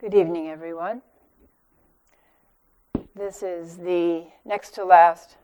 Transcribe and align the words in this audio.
Good 0.00 0.14
evening, 0.14 0.46
everyone. 0.48 1.02
This 3.16 3.42
is 3.42 3.78
the 3.78 4.26
next 4.44 4.72
to 4.76 4.84
last 4.84 5.38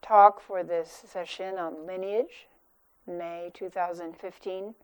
talk 0.00 0.40
for 0.40 0.62
this 0.64 1.04
session 1.06 1.58
on 1.58 1.86
lineage, 1.86 2.46
May 3.06 3.50
2015. 3.52 4.74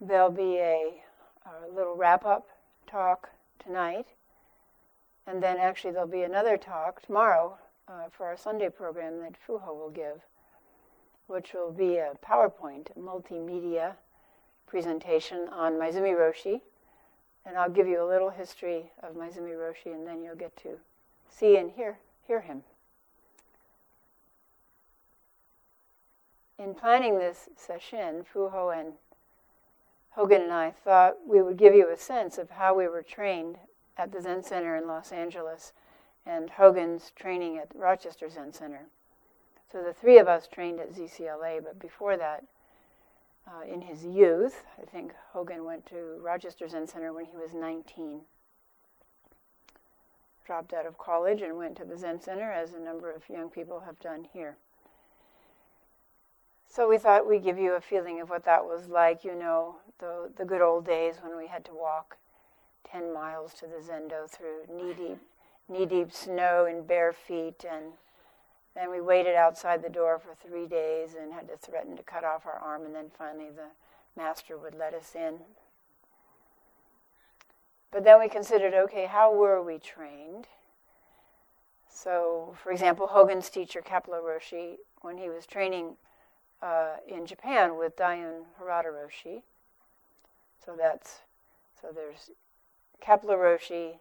There'll 0.00 0.30
be 0.30 0.56
a, 0.56 1.02
a 1.44 1.70
little 1.70 1.94
wrap 1.94 2.24
up 2.24 2.48
talk 2.86 3.28
tonight, 3.62 4.06
and 5.26 5.42
then 5.42 5.58
actually 5.58 5.90
there'll 5.90 6.08
be 6.08 6.22
another 6.22 6.56
talk 6.56 7.02
tomorrow 7.02 7.58
uh, 7.86 8.08
for 8.10 8.24
our 8.24 8.38
Sunday 8.38 8.70
program 8.70 9.20
that 9.20 9.36
Fuho 9.46 9.66
will 9.66 9.90
give, 9.90 10.22
which 11.26 11.52
will 11.52 11.72
be 11.72 11.98
a 11.98 12.14
PowerPoint, 12.24 12.96
multimedia 12.98 13.96
presentation 14.66 15.46
on 15.50 15.74
Maezumi 15.74 16.16
Roshi 16.16 16.62
and 17.46 17.56
I'll 17.56 17.70
give 17.70 17.86
you 17.86 18.02
a 18.02 18.08
little 18.08 18.30
history 18.30 18.90
of 19.02 19.14
Maezumi 19.14 19.54
Roshi, 19.54 19.92
and 19.92 20.06
then 20.06 20.22
you'll 20.22 20.34
get 20.34 20.56
to 20.58 20.78
see 21.28 21.56
and 21.56 21.70
hear, 21.70 21.98
hear 22.26 22.40
him. 22.40 22.62
In 26.58 26.74
planning 26.74 27.18
this 27.18 27.48
session, 27.56 28.24
Fuho 28.32 28.78
and 28.78 28.94
Hogen 30.16 30.42
and 30.42 30.52
I 30.52 30.70
thought 30.70 31.16
we 31.26 31.42
would 31.42 31.56
give 31.56 31.74
you 31.74 31.90
a 31.90 31.96
sense 31.96 32.38
of 32.38 32.50
how 32.50 32.74
we 32.74 32.86
were 32.86 33.02
trained 33.02 33.58
at 33.98 34.12
the 34.12 34.22
Zen 34.22 34.44
Center 34.44 34.76
in 34.76 34.86
Los 34.86 35.10
Angeles 35.10 35.72
and 36.24 36.50
Hogen's 36.50 37.10
training 37.16 37.58
at 37.58 37.74
Rochester 37.74 38.30
Zen 38.30 38.52
Center. 38.52 38.86
So 39.70 39.82
the 39.82 39.92
three 39.92 40.18
of 40.18 40.28
us 40.28 40.46
trained 40.46 40.78
at 40.78 40.94
ZCLA, 40.94 41.62
but 41.64 41.80
before 41.80 42.16
that, 42.16 42.44
uh, 43.46 43.72
in 43.72 43.82
his 43.82 44.04
youth. 44.04 44.64
I 44.80 44.86
think 44.86 45.12
Hogen 45.34 45.64
went 45.64 45.86
to 45.86 46.18
Rochester 46.20 46.68
Zen 46.68 46.86
Center 46.86 47.12
when 47.12 47.26
he 47.26 47.36
was 47.36 47.54
19. 47.54 48.20
Dropped 50.46 50.72
out 50.72 50.86
of 50.86 50.98
college 50.98 51.42
and 51.42 51.56
went 51.56 51.76
to 51.76 51.84
the 51.84 51.96
Zen 51.96 52.20
Center, 52.20 52.50
as 52.50 52.74
a 52.74 52.80
number 52.80 53.10
of 53.10 53.28
young 53.28 53.48
people 53.48 53.80
have 53.80 53.98
done 54.00 54.26
here. 54.32 54.56
So 56.68 56.88
we 56.88 56.98
thought 56.98 57.28
we'd 57.28 57.44
give 57.44 57.58
you 57.58 57.74
a 57.74 57.80
feeling 57.80 58.20
of 58.20 58.30
what 58.30 58.44
that 58.46 58.64
was 58.64 58.88
like, 58.88 59.24
you 59.24 59.34
know, 59.34 59.76
the, 59.98 60.30
the 60.36 60.44
good 60.44 60.60
old 60.60 60.84
days 60.84 61.16
when 61.22 61.36
we 61.36 61.46
had 61.46 61.64
to 61.66 61.72
walk 61.72 62.16
10 62.90 63.14
miles 63.14 63.54
to 63.54 63.66
the 63.66 63.76
Zendo 63.76 64.28
through 64.28 64.62
knee-deep, 64.68 65.18
knee-deep 65.68 66.12
snow 66.12 66.66
and 66.68 66.86
bare 66.86 67.12
feet 67.12 67.64
and 67.68 67.92
then 68.74 68.90
we 68.90 69.00
waited 69.00 69.36
outside 69.36 69.82
the 69.82 69.88
door 69.88 70.18
for 70.18 70.34
three 70.34 70.66
days 70.66 71.14
and 71.20 71.32
had 71.32 71.48
to 71.48 71.56
threaten 71.56 71.96
to 71.96 72.02
cut 72.02 72.24
off 72.24 72.46
our 72.46 72.58
arm, 72.58 72.84
and 72.84 72.94
then 72.94 73.10
finally 73.16 73.50
the 73.54 73.70
master 74.16 74.56
would 74.58 74.74
let 74.74 74.94
us 74.94 75.14
in. 75.14 75.38
But 77.90 78.02
then 78.02 78.18
we 78.18 78.28
considered 78.28 78.74
okay, 78.74 79.06
how 79.06 79.32
were 79.32 79.62
we 79.62 79.78
trained? 79.78 80.48
So, 81.88 82.56
for 82.60 82.72
example, 82.72 83.06
Hogen's 83.06 83.48
teacher, 83.48 83.80
Kapleau 83.80 84.20
Roshi, 84.20 84.78
when 85.02 85.16
he 85.16 85.28
was 85.28 85.46
training 85.46 85.96
uh, 86.60 86.96
in 87.06 87.24
Japan 87.24 87.78
with 87.78 87.96
Daiun 87.96 88.42
Harada 88.60 88.86
Roshi, 88.86 89.42
so 90.64 90.74
that's 90.76 91.20
so 91.80 91.88
there's 91.94 92.30
Kapleau 93.00 93.36
Roshi, 93.36 93.98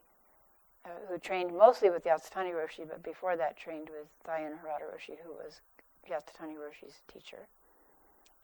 uh, 0.85 0.89
who 1.09 1.17
trained 1.17 1.55
mostly 1.57 1.89
with 1.89 2.03
Yasutani 2.03 2.51
Roshi, 2.51 2.87
but 2.87 3.03
before 3.03 3.35
that 3.37 3.57
trained 3.57 3.89
with 3.89 4.07
Daiun 4.27 4.51
Harada 4.51 4.85
Roshi, 4.93 5.17
who 5.23 5.31
was 5.31 5.61
Yasutani 6.09 6.55
Roshi's 6.55 7.01
teacher. 7.11 7.47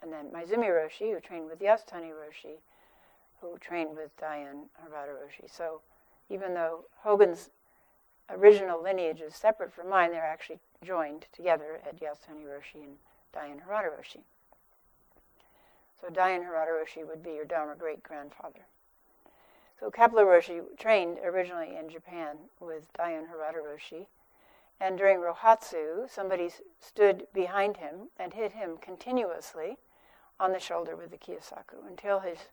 And 0.02 0.12
then 0.14 0.28
Maezumi 0.28 0.70
Roshi, 0.70 1.14
who 1.14 1.20
trained 1.20 1.50
with 1.50 1.60
Yasutani 1.60 2.12
Roshi, 2.12 2.60
who 3.42 3.58
trained 3.60 3.96
with 3.96 4.16
Daiun 4.18 4.68
Harada 4.82 5.12
Roshi. 5.12 5.50
So 5.50 5.82
even 6.30 6.54
though 6.54 6.86
Hogen's 7.04 7.50
original 8.30 8.82
lineage 8.82 9.22
is 9.22 9.36
separate 9.36 9.74
from 9.74 9.90
mine, 9.90 10.12
they're 10.12 10.24
actually 10.24 10.60
joined 10.84 11.26
together 11.34 11.82
at 11.86 12.00
Yasutani 12.00 12.46
Roshi 12.46 12.84
and 12.84 12.98
Daiun 13.36 13.62
Harada 13.68 13.90
Roshi. 13.90 14.22
So 16.00 16.08
Daiun 16.08 16.46
Harada 16.46 16.72
Roshi 16.72 17.06
would 17.06 17.22
be 17.22 17.32
your 17.32 17.46
Dharma 17.46 17.76
great 17.76 18.02
grandfather. 18.04 18.62
So 19.80 19.90
Kapleau 19.90 20.26
Roshi 20.26 20.62
trained 20.78 21.20
originally 21.24 21.78
in 21.78 21.88
Japan 21.88 22.38
with 22.60 22.92
Harada 22.98 23.64
Roshi. 23.64 24.08
And 24.78 24.98
during 24.98 25.20
Rohatsu, 25.20 26.10
somebody 26.10 26.52
stood 26.82 27.28
behind 27.34 27.78
him 27.78 28.10
and 28.18 28.34
hit 28.34 28.52
him 28.52 28.78
continuously 28.78 29.78
on 30.38 30.52
the 30.52 30.60
shoulder 30.60 30.98
with 30.98 31.12
the 31.12 31.18
Kyosaku 31.18 31.88
until 31.88 32.20
his 32.20 32.50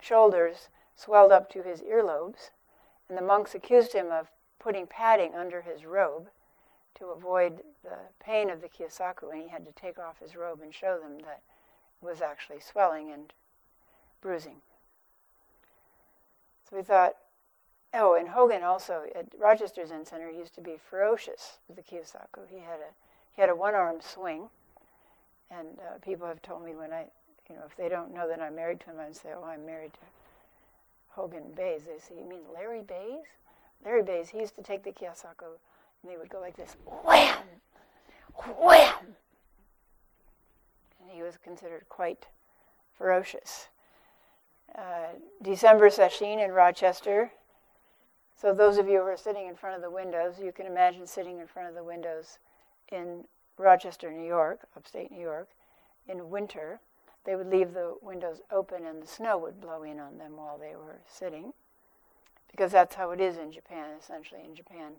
shoulders 0.00 0.68
swelled 0.94 1.32
up 1.32 1.50
to 1.50 1.62
his 1.62 1.82
earlobes. 1.82 2.50
And 3.08 3.18
the 3.18 3.22
monks 3.22 3.54
accused 3.54 3.92
him 3.92 4.12
of 4.12 4.30
putting 4.60 4.86
padding 4.86 5.34
under 5.34 5.62
his 5.62 5.84
robe 5.84 6.28
to 6.94 7.06
avoid 7.06 7.62
the 7.82 7.98
pain 8.20 8.48
of 8.48 8.60
the 8.60 8.68
Kyosaku. 8.68 9.32
And 9.32 9.42
he 9.42 9.48
had 9.48 9.64
to 9.66 9.72
take 9.72 9.98
off 9.98 10.20
his 10.20 10.36
robe 10.36 10.60
and 10.62 10.72
show 10.72 11.00
them 11.00 11.18
that 11.20 11.42
it 12.00 12.04
was 12.04 12.22
actually 12.22 12.60
swelling 12.60 13.10
and 13.10 13.32
bruising. 14.20 14.62
So 16.70 16.76
we 16.76 16.82
thought, 16.82 17.16
oh, 17.94 18.14
and 18.14 18.28
Hogen 18.28 18.62
also 18.62 19.02
at 19.14 19.26
Rochester 19.38 19.84
Zen 19.84 20.06
Center 20.06 20.30
used 20.30 20.54
to 20.54 20.60
be 20.60 20.76
ferocious 20.78 21.58
with 21.66 21.76
the 21.76 21.82
Kyosaku. 21.82 22.48
He 22.48 22.58
had 22.58 22.78
a 22.78 22.92
he 23.32 23.40
had 23.40 23.50
a 23.50 23.56
one-arm 23.56 24.00
swing, 24.00 24.48
and 25.50 25.68
uh, 25.78 25.98
people 26.02 26.26
have 26.26 26.42
told 26.42 26.64
me 26.64 26.74
when 26.74 26.92
I, 26.92 27.06
you 27.48 27.54
know, 27.54 27.62
if 27.64 27.76
they 27.76 27.88
don't 27.88 28.12
know 28.12 28.28
that 28.28 28.40
I'm 28.40 28.56
married 28.56 28.80
to 28.80 28.86
him, 28.86 28.96
I 29.00 29.12
say, 29.12 29.30
oh, 29.36 29.44
I'm 29.44 29.64
married 29.64 29.92
to 29.94 30.00
Hogen 31.16 31.54
Bays. 31.54 31.82
They 31.84 31.98
say, 31.98 32.20
you 32.20 32.28
mean 32.28 32.40
Larry 32.52 32.82
Bays? 32.82 33.24
Larry 33.84 34.02
Bays, 34.02 34.28
he 34.28 34.38
used 34.38 34.56
to 34.56 34.62
take 34.62 34.82
the 34.82 34.90
Kyosaku, 34.90 35.58
and 36.02 36.10
he 36.10 36.16
would 36.16 36.28
go 36.28 36.40
like 36.40 36.56
this, 36.56 36.76
wham, 37.04 37.38
wham. 38.58 39.16
And 41.00 41.10
he 41.10 41.22
was 41.22 41.36
considered 41.42 41.88
quite 41.88 42.26
ferocious. 42.98 43.68
Uh, 44.76 45.14
December 45.42 45.90
session 45.90 46.38
in 46.38 46.52
Rochester. 46.52 47.32
So 48.36 48.54
those 48.54 48.78
of 48.78 48.86
you 48.86 48.98
who 48.98 49.06
are 49.06 49.16
sitting 49.16 49.48
in 49.48 49.56
front 49.56 49.76
of 49.76 49.82
the 49.82 49.90
windows, 49.90 50.36
you 50.42 50.52
can 50.52 50.66
imagine 50.66 51.06
sitting 51.06 51.40
in 51.40 51.46
front 51.46 51.68
of 51.68 51.74
the 51.74 51.82
windows 51.82 52.38
in 52.90 53.24
Rochester, 53.58 54.10
New 54.12 54.26
York, 54.26 54.60
upstate 54.76 55.10
New 55.10 55.20
York, 55.20 55.48
in 56.08 56.30
winter. 56.30 56.80
They 57.24 57.36
would 57.36 57.50
leave 57.50 57.74
the 57.74 57.96
windows 58.00 58.40
open 58.50 58.86
and 58.86 59.02
the 59.02 59.06
snow 59.06 59.36
would 59.38 59.60
blow 59.60 59.82
in 59.82 59.98
on 59.98 60.18
them 60.18 60.36
while 60.36 60.56
they 60.56 60.76
were 60.76 61.00
sitting. 61.06 61.52
Because 62.50 62.72
that's 62.72 62.94
how 62.94 63.10
it 63.10 63.20
is 63.20 63.36
in 63.36 63.52
Japan, 63.52 63.90
essentially 63.98 64.40
in 64.44 64.54
Japan. 64.54 64.92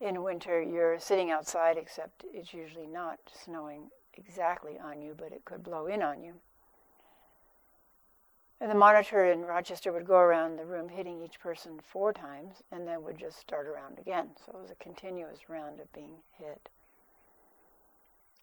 In 0.00 0.22
winter, 0.22 0.62
you're 0.62 0.98
sitting 0.98 1.30
outside, 1.30 1.76
except 1.76 2.24
it's 2.32 2.54
usually 2.54 2.86
not 2.86 3.18
snowing 3.44 3.90
exactly 4.14 4.78
on 4.78 5.02
you, 5.02 5.14
but 5.16 5.32
it 5.32 5.44
could 5.44 5.62
blow 5.62 5.86
in 5.86 6.02
on 6.02 6.22
you. 6.22 6.34
And 8.60 8.70
the 8.70 8.74
monitor 8.74 9.30
in 9.30 9.42
Rochester 9.42 9.92
would 9.92 10.06
go 10.06 10.16
around 10.16 10.58
the 10.58 10.64
room 10.64 10.88
hitting 10.88 11.20
each 11.20 11.38
person 11.38 11.78
four 11.82 12.12
times 12.12 12.62
and 12.72 12.88
then 12.88 13.02
would 13.02 13.18
just 13.18 13.38
start 13.38 13.66
around 13.66 13.98
again. 13.98 14.30
So 14.44 14.52
it 14.56 14.62
was 14.62 14.70
a 14.70 14.76
continuous 14.76 15.48
round 15.48 15.78
of 15.78 15.92
being 15.92 16.14
hit. 16.38 16.70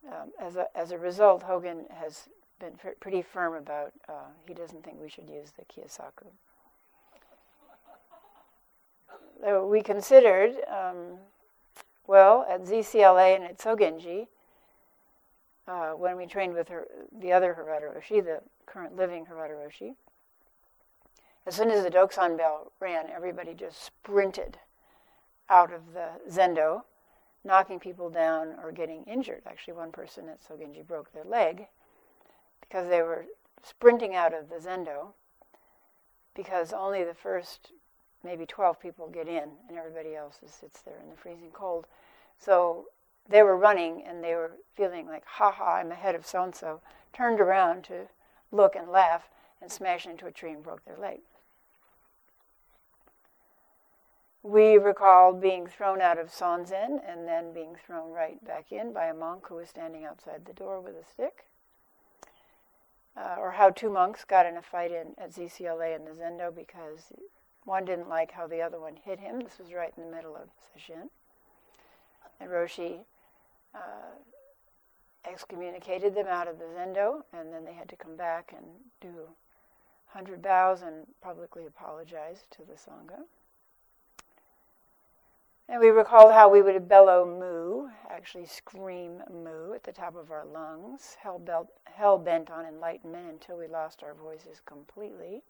Um, 0.07 0.31
as, 0.39 0.55
a, 0.55 0.67
as 0.75 0.91
a 0.91 0.97
result, 0.97 1.43
Hogen 1.43 1.89
has 1.91 2.27
been 2.59 2.73
pretty 2.99 3.21
firm 3.21 3.55
about 3.55 3.93
uh, 4.07 4.29
he 4.47 4.53
doesn't 4.53 4.83
think 4.83 4.97
we 5.01 5.09
should 5.09 5.29
use 5.29 5.51
the 5.57 5.63
Kyosaku. 5.65 6.27
So 9.41 9.65
we 9.65 9.81
considered, 9.81 10.55
um, 10.71 11.17
well, 12.07 12.45
at 12.49 12.63
ZCLA 12.63 13.35
and 13.35 13.43
at 13.45 13.57
Sogenji, 13.57 14.27
uh, 15.67 15.91
when 15.91 16.17
we 16.17 16.25
trained 16.25 16.53
with 16.53 16.69
her, 16.69 16.87
the 17.19 17.31
other 17.31 17.55
Harada 17.57 17.93
Roshi, 17.93 18.23
the 18.23 18.41
current 18.65 18.95
living 18.95 19.25
Harada 19.25 19.51
Roshi, 19.51 19.95
as 21.45 21.55
soon 21.55 21.69
as 21.71 21.83
the 21.83 21.89
Dokusan 21.89 22.37
bell 22.37 22.71
ran, 22.79 23.09
everybody 23.09 23.53
just 23.53 23.83
sprinted 23.83 24.57
out 25.49 25.73
of 25.73 25.93
the 25.93 26.09
zendo, 26.29 26.83
knocking 27.43 27.79
people 27.79 28.09
down 28.09 28.55
or 28.63 28.71
getting 28.71 29.03
injured. 29.03 29.41
Actually, 29.45 29.73
one 29.73 29.91
person 29.91 30.29
at 30.29 30.41
Sogenji 30.41 30.85
broke 30.85 31.11
their 31.11 31.25
leg 31.25 31.67
because 32.61 32.87
they 32.87 33.01
were 33.01 33.25
sprinting 33.61 34.15
out 34.15 34.33
of 34.33 34.49
the 34.49 34.55
zendo 34.55 35.13
because 36.33 36.73
only 36.73 37.03
the 37.03 37.13
first 37.13 37.71
maybe 38.23 38.45
12 38.45 38.79
people 38.79 39.07
get 39.09 39.27
in 39.27 39.49
and 39.67 39.77
everybody 39.77 40.15
else 40.15 40.39
sits 40.45 40.81
there 40.81 40.99
in 41.03 41.09
the 41.09 41.15
freezing 41.15 41.51
cold. 41.51 41.85
So 42.39 42.85
they 43.27 43.43
were 43.43 43.57
running 43.57 44.03
and 44.07 44.23
they 44.23 44.35
were 44.35 44.51
feeling 44.75 45.07
like, 45.07 45.25
ha 45.25 45.51
ha, 45.51 45.75
I'm 45.75 45.91
ahead 45.91 46.15
of 46.15 46.25
so 46.25 46.43
and 46.43 46.55
so, 46.55 46.81
turned 47.11 47.39
around 47.39 47.83
to 47.85 48.07
look 48.51 48.75
and 48.75 48.89
laugh 48.89 49.29
and 49.61 49.71
smashed 49.71 50.07
into 50.07 50.25
a 50.25 50.31
tree 50.31 50.51
and 50.51 50.63
broke 50.63 50.85
their 50.85 50.97
leg. 50.97 51.19
We 54.43 54.77
recall 54.77 55.33
being 55.33 55.67
thrown 55.67 56.01
out 56.01 56.19
of 56.19 56.29
Sanzen 56.29 56.99
and 57.07 57.27
then 57.27 57.53
being 57.53 57.75
thrown 57.75 58.11
right 58.11 58.43
back 58.45 58.71
in 58.71 58.91
by 58.93 59.05
a 59.05 59.13
monk 59.13 59.47
who 59.47 59.55
was 59.55 59.69
standing 59.69 60.03
outside 60.05 60.45
the 60.45 60.53
door 60.53 60.81
with 60.81 60.95
a 60.95 61.05
stick. 61.05 61.45
uh, 63.15 63.35
or 63.37 63.51
how 63.51 63.69
two 63.69 63.89
monks 63.89 64.23
got 64.25 64.45
in 64.45 64.57
a 64.57 64.61
fight 64.61 64.91
in, 64.91 65.13
at 65.17 65.31
ZCLA 65.31 65.95
in 65.95 66.05
the 66.05 66.11
Zendo 66.11 66.53
because 66.53 67.11
one 67.65 67.85
didn't 67.85 68.09
like 68.09 68.31
how 68.31 68.47
the 68.47 68.61
other 68.61 68.79
one 68.79 68.95
hit 69.03 69.19
him. 69.19 69.39
This 69.39 69.59
was 69.59 69.73
right 69.73 69.93
in 69.95 70.03
the 70.03 70.15
middle 70.15 70.35
of 70.35 70.49
Sesshin. 70.59 71.09
And 72.39 72.49
Roshi 72.49 73.01
uh, 73.75 74.17
excommunicated 75.29 76.15
them 76.15 76.27
out 76.27 76.47
of 76.47 76.57
the 76.57 76.65
Zendo, 76.65 77.21
and 77.31 77.53
then 77.53 77.65
they 77.65 77.73
had 77.73 77.87
to 77.89 77.95
come 77.95 78.15
back 78.17 78.53
and 78.55 78.65
do 78.99 79.29
100 80.11 80.41
bows 80.41 80.81
and 80.81 81.05
publicly 81.21 81.65
apologize 81.65 82.43
to 82.51 82.63
the 82.63 82.73
Sangha. 82.73 83.21
And 85.69 85.79
we 85.79 85.89
recalled 85.89 86.33
how 86.33 86.49
we 86.49 86.61
would 86.61 86.89
bellow 86.89 87.25
moo, 87.25 87.89
actually 88.09 88.45
scream 88.45 89.23
moo 89.31 89.73
at 89.73 89.83
the 89.83 89.93
top 89.93 90.15
of 90.15 90.29
our 90.29 90.45
lungs, 90.45 91.15
hell, 91.21 92.17
bent 92.17 92.51
on 92.51 92.65
enlightenment 92.65 93.29
until 93.31 93.57
we 93.57 93.67
lost 93.67 94.03
our 94.03 94.13
voices 94.13 94.61
completely. 94.65 95.41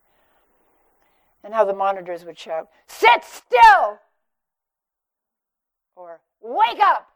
And 1.43 1.53
how 1.53 1.65
the 1.65 1.73
monitors 1.73 2.25
would 2.25 2.37
shout, 2.37 2.69
Sit 2.87 3.23
still! 3.23 3.99
Or 5.95 6.21
wake 6.41 6.79
up! 6.79 7.09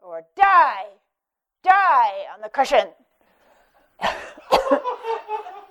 Or 0.00 0.22
die! 0.36 0.84
Die 1.62 2.26
on 2.32 2.40
the 2.40 2.48
cushion! 2.48 2.88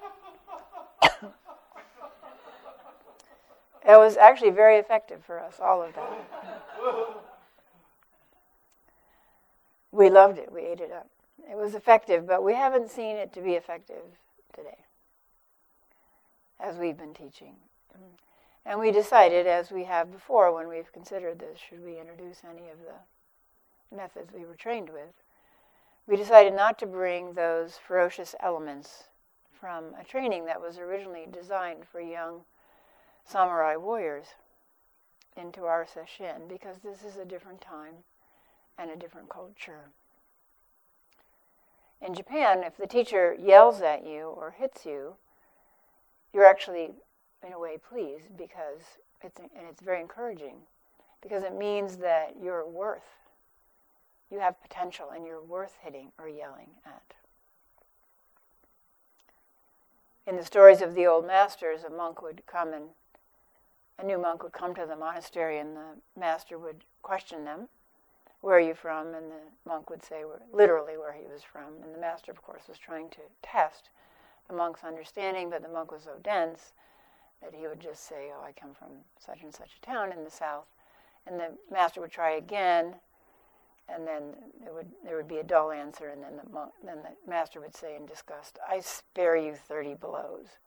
It 3.85 3.97
was 3.97 4.15
actually 4.15 4.51
very 4.51 4.77
effective 4.77 5.23
for 5.25 5.39
us, 5.39 5.59
all 5.61 5.81
of 5.81 5.93
that. 5.95 6.25
we 9.91 10.09
loved 10.09 10.37
it, 10.37 10.51
we 10.51 10.61
ate 10.61 10.79
it 10.79 10.91
up. 10.91 11.07
It 11.49 11.57
was 11.57 11.75
effective, 11.75 12.25
but 12.25 12.43
we 12.43 12.53
haven't 12.53 12.89
seen 12.89 13.17
it 13.17 13.33
to 13.33 13.41
be 13.41 13.53
effective 13.53 14.03
today, 14.55 14.77
as 16.59 16.77
we've 16.77 16.97
been 16.97 17.13
teaching. 17.13 17.55
And 18.65 18.79
we 18.79 18.91
decided, 18.91 19.45
as 19.45 19.71
we 19.71 19.83
have 19.83 20.11
before 20.11 20.53
when 20.53 20.69
we've 20.69 20.91
considered 20.93 21.39
this, 21.39 21.59
should 21.59 21.83
we 21.83 21.99
introduce 21.99 22.41
any 22.49 22.69
of 22.69 22.77
the 22.79 23.95
methods 23.95 24.31
we 24.33 24.45
were 24.45 24.55
trained 24.55 24.89
with, 24.89 25.11
we 26.07 26.15
decided 26.15 26.53
not 26.53 26.79
to 26.79 26.85
bring 26.85 27.33
those 27.33 27.77
ferocious 27.77 28.35
elements 28.39 29.03
from 29.59 29.93
a 29.99 30.03
training 30.05 30.45
that 30.45 30.61
was 30.61 30.77
originally 30.77 31.27
designed 31.29 31.85
for 31.85 31.99
young 31.99 32.41
samurai 33.25 33.75
warriors 33.75 34.27
into 35.35 35.65
our 35.65 35.85
sesshin 35.85 36.47
because 36.47 36.77
this 36.83 37.03
is 37.03 37.17
a 37.17 37.25
different 37.25 37.61
time 37.61 37.95
and 38.77 38.91
a 38.91 38.95
different 38.95 39.29
culture. 39.29 39.89
In 42.01 42.13
Japan, 42.13 42.63
if 42.63 42.75
the 42.77 42.87
teacher 42.87 43.35
yells 43.39 43.81
at 43.81 44.05
you 44.05 44.33
or 44.35 44.51
hits 44.51 44.85
you, 44.85 45.15
you're 46.33 46.45
actually, 46.45 46.91
in 47.45 47.53
a 47.53 47.59
way, 47.59 47.77
pleased 47.77 48.35
because 48.37 48.81
it's, 49.21 49.39
and 49.39 49.67
it's 49.69 49.81
very 49.81 50.01
encouraging 50.01 50.57
because 51.21 51.43
it 51.43 51.55
means 51.55 51.97
that 51.97 52.35
you're 52.41 52.67
worth, 52.67 53.01
you 54.29 54.39
have 54.39 54.61
potential 54.61 55.11
and 55.15 55.25
you're 55.25 55.41
worth 55.41 55.77
hitting 55.81 56.11
or 56.19 56.27
yelling 56.27 56.71
at. 56.85 57.13
In 60.27 60.35
the 60.35 60.43
stories 60.43 60.81
of 60.81 60.95
the 60.95 61.05
old 61.05 61.25
masters, 61.25 61.83
a 61.83 61.89
monk 61.89 62.21
would 62.21 62.43
come 62.45 62.73
and 62.73 62.89
a 64.03 64.05
new 64.05 64.17
monk 64.17 64.43
would 64.43 64.51
come 64.51 64.75
to 64.75 64.85
the 64.85 64.95
monastery 64.95 65.59
and 65.59 65.77
the 65.77 66.19
master 66.19 66.59
would 66.59 66.83
question 67.01 67.45
them, 67.45 67.69
Where 68.41 68.57
are 68.57 68.59
you 68.59 68.73
from? 68.73 69.13
And 69.13 69.31
the 69.31 69.69
monk 69.69 69.89
would 69.89 70.03
say 70.03 70.23
literally 70.51 70.97
where 70.97 71.13
he 71.13 71.25
was 71.25 71.41
from. 71.41 71.81
And 71.81 71.95
the 71.95 71.99
master, 71.99 72.31
of 72.31 72.41
course, 72.41 72.63
was 72.67 72.77
trying 72.77 73.09
to 73.11 73.21
test 73.41 73.89
the 74.49 74.55
monk's 74.55 74.83
understanding, 74.83 75.49
but 75.49 75.61
the 75.61 75.69
monk 75.69 75.91
was 75.91 76.03
so 76.03 76.17
dense 76.21 76.73
that 77.41 77.53
he 77.53 77.65
would 77.65 77.79
just 77.79 78.05
say, 78.05 78.31
Oh, 78.35 78.43
I 78.43 78.51
come 78.51 78.73
from 78.73 78.89
such 79.25 79.41
and 79.41 79.55
such 79.55 79.71
a 79.81 79.85
town 79.85 80.11
in 80.11 80.25
the 80.25 80.29
south. 80.29 80.65
And 81.25 81.39
the 81.39 81.51
master 81.71 82.01
would 82.01 82.11
try 82.11 82.31
again, 82.31 82.95
and 83.87 84.05
then 84.05 84.35
there 84.61 84.73
would 84.73 84.91
there 85.05 85.15
would 85.15 85.29
be 85.29 85.37
a 85.37 85.43
dull 85.43 85.71
answer, 85.71 86.09
and 86.09 86.21
then 86.21 86.33
the 86.43 86.49
monk, 86.49 86.73
then 86.83 86.97
the 87.03 87.29
master 87.29 87.61
would 87.61 87.75
say 87.75 87.95
in 87.95 88.05
disgust, 88.05 88.59
"I 88.67 88.81
spare 88.81 89.37
you 89.37 89.55
thirty 89.55 89.93
blows." 89.93 90.57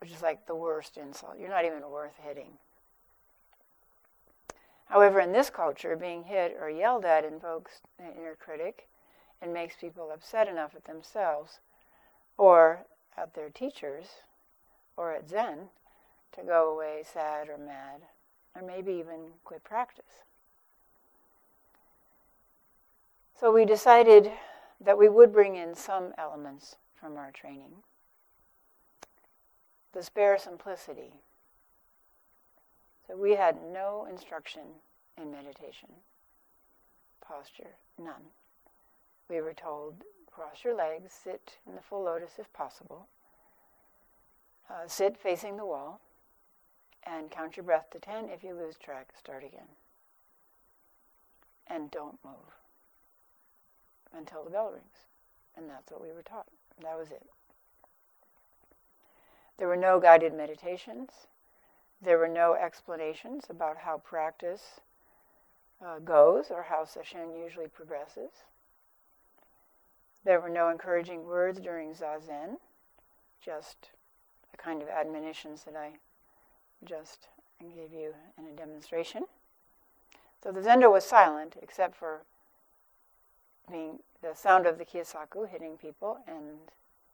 Which 0.00 0.10
is 0.10 0.22
like 0.22 0.46
the 0.46 0.54
worst 0.54 0.96
insult. 0.96 1.38
You're 1.38 1.48
not 1.48 1.64
even 1.64 1.88
worth 1.90 2.16
hitting. 2.22 2.58
However, 4.86 5.20
in 5.20 5.32
this 5.32 5.50
culture, 5.50 5.96
being 5.96 6.24
hit 6.24 6.56
or 6.58 6.70
yelled 6.70 7.04
at 7.04 7.24
invokes 7.24 7.82
an 7.98 8.12
inner 8.18 8.34
critic 8.34 8.88
and 9.40 9.52
makes 9.52 9.76
people 9.76 10.10
upset 10.12 10.48
enough 10.48 10.74
at 10.74 10.84
themselves 10.84 11.60
or 12.36 12.86
at 13.16 13.34
their 13.34 13.50
teachers 13.50 14.06
or 14.96 15.12
at 15.12 15.28
Zen 15.28 15.68
to 16.32 16.42
go 16.42 16.72
away 16.72 17.02
sad 17.04 17.48
or 17.48 17.58
mad 17.58 18.02
or 18.54 18.62
maybe 18.62 18.92
even 18.92 19.32
quit 19.44 19.62
practice. 19.62 20.24
So 23.38 23.52
we 23.52 23.64
decided 23.64 24.32
that 24.80 24.98
we 24.98 25.08
would 25.08 25.32
bring 25.32 25.54
in 25.54 25.74
some 25.74 26.12
elements 26.16 26.76
from 26.94 27.16
our 27.16 27.30
training 27.30 27.82
the 29.92 30.02
spare 30.02 30.38
simplicity. 30.38 31.12
So 33.06 33.16
we 33.16 33.36
had 33.36 33.56
no 33.72 34.06
instruction 34.10 34.62
in 35.16 35.30
meditation, 35.30 35.88
posture, 37.26 37.76
none. 37.98 38.30
We 39.28 39.40
were 39.40 39.54
told 39.54 39.94
cross 40.38 40.62
your 40.62 40.76
legs, 40.76 41.10
sit 41.12 41.58
in 41.66 41.74
the 41.74 41.80
full 41.80 42.04
lotus 42.04 42.32
if 42.38 42.52
possible, 42.52 43.08
uh, 44.70 44.86
sit 44.86 45.16
facing 45.16 45.56
the 45.56 45.66
wall, 45.66 46.00
and 47.04 47.30
count 47.30 47.56
your 47.56 47.64
breath 47.64 47.90
to 47.90 47.98
10. 47.98 48.28
If 48.28 48.44
you 48.44 48.54
lose 48.54 48.76
track, 48.76 49.08
start 49.18 49.42
again. 49.42 49.68
And 51.66 51.90
don't 51.90 52.18
move 52.24 52.54
until 54.16 54.44
the 54.44 54.50
bell 54.50 54.70
rings. 54.72 55.06
And 55.56 55.68
that's 55.68 55.90
what 55.90 56.02
we 56.02 56.12
were 56.12 56.22
taught. 56.22 56.46
That 56.82 56.96
was 56.98 57.10
it. 57.10 57.26
There 59.58 59.68
were 59.68 59.76
no 59.76 59.98
guided 59.98 60.34
meditations. 60.34 61.10
There 62.00 62.18
were 62.18 62.28
no 62.28 62.54
explanations 62.54 63.44
about 63.50 63.78
how 63.78 63.98
practice 63.98 64.80
uh, 65.84 65.98
goes 65.98 66.46
or 66.50 66.64
how 66.64 66.84
sesshin 66.84 67.36
usually 67.36 67.68
progresses. 67.68 68.30
There 70.24 70.40
were 70.40 70.48
no 70.48 70.68
encouraging 70.68 71.24
words 71.24 71.60
during 71.60 71.94
zazen, 71.94 72.58
just 73.40 73.90
the 74.50 74.56
kind 74.56 74.82
of 74.82 74.88
admonitions 74.88 75.64
that 75.64 75.74
I 75.74 75.92
just 76.84 77.28
gave 77.60 77.92
you 77.92 78.14
in 78.36 78.46
a 78.46 78.52
demonstration. 78.56 79.24
So 80.42 80.52
the 80.52 80.60
zendo 80.60 80.92
was 80.92 81.04
silent 81.04 81.56
except 81.60 81.96
for 81.96 82.22
being 83.70 83.98
the 84.22 84.34
sound 84.34 84.66
of 84.66 84.78
the 84.78 84.84
kyosaku 84.84 85.48
hitting 85.48 85.76
people 85.76 86.18
and 86.26 86.58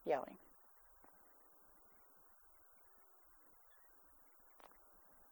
yelling. 0.05 0.37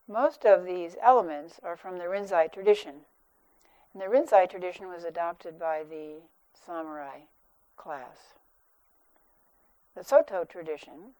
Most 0.07 0.45
of 0.45 0.65
these 0.65 0.97
elements 1.01 1.59
are 1.63 1.77
from 1.77 1.97
the 1.97 2.05
Rinzai 2.09 2.51
tradition. 2.51 3.05
And 3.93 4.01
the 4.01 4.07
Rinzai 4.07 4.49
tradition 4.49 4.87
was 4.87 5.03
adopted 5.03 5.57
by 5.57 5.83
the 5.83 6.21
samurai 6.53 7.21
class. 7.77 8.35
The 9.95 10.03
Soto 10.03 10.43
tradition, 10.43 11.13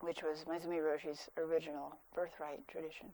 which 0.00 0.22
was 0.22 0.44
Maezumi 0.44 0.80
Roshi's 0.80 1.28
original 1.36 1.96
birthright 2.14 2.66
tradition, 2.68 3.12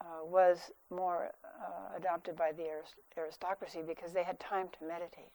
uh, 0.00 0.24
was 0.24 0.70
more 0.90 1.32
uh, 1.44 1.96
adopted 1.96 2.36
by 2.36 2.52
the 2.52 2.68
arist- 2.68 2.96
aristocracy 3.16 3.82
because 3.82 4.12
they 4.12 4.24
had 4.24 4.38
time 4.38 4.68
to 4.78 4.86
meditate. 4.86 5.32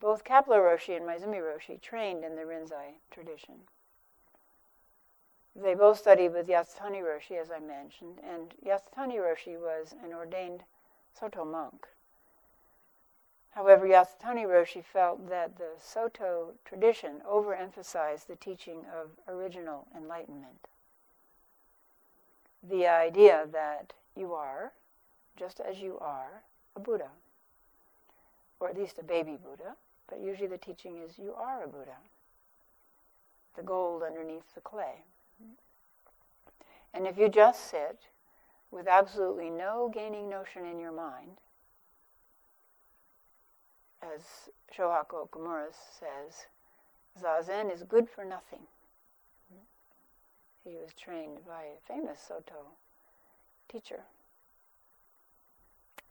Both 0.00 0.24
Kapleau 0.24 0.58
Roshi 0.58 0.96
and 0.96 1.06
Maezumi 1.06 1.40
Roshi 1.40 1.80
trained 1.80 2.22
in 2.24 2.36
the 2.36 2.42
Rinzai 2.42 2.98
tradition. 3.10 3.54
They 5.54 5.74
both 5.74 5.98
studied 5.98 6.34
with 6.34 6.48
Yasutani 6.48 7.02
Roshi, 7.02 7.40
as 7.40 7.50
I 7.50 7.60
mentioned, 7.60 8.20
and 8.22 8.54
Yasutani 8.64 9.16
Roshi 9.16 9.58
was 9.58 9.94
an 10.04 10.12
ordained 10.12 10.64
Soto 11.18 11.46
monk. 11.46 11.88
However, 13.52 13.86
Yasutani 13.86 14.44
Roshi 14.44 14.84
felt 14.84 15.30
that 15.30 15.56
the 15.56 15.70
Soto 15.78 16.52
tradition 16.66 17.22
overemphasized 17.26 18.26
the 18.26 18.36
teaching 18.36 18.84
of 18.94 19.12
original 19.26 19.86
enlightenment. 19.96 20.68
The 22.62 22.86
idea 22.86 23.46
that 23.50 23.94
you 24.14 24.34
are, 24.34 24.74
just 25.38 25.58
as 25.58 25.80
you 25.80 25.98
are, 26.00 26.42
a 26.74 26.80
Buddha, 26.80 27.12
or 28.60 28.68
at 28.68 28.76
least 28.76 28.98
a 28.98 29.02
baby 29.02 29.38
Buddha, 29.42 29.76
but 30.08 30.20
usually 30.20 30.48
the 30.48 30.58
teaching 30.58 30.98
is 30.98 31.18
you 31.18 31.34
are 31.34 31.64
a 31.64 31.68
Buddha, 31.68 31.96
the 33.56 33.62
gold 33.62 34.02
underneath 34.02 34.54
the 34.54 34.60
clay. 34.60 35.04
And 36.94 37.06
if 37.06 37.18
you 37.18 37.28
just 37.28 37.70
sit 37.70 37.98
with 38.70 38.88
absolutely 38.88 39.50
no 39.50 39.90
gaining 39.92 40.28
notion 40.28 40.64
in 40.64 40.78
your 40.78 40.92
mind, 40.92 41.38
as 44.02 44.50
Shohaku 44.76 45.28
Okumura 45.28 45.66
says, 45.72 46.46
Zazen 47.20 47.72
is 47.72 47.82
good 47.82 48.08
for 48.08 48.24
nothing. 48.24 48.60
He 50.64 50.76
was 50.76 50.94
trained 50.94 51.38
by 51.46 51.62
a 51.62 51.86
famous 51.86 52.18
Soto 52.26 52.72
teacher, 53.70 54.00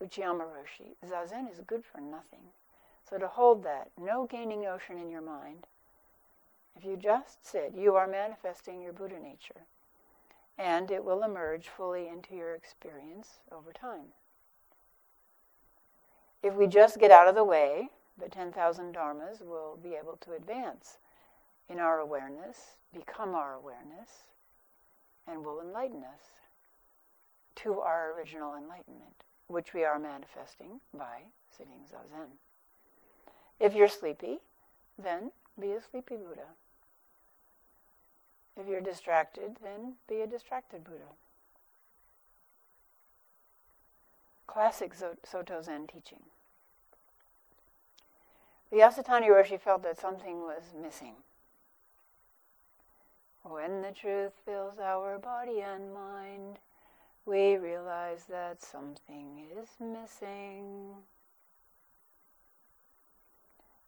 Uchiyama 0.02 0.46
Roshi. 0.46 0.96
Zazen 1.06 1.52
is 1.52 1.60
good 1.68 1.84
for 1.84 2.00
nothing. 2.00 2.52
So 3.08 3.18
to 3.18 3.28
hold 3.28 3.64
that, 3.64 3.92
no 4.00 4.26
gaining 4.26 4.62
notion 4.62 4.98
in 4.98 5.10
your 5.10 5.22
mind, 5.22 5.68
if 6.76 6.84
you 6.84 6.98
just 6.98 7.46
sit, 7.46 7.74
you 7.76 7.96
are 7.96 8.08
manifesting 8.08 8.82
your 8.82 8.94
Buddha 8.94 9.20
nature. 9.20 9.68
And 10.58 10.90
it 10.90 11.04
will 11.04 11.24
emerge 11.24 11.68
fully 11.68 12.08
into 12.08 12.36
your 12.36 12.56
experience 12.56 13.40
over 13.52 13.72
time. 13.72 14.14
If 16.42 16.56
we 16.56 16.68
just 16.68 17.00
get 17.00 17.12
out 17.12 17.28
of 17.28 17.36
the 17.36 17.44
way, 17.44 17.90
the 18.18 18.30
10,000 18.30 18.96
dharmas 18.96 19.42
will 19.42 19.78
be 19.82 19.96
able 19.96 20.18
to 20.22 20.34
advance 20.34 20.98
in 21.70 21.80
our 21.80 22.00
awareness, 22.00 22.78
become 22.94 23.36
our 23.36 23.54
awareness, 23.54 24.26
and 25.28 25.44
will 25.44 25.60
enlighten 25.60 26.04
us 26.04 26.22
to 27.56 27.80
our 27.80 28.14
original 28.16 28.56
enlightenment, 28.56 29.24
which 29.48 29.74
we 29.74 29.84
are 29.84 30.00
manifesting 30.00 30.80
by 30.94 31.24
sitting 31.50 31.82
zazen. 31.92 32.30
If 33.60 33.74
you're 33.74 33.88
sleepy, 33.88 34.40
then 34.98 35.32
be 35.60 35.72
a 35.72 35.82
sleepy 35.82 36.18
Buddha. 36.18 36.48
If 38.58 38.68
you're 38.68 38.82
distracted, 38.82 39.58
then 39.64 39.94
be 40.08 40.22
a 40.22 40.28
distracted 40.28 40.84
Buddha. 40.84 41.16
Classic 44.48 44.94
Soto 44.94 45.62
Zen 45.62 45.88
teaching. 45.88 46.22
Yasutani 48.72 49.28
Roshi 49.28 49.60
felt 49.60 49.84
that 49.84 50.00
something 50.00 50.42
was 50.42 50.74
missing. 50.82 51.16
When 53.44 53.82
the 53.82 53.92
truth 53.92 54.34
fills 54.46 54.80
our 54.80 55.20
body 55.20 55.62
and 55.62 55.94
mind, 55.94 56.60
we 57.26 57.56
realize 57.58 58.26
that 58.30 58.62
something 58.62 59.46
is 59.60 59.70
missing. 59.80 60.96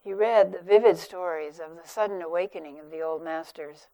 He 0.08 0.14
read 0.14 0.54
the 0.54 0.62
vivid 0.62 0.98
stories 0.98 1.60
of 1.60 1.76
the 1.76 1.86
sudden 1.86 2.22
awakening 2.22 2.80
of 2.80 2.92
the 2.92 3.02
old 3.02 3.22
masters, 3.22 3.88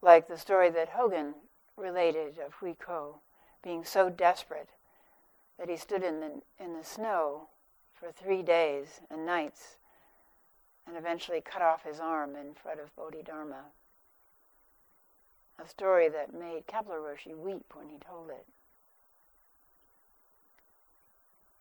like 0.00 0.26
the 0.26 0.38
story 0.38 0.70
that 0.70 0.92
Hogen 0.92 1.34
related 1.76 2.38
of 2.38 2.54
Hui 2.54 2.72
Ko 2.72 3.20
being 3.62 3.84
so 3.84 4.08
desperate 4.08 4.70
that 5.58 5.68
he 5.68 5.76
stood 5.76 6.02
in 6.02 6.20
the, 6.20 6.40
in 6.58 6.72
the 6.72 6.82
snow 6.82 7.48
for 7.92 8.10
three 8.10 8.42
days 8.42 9.02
and 9.10 9.26
nights 9.26 9.76
and 10.86 10.96
eventually 10.96 11.42
cut 11.42 11.60
off 11.60 11.84
his 11.84 12.00
arm 12.00 12.34
in 12.34 12.54
front 12.54 12.80
of 12.80 12.96
Bodhidharma. 12.96 13.64
A 15.62 15.68
story 15.68 16.08
that 16.08 16.32
made 16.32 16.66
Kapleau 16.66 16.96
Roshi 16.96 17.36
weep 17.36 17.74
when 17.74 17.90
he 17.90 17.98
told 17.98 18.30
it. 18.30 18.46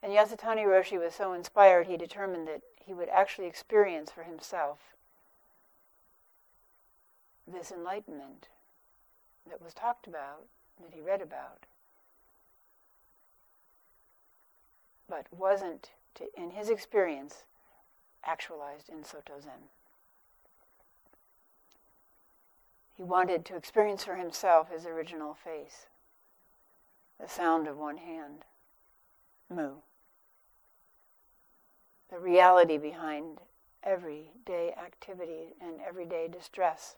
And 0.01 0.13
Yasutani 0.13 0.63
Roshi 0.63 0.97
was 0.97 1.13
so 1.13 1.33
inspired, 1.33 1.87
he 1.87 1.97
determined 1.97 2.47
that 2.47 2.61
he 2.85 2.93
would 2.93 3.09
actually 3.09 3.47
experience 3.47 4.11
for 4.11 4.23
himself 4.23 4.79
this 7.47 7.71
enlightenment 7.71 8.47
that 9.49 9.61
was 9.61 9.73
talked 9.73 10.07
about, 10.07 10.45
that 10.81 10.93
he 10.93 11.01
read 11.01 11.21
about, 11.21 11.65
but 15.09 15.25
wasn't, 15.31 15.91
to, 16.15 16.25
in 16.37 16.51
his 16.51 16.69
experience, 16.69 17.43
actualized 18.23 18.89
in 18.89 19.03
Soto 19.03 19.39
Zen. 19.41 19.69
He 22.95 23.03
wanted 23.03 23.45
to 23.45 23.55
experience 23.55 24.03
for 24.03 24.15
himself 24.15 24.69
his 24.69 24.85
original 24.85 25.33
face, 25.33 25.87
the 27.19 27.27
sound 27.27 27.67
of 27.67 27.77
one 27.77 27.97
hand, 27.97 28.45
mu, 29.49 29.77
the 32.11 32.19
reality 32.19 32.77
behind 32.77 33.39
everyday 33.83 34.73
activity 34.73 35.55
and 35.61 35.79
everyday 35.87 36.27
distress, 36.27 36.97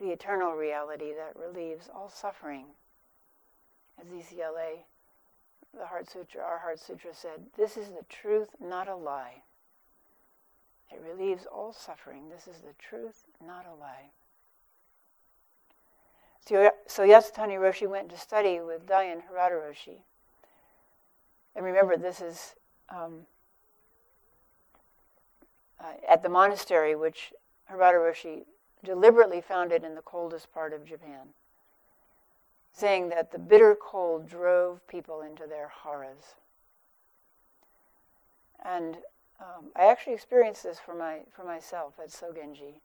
the 0.00 0.10
eternal 0.10 0.52
reality 0.52 1.12
that 1.14 1.40
relieves 1.40 1.88
all 1.94 2.08
suffering. 2.08 2.66
As 3.98 4.08
ZCLA, 4.08 4.84
the 5.76 5.86
Heart 5.86 6.10
Sutra, 6.10 6.42
our 6.42 6.58
Heart 6.58 6.80
Sutra 6.80 7.14
said, 7.14 7.46
this 7.56 7.76
is 7.76 7.88
the 7.88 8.04
truth, 8.08 8.48
not 8.60 8.88
a 8.88 8.96
lie. 8.96 9.42
It 10.90 11.00
relieves 11.06 11.46
all 11.46 11.72
suffering. 11.72 12.28
This 12.28 12.46
is 12.46 12.60
the 12.60 12.74
truth, 12.78 13.24
not 13.44 13.66
a 13.66 13.74
lie. 13.74 14.10
So, 16.46 16.70
so 16.86 17.02
Yasutani 17.02 17.58
Roshi 17.58 17.88
went 17.88 18.10
to 18.10 18.18
study 18.18 18.60
with 18.60 18.86
Daiun 18.86 19.22
Harada 19.28 19.60
Roshi. 19.60 20.02
And 21.56 21.64
remember, 21.64 21.96
this 21.96 22.20
is 22.20 22.54
um, 22.88 23.26
uh, 25.80 25.92
at 26.08 26.22
the 26.22 26.28
monastery 26.28 26.94
which 26.94 27.32
Harada 27.70 27.98
Roshi 27.98 28.44
deliberately 28.84 29.40
founded 29.40 29.84
in 29.84 29.94
the 29.94 30.02
coldest 30.02 30.52
part 30.52 30.72
of 30.72 30.84
Japan, 30.84 31.28
saying 32.72 33.08
that 33.08 33.32
the 33.32 33.38
bitter 33.38 33.76
cold 33.78 34.28
drove 34.28 34.86
people 34.86 35.20
into 35.20 35.46
their 35.46 35.70
haras. 35.82 36.36
And 38.64 38.98
um, 39.40 39.66
I 39.74 39.86
actually 39.86 40.14
experienced 40.14 40.62
this 40.62 40.78
for 40.78 40.94
my 40.94 41.20
for 41.30 41.44
myself 41.44 41.94
at 42.02 42.08
Sogenji 42.10 42.80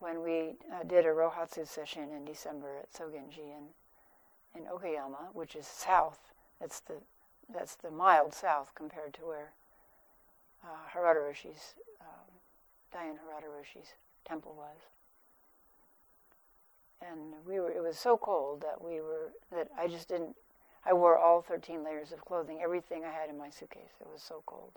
when 0.00 0.22
we 0.22 0.56
uh, 0.72 0.82
did 0.84 1.04
a 1.04 1.10
Rohatsu 1.10 1.68
session 1.68 2.08
in 2.16 2.24
December 2.24 2.78
at 2.80 2.92
Sogenji 2.92 3.52
in 3.56 3.68
in 4.54 4.66
Okayama, 4.66 5.32
which 5.32 5.54
is 5.54 5.66
south. 5.66 6.18
That's 6.60 6.80
the 6.80 6.94
that's 7.52 7.76
the 7.76 7.90
mild 7.90 8.34
south 8.34 8.72
compared 8.74 9.14
to 9.14 9.20
where 9.22 9.52
uh, 10.64 10.98
Harada 10.98 11.16
Roshi's 11.16 11.74
um, 12.00 12.30
Daiun 12.94 13.14
Harada 13.14 13.48
Roshi's 13.48 13.94
temple 14.24 14.54
was. 14.56 14.76
And 17.00 17.34
we 17.46 17.60
were. 17.60 17.70
It 17.70 17.82
was 17.82 17.98
so 17.98 18.18
cold 18.18 18.60
that 18.60 18.84
we 18.84 19.00
were 19.00 19.32
that 19.50 19.68
I 19.78 19.88
just 19.88 20.08
didn't. 20.08 20.36
I 20.84 20.92
wore 20.92 21.16
all 21.16 21.40
13 21.40 21.82
layers 21.82 22.12
of 22.12 22.24
clothing, 22.24 22.60
everything 22.62 23.04
I 23.04 23.10
had 23.10 23.30
in 23.30 23.38
my 23.38 23.48
suitcase. 23.50 23.92
It 24.00 24.08
was 24.12 24.22
so 24.22 24.42
cold 24.46 24.72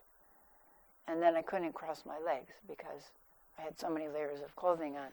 and 1.08 1.22
then 1.22 1.36
I 1.36 1.42
couldn't 1.42 1.74
cross 1.74 2.04
my 2.06 2.18
legs 2.26 2.54
because 2.68 3.12
I 3.58 3.62
had 3.64 3.78
so 3.80 3.90
many 3.90 4.08
layers 4.08 4.42
of 4.42 4.56
clothing 4.56 4.96
on. 4.98 5.10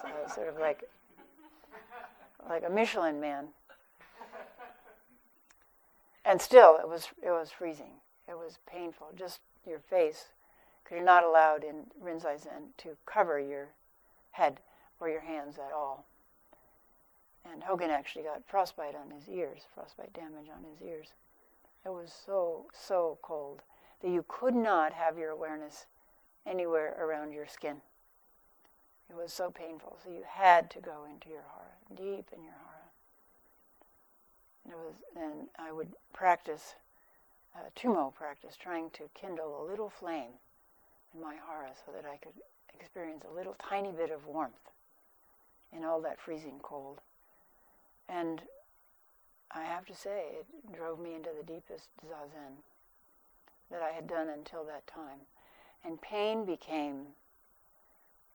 So 0.00 0.08
I 0.08 0.22
was 0.22 0.32
sort 0.32 0.48
of 0.48 0.56
like 0.58 0.84
like 2.48 2.64
a 2.66 2.70
Michelin 2.70 3.20
man. 3.20 3.48
And 6.24 6.40
still, 6.40 6.78
it 6.80 6.88
was 6.88 7.08
it 7.22 7.30
was 7.30 7.50
freezing. 7.50 8.00
It 8.28 8.36
was 8.36 8.58
painful. 8.66 9.08
Just 9.16 9.40
your 9.66 9.78
face, 9.78 10.28
because 10.82 10.96
you're 10.96 11.04
not 11.04 11.24
allowed 11.24 11.64
in 11.64 11.86
Rinzai 12.02 12.40
Zen 12.40 12.74
to 12.78 12.96
cover 13.06 13.38
your 13.38 13.68
head 14.32 14.60
or 15.00 15.08
your 15.08 15.20
hands 15.20 15.58
at 15.58 15.72
all. 15.72 16.04
And 17.50 17.62
Hogen 17.62 17.90
actually 17.90 18.24
got 18.24 18.46
frostbite 18.46 18.94
on 18.94 19.10
his 19.10 19.28
ears, 19.28 19.62
frostbite 19.74 20.12
damage 20.12 20.48
on 20.54 20.64
his 20.64 20.80
ears. 20.86 21.08
It 21.84 21.88
was 21.88 22.12
so 22.24 22.66
so 22.72 23.18
cold 23.22 23.62
that 24.00 24.10
you 24.10 24.24
could 24.28 24.54
not 24.54 24.92
have 24.92 25.18
your 25.18 25.30
awareness 25.30 25.86
anywhere 26.46 26.96
around 27.00 27.32
your 27.32 27.46
skin. 27.46 27.76
It 29.10 29.16
was 29.16 29.32
so 29.32 29.50
painful. 29.50 29.98
So 30.02 30.10
you 30.10 30.22
had 30.26 30.70
to 30.70 30.80
go 30.80 31.04
into 31.10 31.28
your 31.28 31.42
hara, 31.42 31.74
deep 31.94 32.26
in 32.32 32.42
your 32.42 32.52
hara. 32.52 32.82
And, 34.64 34.72
it 34.72 34.78
was, 34.78 34.94
and 35.16 35.48
I 35.58 35.72
would 35.72 35.88
practice, 36.12 36.76
uh, 37.54 37.68
tumo 37.76 38.14
practice, 38.14 38.56
trying 38.56 38.90
to 38.90 39.04
kindle 39.14 39.62
a 39.62 39.68
little 39.68 39.90
flame 39.90 40.32
in 41.14 41.20
my 41.20 41.34
hara 41.46 41.70
so 41.84 41.92
that 41.92 42.04
I 42.04 42.16
could 42.16 42.32
experience 42.78 43.24
a 43.30 43.34
little 43.34 43.56
tiny 43.68 43.92
bit 43.92 44.10
of 44.10 44.26
warmth 44.26 44.70
in 45.72 45.84
all 45.84 46.00
that 46.02 46.20
freezing 46.20 46.60
cold. 46.62 47.00
And 48.08 48.42
I 49.50 49.64
have 49.64 49.86
to 49.86 49.94
say, 49.94 50.24
it 50.38 50.74
drove 50.74 50.98
me 50.98 51.14
into 51.14 51.30
the 51.36 51.44
deepest 51.44 51.88
zazen 52.06 52.62
that 53.70 53.82
I 53.82 53.90
had 53.90 54.06
done 54.06 54.28
until 54.28 54.64
that 54.64 54.86
time. 54.86 55.20
And 55.84 56.00
pain 56.00 56.44
became 56.44 57.06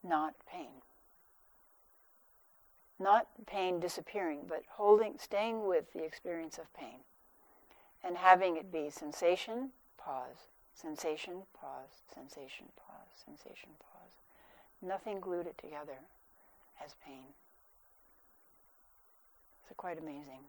not 0.03 0.35
pain. 0.51 0.81
Not 2.99 3.27
pain 3.45 3.79
disappearing, 3.79 4.41
but 4.47 4.63
holding, 4.69 5.17
staying 5.19 5.65
with 5.67 5.93
the 5.93 6.03
experience 6.03 6.57
of 6.57 6.73
pain 6.73 6.99
and 8.03 8.17
having 8.17 8.57
it 8.57 8.71
be 8.71 8.89
sensation, 8.89 9.71
pause, 9.97 10.47
sensation, 10.73 11.43
pause, 11.59 12.03
sensation, 12.13 12.67
pause, 12.75 13.23
sensation, 13.25 13.69
pause. 13.79 14.13
Nothing 14.81 15.19
glued 15.19 15.47
it 15.47 15.57
together 15.57 15.99
as 16.83 16.95
pain. 17.05 17.23
It's 19.63 19.75
quite 19.75 19.99
amazing. 19.99 20.45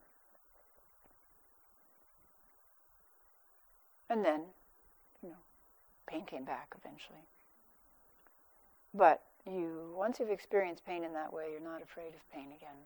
And 4.11 4.25
then 4.25 4.43
you 5.23 5.31
know, 5.31 5.37
pain 6.07 6.25
came 6.25 6.45
back 6.45 6.75
eventually. 6.78 7.26
But 8.95 9.23
you, 9.47 9.95
once 9.97 10.19
you've 10.19 10.31
experienced 10.31 10.85
pain 10.87 11.05
in 11.05 11.12
that 11.12 11.33
way, 11.33 11.49
you're 11.52 11.61
not 11.61 11.83
afraid 11.83 12.09
of 12.09 12.33
pain 12.33 12.49
again. 12.57 12.76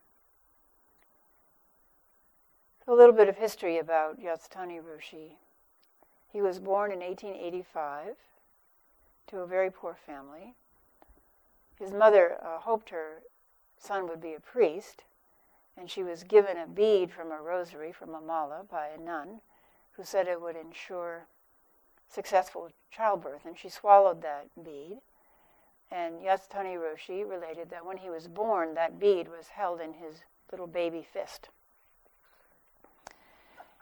A 2.89 2.93
little 2.93 3.15
bit 3.15 3.29
of 3.29 3.37
history 3.37 3.79
about 3.79 4.21
Yasutani 4.21 4.81
Roshi. 4.83 5.37
He 6.33 6.43
was 6.43 6.59
born 6.59 6.91
in 6.91 6.99
1885 6.99 8.17
to 9.29 9.39
a 9.39 9.47
very 9.47 9.71
poor 9.71 9.95
family. 9.95 10.57
His 11.79 11.93
mother 11.93 12.39
uh, 12.43 12.59
hoped 12.59 12.91
her 12.91 13.23
son 13.79 14.09
would 14.09 14.21
be 14.21 14.35
a 14.35 14.41
priest, 14.41 15.05
and 15.77 15.89
she 15.89 16.03
was 16.03 16.25
given 16.25 16.57
a 16.57 16.67
bead 16.67 17.13
from 17.13 17.31
a 17.31 17.41
rosary, 17.41 17.93
from 17.93 18.17
a 18.17 18.21
mala, 18.21 18.65
by 18.69 18.89
a 18.89 19.01
nun 19.01 19.43
who 19.93 20.03
said 20.03 20.27
it 20.27 20.43
would 20.43 20.57
ensure 20.57 21.27
successful 22.09 22.71
childbirth. 22.91 23.45
And 23.45 23.57
she 23.57 23.69
swallowed 23.69 24.23
that 24.23 24.49
bead. 24.61 24.99
And 25.93 26.21
Yasutani 26.21 26.77
Roshi 26.77 27.23
related 27.23 27.71
that 27.71 27.87
when 27.87 27.99
he 27.99 28.11
was 28.11 28.27
born, 28.27 28.75
that 28.75 28.99
bead 28.99 29.29
was 29.29 29.49
held 29.49 29.81
in 29.81 29.93
his 29.93 30.25
little 30.51 30.67
baby 30.67 31.07
fist. 31.13 31.49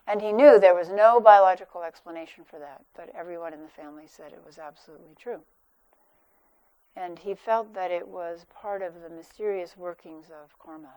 And 0.07 0.21
he 0.21 0.33
knew 0.33 0.59
there 0.59 0.75
was 0.75 0.89
no 0.89 1.21
biological 1.21 1.83
explanation 1.83 2.45
for 2.45 2.59
that, 2.59 2.83
but 2.97 3.11
everyone 3.15 3.55
in 3.55 3.63
the 3.63 3.69
family 3.69 4.07
said 4.07 4.33
it 4.33 4.43
was 4.45 4.59
absolutely 4.59 5.15
true. 5.17 5.41
And 6.97 7.19
he 7.19 7.35
felt 7.35 7.75
that 7.75 7.91
it 7.91 8.09
was 8.09 8.47
part 8.53 8.83
of 8.83 9.03
the 9.03 9.09
mysterious 9.09 9.77
workings 9.77 10.27
of 10.31 10.59
karma, 10.59 10.95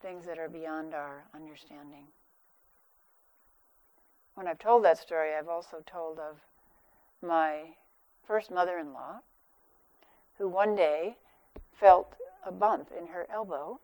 things 0.00 0.24
that 0.24 0.38
are 0.38 0.48
beyond 0.48 0.94
our 0.94 1.24
understanding. 1.34 2.04
When 4.34 4.46
I've 4.46 4.58
told 4.58 4.84
that 4.84 4.98
story, 4.98 5.34
I've 5.34 5.48
also 5.48 5.82
told 5.86 6.18
of 6.18 6.40
my 7.22 7.74
first 8.26 8.50
mother 8.50 8.78
in 8.78 8.92
law, 8.92 9.20
who 10.38 10.48
one 10.48 10.74
day 10.74 11.16
felt 11.72 12.14
a 12.44 12.52
bump 12.52 12.90
in 12.98 13.08
her 13.08 13.26
elbow 13.32 13.80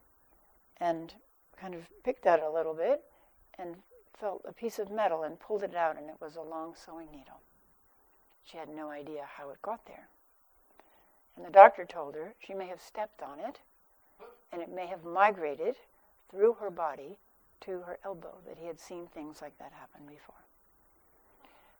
and 0.79 1.15
kind 1.57 1.75
of 1.75 1.83
picked 2.05 2.27
at 2.27 2.39
it 2.39 2.45
a 2.45 2.51
little 2.51 2.75
bit 2.75 3.03
and 3.59 3.77
felt 4.19 4.43
a 4.47 4.53
piece 4.53 4.79
of 4.79 4.91
metal 4.91 5.23
and 5.23 5.41
pulled 5.41 5.63
it 5.63 5.75
out, 5.75 5.99
and 5.99 6.09
it 6.09 6.21
was 6.21 6.37
a 6.37 6.43
long 6.43 6.75
sewing 6.75 7.09
needle. 7.11 7.41
She 8.45 8.57
had 8.57 8.69
no 8.69 8.91
idea 8.91 9.29
how 9.37 9.51
it 9.51 9.63
got 9.63 9.87
there. 9.87 10.09
And 11.37 11.45
the 11.45 11.51
doctor 11.51 11.85
told 11.85 12.15
her 12.15 12.35
she 12.39 12.55
may 12.55 12.67
have 12.67 12.81
stepped 12.81 13.23
on 13.23 13.39
it, 13.41 13.61
and 14.53 14.61
it 14.61 14.71
may 14.71 14.87
have 14.87 15.05
migrated 15.05 15.77
through 16.31 16.55
her 16.55 16.71
body 16.71 17.19
to 17.63 17.81
her 17.83 17.99
elbow, 18.05 18.39
that 18.47 18.59
he 18.59 18.67
had 18.67 18.81
seen 18.81 19.07
things 19.07 19.41
like 19.41 19.57
that 19.59 19.73
happen 19.73 20.07
before. 20.07 20.35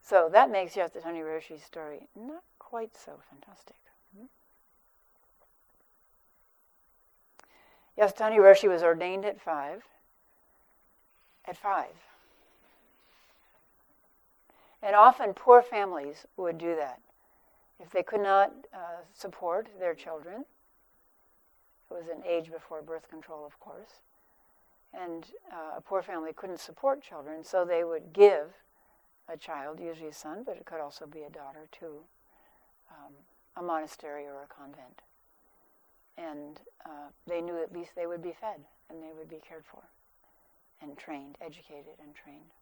So 0.01 0.29
that 0.33 0.51
makes 0.51 0.75
Yasutani 0.75 1.23
Roshi's 1.23 1.63
story 1.63 2.09
not 2.17 2.43
quite 2.59 2.97
so 2.97 3.21
fantastic. 3.31 3.77
Hmm? 4.17 4.27
Yasutani 7.99 8.39
Roshi 8.39 8.69
was 8.69 8.83
ordained 8.83 9.25
at 9.25 9.41
five. 9.41 9.83
At 11.45 11.57
five. 11.57 11.95
And 14.83 14.97
often 14.97 15.33
poor 15.33 15.63
families 15.63 16.27
would 16.37 16.59
do 16.59 16.75
that. 16.77 17.01
If 17.79 17.91
they 17.91 18.03
could 18.03 18.21
not 18.21 18.53
uh, 18.75 19.03
support 19.13 19.69
their 19.79 19.95
children, 19.95 20.45
it 21.91 21.95
was 21.95 22.09
an 22.09 22.23
age 22.27 22.51
before 22.51 22.83
birth 22.83 23.09
control, 23.09 23.45
of 23.47 23.59
course, 23.61 24.01
and 24.93 25.27
uh, 25.53 25.77
a 25.79 25.81
poor 25.81 26.03
family 26.03 26.33
couldn't 26.33 26.61
support 26.61 27.03
children, 27.03 27.45
so 27.45 27.65
they 27.65 27.85
would 27.85 28.13
give 28.13 28.55
a 29.29 29.37
child, 29.37 29.81
usually 29.81 30.09
a 30.09 30.13
son, 30.13 30.43
but 30.45 30.57
it 30.57 30.65
could 30.65 30.81
also 30.81 31.07
be 31.07 31.23
a 31.23 31.31
daughter, 31.31 31.69
to 31.81 31.87
um, 32.91 33.13
a 33.57 33.63
monastery 33.63 34.27
or 34.27 34.43
a 34.43 34.55
convent. 34.55 35.03
And 36.19 36.61
uh, 36.85 37.09
they 37.27 37.41
knew 37.41 37.61
at 37.63 37.73
least 37.73 37.93
they 37.97 38.07
would 38.07 38.23
be 38.23 38.35
fed 38.39 38.61
and 38.91 39.03
they 39.03 39.13
would 39.17 39.29
be 39.29 39.41
cared 39.47 39.65
for 39.65 39.83
and 40.83 40.97
trained, 40.99 41.37
educated 41.41 41.95
and 42.03 42.15
trained. 42.15 42.53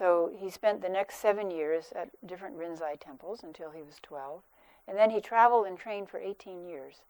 So 0.00 0.32
he 0.34 0.48
spent 0.48 0.80
the 0.80 0.88
next 0.88 1.16
seven 1.16 1.50
years 1.50 1.92
at 1.94 2.08
different 2.26 2.56
Rinzai 2.56 2.98
temples 2.98 3.42
until 3.42 3.70
he 3.70 3.82
was 3.82 3.96
12. 4.02 4.40
And 4.88 4.96
then 4.96 5.10
he 5.10 5.20
traveled 5.20 5.66
and 5.66 5.78
trained 5.78 6.08
for 6.08 6.18
18 6.18 6.64
years. 6.66 7.02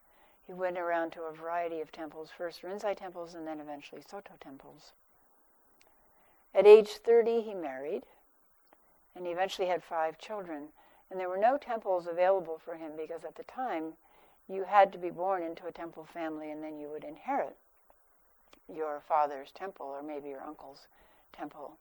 He 0.45 0.53
went 0.53 0.77
around 0.77 1.13
to 1.13 1.23
a 1.23 1.33
variety 1.33 1.81
of 1.81 1.93
temples, 1.93 2.31
first 2.37 2.63
Rinzai 2.63 2.97
temples 2.97 3.33
and 3.33 3.47
then 3.47 3.61
eventually 3.61 4.03
Soto 4.03 4.33
temples. 4.41 4.91
At 6.53 6.67
age 6.67 6.89
30, 6.89 7.43
he 7.43 7.55
married, 7.55 8.03
and 9.15 9.25
he 9.25 9.31
eventually 9.31 9.69
had 9.69 9.85
five 9.85 10.19
children. 10.19 10.71
And 11.13 11.21
there 11.21 11.29
were 11.29 11.39
no 11.39 11.59
temples 11.59 12.09
available 12.09 12.59
for 12.59 12.75
him 12.75 12.95
because 12.97 13.23
at 13.23 13.37
the 13.37 13.45
time 13.45 13.93
you 14.49 14.65
had 14.65 14.93
to 14.95 14.99
be 14.99 15.11
born 15.11 15.45
into 15.45 15.69
a 15.69 15.73
temple 15.73 16.09
family 16.13 16.51
and 16.51 16.61
then 16.61 16.77
you 16.81 16.89
would 16.89 17.05
inherit 17.05 17.57
your 18.69 19.01
father's 19.07 19.53
temple 19.53 19.87
or 19.87 20.03
maybe 20.03 20.29
your 20.29 20.43
uncle's 20.43 20.89
temple 21.33 21.77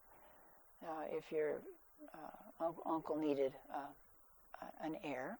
uh, 0.82 1.04
if 1.10 1.30
your 1.32 1.60
uh, 2.14 2.66
uncle 2.86 3.16
needed 3.16 3.52
uh, 3.72 4.66
an 4.82 4.96
heir. 5.04 5.38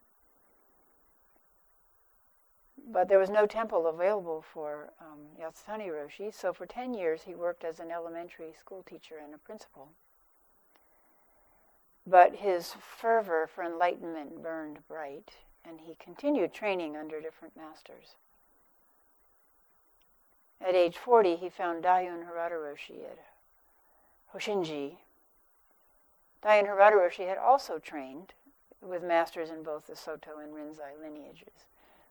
But 2.92 3.09
there 3.09 3.18
was 3.18 3.31
no 3.31 3.46
temple 3.46 3.87
available 3.87 4.42
for 4.53 4.92
um, 5.00 5.20
Yasutani 5.40 5.88
Roshi, 5.88 6.33
so 6.33 6.53
for 6.53 6.66
10 6.66 6.94
years 6.94 7.22
he 7.22 7.35
worked 7.35 7.64
as 7.64 7.79
an 7.79 7.90
elementary 7.90 8.53
school 8.59 8.83
teacher 8.83 9.16
and 9.22 9.35
a 9.35 9.38
principal. 9.38 9.90
But 12.07 12.37
his 12.37 12.74
fervor 12.81 13.46
for 13.46 13.62
enlightenment 13.62 14.42
burned 14.42 14.79
bright, 14.88 15.31
and 15.64 15.81
he 15.81 15.94
continued 16.03 16.53
training 16.53 16.96
under 16.96 17.20
different 17.20 17.57
masters. 17.57 18.16
At 20.61 20.74
age 20.74 20.96
40, 20.96 21.37
he 21.37 21.48
found 21.48 21.85
Daiun 21.85 22.24
Harada 22.26 22.53
Roshi 22.53 23.05
at 23.05 23.18
Hoshinji, 24.35 24.96
Daiun 26.42 26.66
Harada 26.66 26.92
Roshi 26.94 27.29
had 27.29 27.38
also 27.38 27.79
trained 27.79 28.33
with 28.81 29.03
masters 29.03 29.50
in 29.50 29.62
both 29.62 29.87
the 29.87 29.96
Soto 29.96 30.38
and 30.38 30.55
Rinzai 30.55 30.98
lineages. 31.00 31.66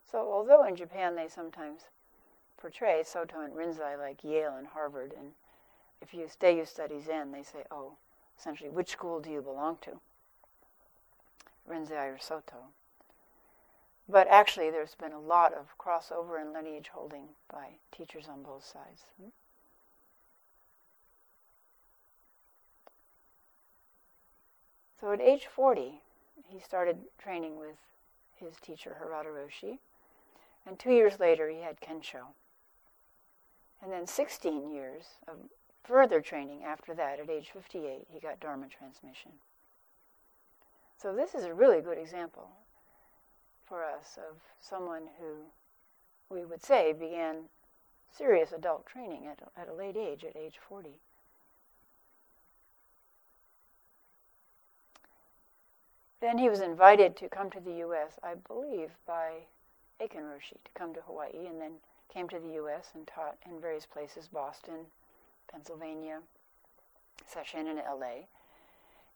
So, 0.09 0.19
although 0.31 0.63
in 0.63 0.75
Japan 0.75 1.15
they 1.15 1.27
sometimes 1.27 1.81
portray 2.57 3.03
Soto 3.03 3.41
and 3.41 3.53
Rinzai 3.53 3.97
like 3.97 4.23
Yale 4.23 4.55
and 4.55 4.67
Harvard, 4.67 5.13
and 5.17 5.31
if 6.01 6.13
you 6.13 6.27
stay 6.27 6.57
you 6.57 6.65
study 6.65 6.99
Zen, 7.01 7.31
they 7.31 7.43
say, 7.43 7.63
oh, 7.71 7.93
essentially, 8.37 8.69
which 8.69 8.89
school 8.89 9.19
do 9.19 9.31
you 9.31 9.41
belong 9.41 9.77
to? 9.81 9.99
Rinzai 11.67 12.15
or 12.15 12.19
Soto. 12.19 12.69
But 14.07 14.27
actually, 14.27 14.71
there's 14.71 14.95
been 14.95 15.11
a 15.11 15.19
lot 15.19 15.53
of 15.53 15.77
crossover 15.77 16.41
and 16.41 16.51
lineage 16.51 16.89
holding 16.93 17.29
by 17.51 17.77
teachers 17.95 18.27
on 18.27 18.41
both 18.41 18.65
sides. 18.65 19.03
Hmm? 19.21 19.29
So 24.99 25.11
at 25.11 25.21
age 25.21 25.47
40, 25.47 26.01
he 26.47 26.59
started 26.59 26.97
training 27.17 27.57
with 27.57 27.77
his 28.35 28.55
teacher, 28.61 28.97
Harada 29.01 29.27
Roshi. 29.27 29.79
And 30.65 30.77
two 30.77 30.91
years 30.91 31.19
later, 31.19 31.49
he 31.49 31.61
had 31.61 31.79
Kensho. 31.79 32.27
And 33.81 33.91
then 33.91 34.05
16 34.05 34.69
years 34.69 35.03
of 35.27 35.37
further 35.83 36.21
training 36.21 36.63
after 36.63 36.93
that, 36.95 37.19
at 37.19 37.29
age 37.29 37.51
58, 37.53 38.07
he 38.11 38.19
got 38.19 38.39
Dharma 38.39 38.67
transmission. 38.67 39.31
So 41.01 41.15
this 41.15 41.33
is 41.33 41.45
a 41.45 41.53
really 41.53 41.81
good 41.81 41.97
example 41.97 42.49
for 43.65 43.85
us 43.85 44.17
of 44.17 44.37
someone 44.59 45.03
who 45.19 46.35
we 46.35 46.43
would 46.43 46.63
say 46.63 46.91
began 46.91 47.45
serious 48.11 48.51
adult 48.51 48.85
training 48.85 49.27
at, 49.27 49.39
at 49.55 49.69
a 49.69 49.73
late 49.73 49.95
age, 49.95 50.25
at 50.25 50.35
age 50.35 50.59
40. 50.67 50.89
Then 56.21 56.37
he 56.37 56.49
was 56.49 56.59
invited 56.59 57.15
to 57.17 57.29
come 57.29 57.49
to 57.51 57.59
the 57.59 57.75
U.S., 57.75 58.19
I 58.21 58.35
believe, 58.35 58.91
by 59.07 59.45
Aitken 59.99 60.23
Roshi 60.23 60.57
to 60.63 60.71
come 60.73 60.93
to 60.93 61.01
Hawaii, 61.01 61.47
and 61.47 61.59
then 61.61 61.73
came 62.13 62.27
to 62.29 62.39
the 62.39 62.53
U.S. 62.55 62.89
and 62.93 63.07
taught 63.07 63.37
in 63.45 63.61
various 63.61 63.85
places 63.85 64.27
Boston, 64.27 64.87
Pennsylvania, 65.49 66.19
Session 67.25 67.67
in 67.67 67.77
L.A. 67.79 68.27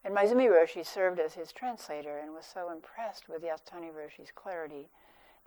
And 0.03 0.15
Maezumi 0.15 0.49
Roshi 0.49 0.85
served 0.85 1.19
as 1.19 1.33
his 1.33 1.51
translator 1.51 2.19
and 2.19 2.33
was 2.33 2.45
so 2.45 2.69
impressed 2.69 3.29
with 3.29 3.41
Yasutani 3.41 3.89
Roshi's 3.91 4.31
clarity 4.33 4.89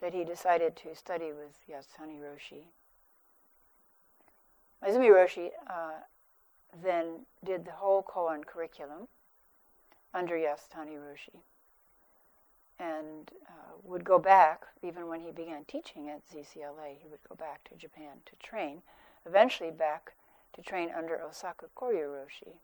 that 0.01 0.15
he 0.15 0.25
decided 0.25 0.77
to 0.77 0.95
study 0.95 1.33
with 1.33 1.55
Yasutani 1.71 2.19
Roshi. 2.19 2.65
Maezumi 4.83 5.11
Roshi 5.11 5.51
uh, 5.69 6.01
then 6.83 7.27
did 7.45 7.65
the 7.65 7.73
whole 7.73 8.03
koan 8.03 8.45
curriculum 8.45 9.09
under 10.17 10.35
Yasutani 10.35 10.97
Roshi 10.97 11.41
and 12.79 13.31
uh, 13.47 13.75
would 13.83 14.05
go 14.05 14.19
back, 14.19 14.65
even 14.83 15.09
when 15.09 15.21
he 15.21 15.31
began 15.31 15.65
teaching 15.65 16.09
at 16.09 16.27
ZCLA, 16.27 16.97
he 16.99 17.09
would 17.09 17.23
go 17.29 17.35
back 17.35 17.65
to 17.65 17.75
Japan 17.77 18.19
to 18.25 18.37
train, 18.37 18.83
eventually 19.27 19.71
back 19.71 20.15
to 20.55 20.63
train 20.63 20.91
under 20.97 21.21
Osaka 21.21 21.67
Koryu 21.77 22.09
Roshi, 22.09 22.57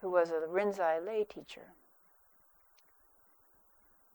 who 0.00 0.10
was 0.10 0.30
a 0.30 0.46
Rinzai 0.48 1.04
lay 1.04 1.24
teacher. 1.24 1.74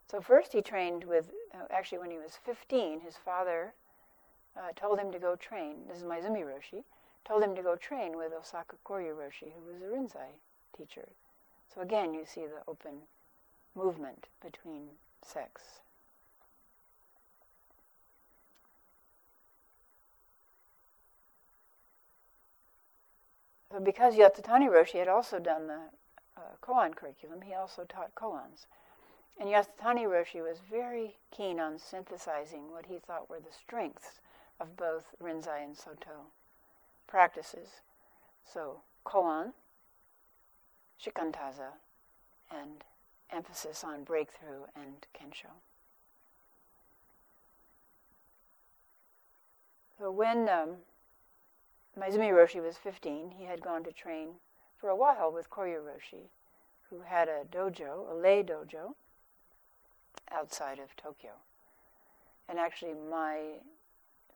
So 0.10 0.22
first 0.22 0.54
he 0.54 0.62
trained 0.62 1.04
with, 1.04 1.32
uh, 1.54 1.66
actually 1.70 2.00
when 2.00 2.12
he 2.12 2.18
was 2.18 2.40
15, 2.46 3.02
his 3.02 3.18
father 3.18 3.74
uh, 4.58 4.72
told 4.76 5.00
him 5.00 5.12
to 5.12 5.20
go 5.20 5.36
train. 5.36 5.80
This 5.88 5.98
is 5.98 6.04
Maezumi 6.04 6.44
Roshi. 6.44 6.84
Told 7.26 7.44
him 7.44 7.56
to 7.56 7.62
go 7.62 7.76
train 7.76 8.16
with 8.16 8.32
Osaka 8.32 8.78
Koryu 8.86 9.14
Roshi, 9.14 9.52
who 9.54 9.72
was 9.72 9.82
a 9.82 9.86
Rinzai 9.86 10.40
teacher. 10.76 11.10
So 11.74 11.82
again, 11.82 12.14
you 12.14 12.26
see 12.26 12.42
the 12.42 12.64
open 12.68 13.04
movement 13.76 14.28
between 14.42 14.88
sects. 15.22 15.82
So 23.72 23.80
because 23.80 24.16
Yasutani 24.16 24.70
Roshi 24.70 24.98
had 25.00 25.08
also 25.08 25.40
done 25.40 25.68
the 25.68 25.82
uh, 26.38 26.42
koan 26.62 26.96
curriculum, 26.96 27.42
he 27.42 27.54
also 27.54 27.84
taught 27.84 28.16
koans. 28.16 28.66
And 29.40 29.50
Yasutani 29.50 30.08
Roshi 30.08 30.42
was 30.42 30.60
very 30.72 31.18
keen 31.32 31.60
on 31.60 31.78
synthesizing 31.78 32.72
what 32.72 32.88
he 32.88 32.98
thought 32.98 33.30
were 33.30 33.40
the 33.40 33.52
strengths 33.52 34.20
of 34.60 34.76
both 34.76 35.14
Rinzai 35.22 35.64
and 35.64 35.78
Soto 35.78 36.32
practices. 37.08 37.82
So, 38.44 38.82
koan, 39.06 39.54
shikantaza, 41.04 41.74
and 42.52 42.84
emphasis 43.32 43.84
on 43.84 44.04
breakthrough 44.04 44.64
and 44.76 45.06
kensho. 45.14 45.52
So 50.00 50.12
when 50.12 50.48
um, 50.48 50.78
Maezumi 52.00 52.32
Roshi 52.32 52.62
was 52.62 52.78
15, 52.78 53.32
he 53.38 53.46
had 53.46 53.62
gone 53.62 53.84
to 53.84 53.92
train 53.92 54.30
for 54.80 54.90
a 54.90 54.96
while 54.96 55.32
with 55.32 55.50
Koryu 55.50 55.80
Roshi, 55.80 56.30
who 56.90 57.02
had 57.02 57.28
a 57.28 57.44
dojo, 57.52 58.12
a 58.12 58.14
lay 58.14 58.44
dojo, 58.44 58.94
outside 60.32 60.80
of 60.80 60.96
Tokyo. 60.96 61.32
And 62.48 62.60
actually, 62.60 62.94
my 63.10 63.60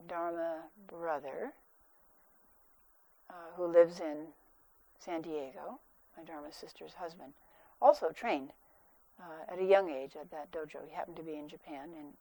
Dharma 0.08 0.64
brother, 0.88 1.54
uh, 3.30 3.56
who 3.56 3.68
lives 3.68 4.00
in 4.00 4.28
San 5.00 5.22
Diego, 5.22 5.80
my 6.18 6.24
Dharma 6.24 6.52
sister's 6.52 6.94
husband, 6.94 7.34
also 7.82 8.10
trained 8.10 8.52
uh, 9.20 9.52
at 9.52 9.60
a 9.60 9.66
young 9.66 9.90
age 9.90 10.16
at 10.20 10.32
that 10.32 10.52
dojo. 10.52 10.80
He 10.88 10.96
happened 10.96 11.18
to 11.18 11.24
be 11.24 11.36
in 11.36 11.48
Japan 11.48 11.90
and 11.98 12.14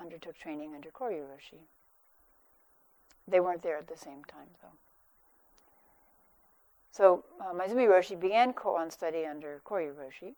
undertook 0.00 0.36
training 0.36 0.74
under 0.74 0.90
Koryu 0.90 1.22
Roshi. 1.22 1.60
They 3.26 3.40
weren't 3.40 3.62
there 3.62 3.76
at 3.76 3.88
the 3.88 3.96
same 3.96 4.24
time, 4.24 4.48
though. 4.62 4.76
So 6.90 7.24
uh, 7.40 7.52
Maezumi 7.52 7.86
Roshi 7.86 8.18
began 8.18 8.52
koan 8.52 8.90
study 8.90 9.24
under 9.26 9.60
Koryu 9.64 9.94
Roshi. 9.94 10.34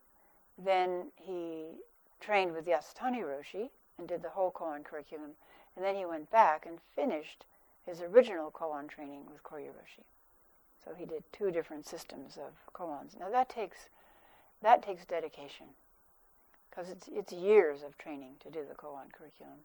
Then 0.58 1.10
he 1.16 1.78
trained 2.20 2.52
with 2.52 2.66
Yasutani 2.66 3.22
Roshi 3.22 3.70
and 3.98 4.08
did 4.08 4.22
the 4.22 4.28
whole 4.28 4.50
koan 4.50 4.84
curriculum. 4.84 5.30
And 5.76 5.84
then 5.84 5.94
he 5.94 6.04
went 6.04 6.30
back 6.30 6.66
and 6.66 6.78
finished 6.94 7.46
his 7.86 8.02
original 8.02 8.50
koan 8.50 8.88
training 8.88 9.22
with 9.30 9.42
Koryu 9.42 9.68
Roshi. 9.68 10.04
So 10.84 10.94
he 10.94 11.04
did 11.04 11.24
two 11.32 11.50
different 11.50 11.86
systems 11.86 12.38
of 12.38 12.52
koans. 12.72 13.18
Now 13.18 13.30
that 13.30 13.48
takes 13.48 13.88
that 14.62 14.82
takes 14.82 15.04
dedication 15.04 15.66
because 16.68 16.90
it's 16.90 17.08
it's 17.08 17.32
years 17.32 17.82
of 17.82 17.98
training 17.98 18.34
to 18.40 18.50
do 18.50 18.60
the 18.68 18.74
koan 18.74 19.12
curriculum. 19.12 19.58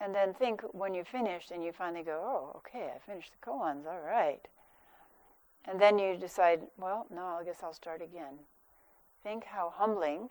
And 0.00 0.14
then 0.14 0.34
think 0.34 0.62
when 0.72 0.94
you 0.94 1.04
finished 1.04 1.50
and 1.50 1.64
you 1.64 1.72
finally 1.72 2.02
go, 2.02 2.20
oh, 2.22 2.56
okay, 2.58 2.90
I 2.94 2.98
finished 2.98 3.32
the 3.32 3.50
koans, 3.50 3.86
all 3.86 4.00
right. 4.04 4.46
And 5.64 5.80
then 5.80 5.98
you 5.98 6.16
decide, 6.16 6.60
well, 6.76 7.06
no, 7.10 7.24
I 7.24 7.44
guess 7.44 7.62
I'll 7.62 7.72
start 7.72 8.02
again. 8.02 8.40
Think 9.22 9.44
how 9.44 9.72
humbling 9.74 10.28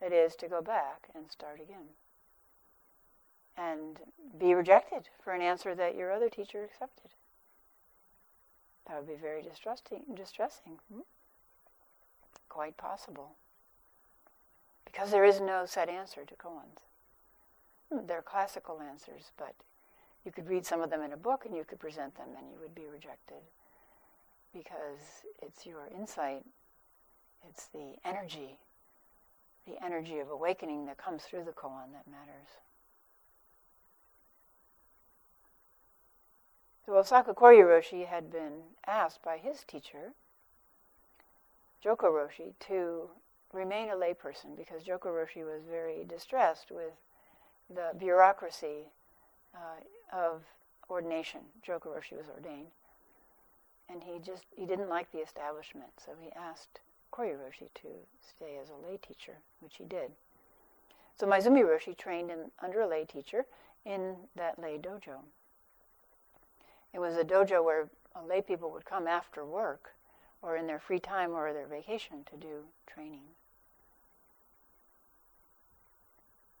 it 0.00 0.12
is 0.12 0.36
to 0.36 0.48
go 0.48 0.62
back 0.62 1.08
and 1.14 1.30
start 1.30 1.60
again. 1.60 1.86
And 3.56 3.98
be 4.38 4.54
rejected 4.54 5.08
for 5.24 5.32
an 5.32 5.42
answer 5.42 5.74
that 5.74 5.96
your 5.96 6.12
other 6.12 6.28
teacher 6.28 6.62
accepted. 6.62 7.10
That 8.88 8.96
would 8.98 9.08
be 9.08 9.20
very 9.20 9.42
distressing. 9.42 10.02
distressing. 10.14 10.78
Hmm? 10.92 11.00
Quite 12.48 12.76
possible. 12.76 13.36
Because 14.84 15.10
there 15.10 15.24
is 15.24 15.40
no 15.40 15.66
set 15.66 15.88
answer 15.88 16.24
to 16.24 16.34
koans. 16.34 16.80
Hmm, 17.92 18.06
they're 18.06 18.22
classical 18.22 18.80
answers, 18.80 19.32
but 19.36 19.54
you 20.24 20.32
could 20.32 20.48
read 20.48 20.64
some 20.64 20.80
of 20.80 20.90
them 20.90 21.02
in 21.02 21.12
a 21.12 21.16
book 21.16 21.44
and 21.44 21.54
you 21.54 21.64
could 21.64 21.78
present 21.78 22.16
them 22.16 22.28
and 22.36 22.48
you 22.50 22.56
would 22.60 22.74
be 22.74 22.86
rejected. 22.86 23.42
Because 24.52 25.24
it's 25.42 25.66
your 25.66 25.88
insight, 25.94 26.44
it's 27.46 27.66
the 27.66 27.94
energy 28.04 28.58
the 29.68 29.84
energy 29.84 30.18
of 30.18 30.30
awakening 30.30 30.86
that 30.86 30.96
comes 30.96 31.22
through 31.22 31.44
the 31.44 31.52
koan 31.52 31.92
that 31.92 32.10
matters. 32.10 32.48
So 36.88 36.96
Osaka 36.96 37.34
Koryu 37.34 37.66
Roshi 37.66 38.06
had 38.06 38.32
been 38.32 38.62
asked 38.86 39.22
by 39.22 39.36
his 39.36 39.62
teacher, 39.62 40.14
Joko 41.82 42.06
Roshi, 42.06 42.54
to 42.60 43.10
remain 43.52 43.90
a 43.90 43.92
layperson 43.92 44.56
because 44.56 44.84
Joko 44.84 45.10
Roshi 45.10 45.44
was 45.44 45.64
very 45.70 46.06
distressed 46.08 46.70
with 46.70 46.94
the 47.68 47.90
bureaucracy 47.98 48.86
uh, 49.54 50.16
of 50.16 50.44
ordination. 50.88 51.40
Joko 51.62 51.90
Roshi 51.90 52.16
was 52.16 52.30
ordained. 52.34 52.68
And 53.90 54.02
he 54.02 54.18
just 54.18 54.44
he 54.56 54.64
didn't 54.64 54.88
like 54.88 55.12
the 55.12 55.18
establishment, 55.18 55.90
so 56.02 56.12
he 56.18 56.30
asked 56.32 56.80
Koryu 57.12 57.36
Roshi 57.36 57.68
to 57.82 57.88
stay 58.26 58.56
as 58.56 58.70
a 58.70 58.90
lay 58.90 58.96
teacher, 58.96 59.34
which 59.60 59.76
he 59.76 59.84
did. 59.84 60.12
So 61.20 61.26
Maezumi 61.26 61.62
Roshi 61.64 61.94
trained 61.94 62.30
in, 62.30 62.50
under 62.62 62.80
a 62.80 62.88
lay 62.88 63.04
teacher 63.04 63.44
in 63.84 64.16
that 64.36 64.58
lay 64.58 64.78
dojo. 64.78 65.18
It 66.92 66.98
was 66.98 67.16
a 67.16 67.24
dojo 67.24 67.62
where 67.62 67.88
lay 68.26 68.42
people 68.42 68.70
would 68.70 68.84
come 68.84 69.06
after 69.06 69.44
work 69.44 69.94
or 70.42 70.56
in 70.56 70.66
their 70.66 70.78
free 70.78 71.00
time 71.00 71.32
or 71.32 71.52
their 71.52 71.66
vacation 71.66 72.24
to 72.30 72.36
do 72.36 72.64
training. 72.86 73.22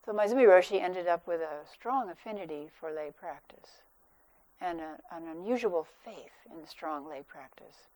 So 0.04 0.12
Maezumi 0.12 0.46
Roshi 0.46 0.80
ended 0.80 1.06
up 1.06 1.26
with 1.26 1.40
a 1.40 1.66
strong 1.70 2.08
affinity 2.08 2.70
for 2.80 2.90
lay 2.90 3.10
practice 3.10 3.82
and 4.60 4.80
a, 4.80 4.98
an 5.12 5.28
unusual 5.28 5.86
faith 6.04 6.32
in 6.50 6.66
strong 6.66 7.06
lay 7.06 7.22
practice 7.22 7.88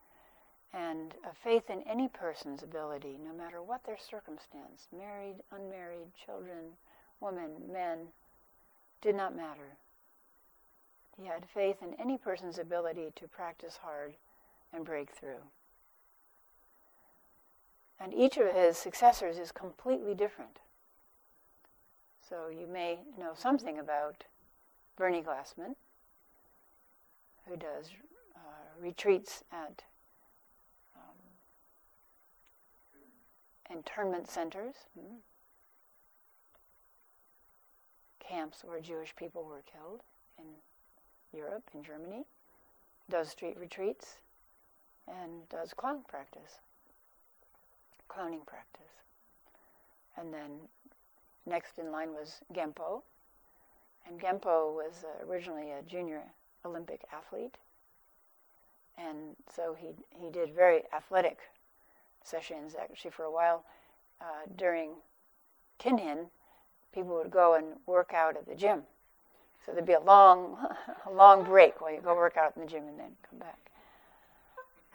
and 0.74 1.14
a 1.28 1.34
faith 1.34 1.68
in 1.68 1.82
any 1.82 2.08
person's 2.08 2.62
ability, 2.62 3.18
no 3.24 3.32
matter 3.32 3.62
what 3.62 3.84
their 3.84 3.98
circumstance 3.98 4.88
married, 4.96 5.36
unmarried, 5.50 6.08
children, 6.24 6.76
women, 7.20 7.50
men 7.70 8.08
did 9.02 9.14
not 9.14 9.36
matter. 9.36 9.76
He 11.22 11.28
had 11.28 11.46
faith 11.46 11.76
in 11.82 11.94
any 12.00 12.18
person's 12.18 12.58
ability 12.58 13.12
to 13.14 13.28
practice 13.28 13.78
hard 13.80 14.14
and 14.72 14.84
break 14.84 15.08
through. 15.08 15.42
And 18.00 18.12
each 18.12 18.38
of 18.38 18.52
his 18.52 18.76
successors 18.76 19.38
is 19.38 19.52
completely 19.52 20.14
different. 20.14 20.58
So 22.28 22.48
you 22.48 22.66
may 22.66 22.98
know 23.16 23.34
something 23.36 23.78
about 23.78 24.24
Bernie 24.96 25.22
Glassman, 25.22 25.76
who 27.46 27.56
does 27.56 27.90
uh, 28.34 28.80
retreats 28.80 29.44
at 29.52 29.84
internment 33.70 34.28
centers, 34.28 34.74
hmm, 34.98 35.16
camps 38.18 38.64
where 38.64 38.80
Jewish 38.80 39.14
people 39.14 39.44
were 39.44 39.62
killed 39.72 40.00
in 40.36 40.44
Europe, 41.32 41.64
in 41.74 41.82
Germany, 41.82 42.24
does 43.10 43.28
street 43.28 43.56
retreats, 43.58 44.18
and 45.08 45.48
does 45.48 45.72
clown 45.74 46.02
practice, 46.08 46.58
clowning 48.08 48.42
practice. 48.46 48.92
And 50.16 50.32
then 50.32 50.50
next 51.46 51.78
in 51.78 51.90
line 51.90 52.10
was 52.10 52.40
Genpo, 52.52 53.02
and 54.06 54.20
Genpo 54.20 54.74
was 54.74 55.04
uh, 55.04 55.26
originally 55.30 55.70
a 55.70 55.82
junior 55.82 56.22
Olympic 56.64 57.02
athlete, 57.12 57.56
and 58.96 59.36
so 59.54 59.74
he 59.78 59.88
he 60.10 60.30
did 60.30 60.54
very 60.54 60.82
athletic 60.94 61.38
sessions 62.22 62.74
actually 62.80 63.10
for 63.10 63.24
a 63.24 63.30
while 63.30 63.64
uh, 64.20 64.46
during 64.56 64.90
Kinhin, 65.78 66.26
people 66.94 67.16
would 67.16 67.30
go 67.30 67.54
and 67.54 67.78
work 67.86 68.12
out 68.14 68.36
at 68.36 68.46
the 68.46 68.54
gym. 68.54 68.82
So 69.64 69.72
there'd 69.72 69.86
be 69.86 69.92
a 69.92 70.00
long, 70.00 70.56
a 71.06 71.12
long 71.12 71.44
break 71.44 71.80
while 71.80 71.92
you 71.92 72.00
go 72.00 72.14
work 72.14 72.36
out 72.36 72.52
in 72.56 72.62
the 72.62 72.68
gym 72.68 72.84
and 72.88 72.98
then 72.98 73.12
come 73.28 73.38
back. 73.38 73.58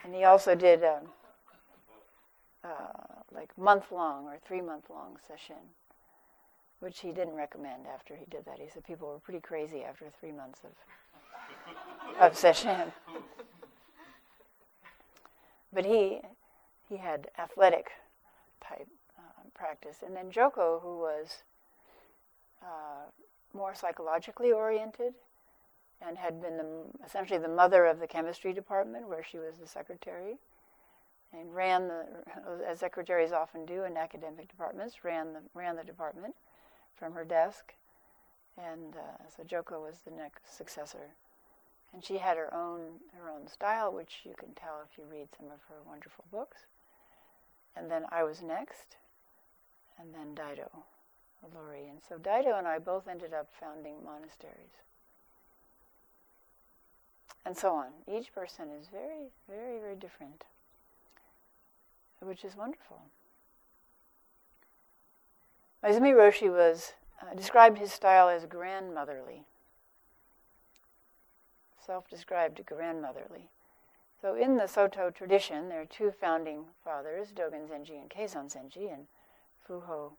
And 0.04 0.14
he 0.14 0.24
also 0.24 0.56
did 0.56 0.84
um, 0.84 1.08
uh, 2.64 3.22
like 3.34 3.58
month 3.58 3.92
long 3.92 4.26
or 4.26 4.38
three 4.46 4.62
month 4.62 4.86
long 4.90 5.18
session, 5.28 5.56
which 6.80 7.00
he 7.00 7.12
didn't 7.12 7.36
recommend 7.36 7.88
after 7.94 8.16
he 8.16 8.26
did 8.30 8.46
that. 8.46 8.60
He 8.60 8.70
said 8.70 8.86
people 8.86 9.08
were 9.08 9.20
pretty 9.20 9.40
crazy 9.40 9.84
after 9.84 10.06
three 10.20 10.32
months 10.32 10.62
of 10.64 10.72
of 12.20 12.38
session. 12.38 12.92
But 15.74 15.86
he 15.86 16.22
he 16.90 16.98
had 16.98 17.30
athletic 17.38 17.92
type 18.62 18.88
uh, 19.18 19.44
practice. 19.54 19.98
And 20.06 20.16
then 20.16 20.32
Joko, 20.32 20.80
who 20.82 20.98
was 21.00 21.44
uh, 22.64 23.12
more 23.54 23.76
psychologically 23.76 24.52
oriented 24.52 25.14
and 26.06 26.18
had 26.18 26.42
been 26.42 26.58
the, 26.58 26.66
essentially 27.06 27.40
the 27.40 27.48
mother 27.48 27.86
of 27.86 28.00
the 28.00 28.08
chemistry 28.08 28.54
department, 28.54 29.08
where 29.08 29.24
she 29.24 29.38
was 29.38 29.58
the 29.58 29.68
secretary, 29.68 30.38
and 31.34 31.54
ran 31.56 31.88
the, 31.88 32.06
as 32.68 32.80
secretaries 32.80 33.32
often 33.32 33.66
do 33.66 33.84
in 33.84 33.98
academic 33.98 34.48
departments, 34.48 35.04
ran 35.04 35.34
the, 35.34 35.40
ran 35.54 35.76
the 35.76 35.84
department 35.84 36.36
from 36.96 37.14
her 37.14 37.26
desk. 37.26 37.74
And 38.58 38.96
uh, 38.96 39.24
so 39.36 39.44
Joko 39.44 39.84
was 39.84 40.00
the 40.06 40.12
next 40.12 40.56
successor. 40.56 41.14
And 41.94 42.04
she 42.04 42.18
had 42.18 42.38
her 42.38 42.54
own, 42.54 43.00
her 43.20 43.30
own 43.30 43.48
style, 43.48 43.92
which 43.92 44.22
you 44.24 44.34
can 44.38 44.54
tell 44.54 44.82
if 44.90 44.98
you 44.98 45.04
read 45.12 45.30
some 45.38 45.48
of 45.48 45.60
her 45.70 45.78
wonderful 45.88 46.26
books. 46.32 46.66
And 47.76 47.90
then 47.90 48.06
I 48.12 48.24
was 48.24 48.42
next, 48.42 48.98
and 50.00 50.14
then 50.14 50.34
Daido, 50.36 50.70
Loori. 51.46 51.90
And 51.90 52.00
so 52.08 52.16
Daido 52.18 52.58
and 52.58 52.68
I 52.68 52.80
both 52.80 53.08
ended 53.08 53.34
up 53.34 53.50
founding 53.60 54.04
monasteries. 54.04 54.82
And 57.46 57.56
so 57.56 57.74
on. 57.74 57.88
Each 58.08 58.34
person 58.34 58.70
is 58.70 58.88
very, 58.90 59.32
very, 59.48 59.80
very 59.80 59.96
different 59.96 60.44
which 62.22 62.44
is 62.44 62.56
wonderful. 62.56 63.02
Maezumi 65.84 66.14
Roshi 66.14 66.52
was 66.52 66.94
uh, 67.22 67.34
described 67.36 67.78
his 67.78 67.94
style 67.94 68.30
as 68.30 68.46
grandmotherly, 68.46 69.44
self-described 71.86 72.66
grandmotherly. 72.66 73.50
So 74.22 74.34
in 74.36 74.58
the 74.58 74.68
Soto 74.68 75.12
tradition, 75.12 75.70
there 75.70 75.82
are 75.82 75.86
two 75.86 76.12
founding 76.12 76.66
fathers, 76.84 77.32
Dogen 77.32 77.70
Zenji 77.70 78.02
and 78.02 78.10
Keizan 78.10 78.52
Zenji, 78.52 78.92
and 78.92 79.06
Fuho 79.68 80.14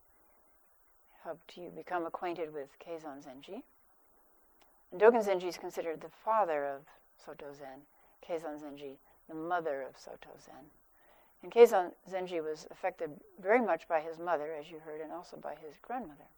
helped 1.25 1.57
you 1.57 1.71
become 1.75 2.07
acquainted 2.07 2.53
with 2.53 2.69
Keizan 2.79 3.23
Zenji. 3.25 3.63
And 4.91 5.01
Dogen 5.01 5.25
Zenji 5.25 5.49
is 5.49 5.59
considered 5.59 6.01
the 6.01 6.09
father 6.09 6.65
of 6.65 6.83
Soto 7.25 7.53
Zen, 7.53 7.83
Keizan 8.27 8.61
Zenji, 8.63 8.97
the 9.29 9.35
mother 9.35 9.83
of 9.83 9.99
Soto 9.99 10.31
Zen. 10.43 10.71
And 11.43 11.53
Keizan 11.53 11.93
Zenji 12.11 12.43
was 12.43 12.67
affected 12.71 13.11
very 13.41 13.61
much 13.61 13.87
by 13.87 14.01
his 14.01 14.19
mother, 14.19 14.55
as 14.59 14.71
you 14.71 14.79
heard, 14.79 15.01
and 15.01 15.13
also 15.13 15.37
by 15.37 15.55
his 15.55 15.75
grandmother. 15.83 16.29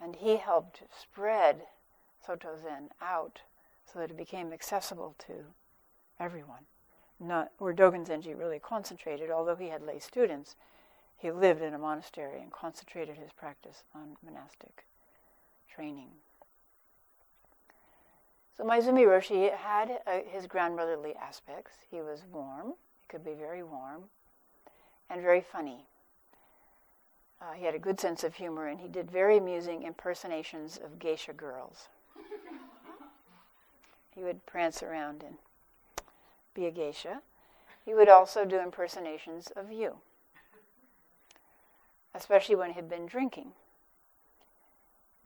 And 0.00 0.16
he 0.16 0.36
helped 0.36 0.82
spread 0.98 1.62
Soto 2.24 2.56
Zen 2.56 2.90
out 3.00 3.40
so 3.84 3.98
that 3.98 4.10
it 4.10 4.16
became 4.16 4.52
accessible 4.52 5.14
to 5.26 5.32
everyone. 6.18 6.66
Not 7.18 7.52
where 7.58 7.74
Dogen 7.74 8.06
Zenji 8.06 8.38
really 8.38 8.58
concentrated, 8.58 9.30
although 9.30 9.56
he 9.56 9.68
had 9.68 9.82
lay 9.82 9.98
students, 9.98 10.54
he 11.16 11.30
lived 11.30 11.62
in 11.62 11.74
a 11.74 11.78
monastery 11.78 12.40
and 12.40 12.52
concentrated 12.52 13.16
his 13.16 13.32
practice 13.32 13.82
on 13.94 14.16
monastic 14.24 14.84
training. 15.72 16.10
So 18.56 18.64
Maezumi 18.64 19.04
Roshi 19.04 19.54
had 19.54 20.00
uh, 20.06 20.20
his 20.26 20.46
grandmotherly 20.46 21.14
aspects. 21.14 21.76
He 21.90 22.00
was 22.00 22.22
warm, 22.32 22.68
he 22.68 23.08
could 23.08 23.24
be 23.24 23.34
very 23.34 23.62
warm, 23.62 24.04
and 25.10 25.20
very 25.20 25.42
funny. 25.42 25.84
Uh, 27.40 27.52
he 27.52 27.64
had 27.66 27.74
a 27.74 27.78
good 27.78 28.00
sense 28.00 28.24
of 28.24 28.34
humor, 28.34 28.66
and 28.66 28.80
he 28.80 28.88
did 28.88 29.10
very 29.10 29.36
amusing 29.36 29.82
impersonations 29.82 30.78
of 30.82 30.98
geisha 30.98 31.34
girls. 31.34 31.88
he 34.14 34.22
would 34.22 34.46
prance 34.46 34.82
around 34.82 35.22
and 35.22 35.36
be 36.54 36.64
a 36.64 36.70
geisha. 36.70 37.20
He 37.84 37.92
would 37.92 38.08
also 38.08 38.46
do 38.46 38.58
impersonations 38.58 39.48
of 39.54 39.70
you, 39.70 39.96
especially 42.16 42.56
when 42.56 42.70
he 42.70 42.76
had 42.76 42.88
been 42.88 43.06
drinking 43.06 43.52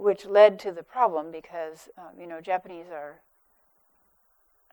which 0.00 0.24
led 0.24 0.58
to 0.58 0.72
the 0.72 0.82
problem 0.82 1.30
because 1.30 1.90
um, 1.98 2.18
you 2.18 2.26
know 2.26 2.40
Japanese 2.40 2.86
are 2.90 3.20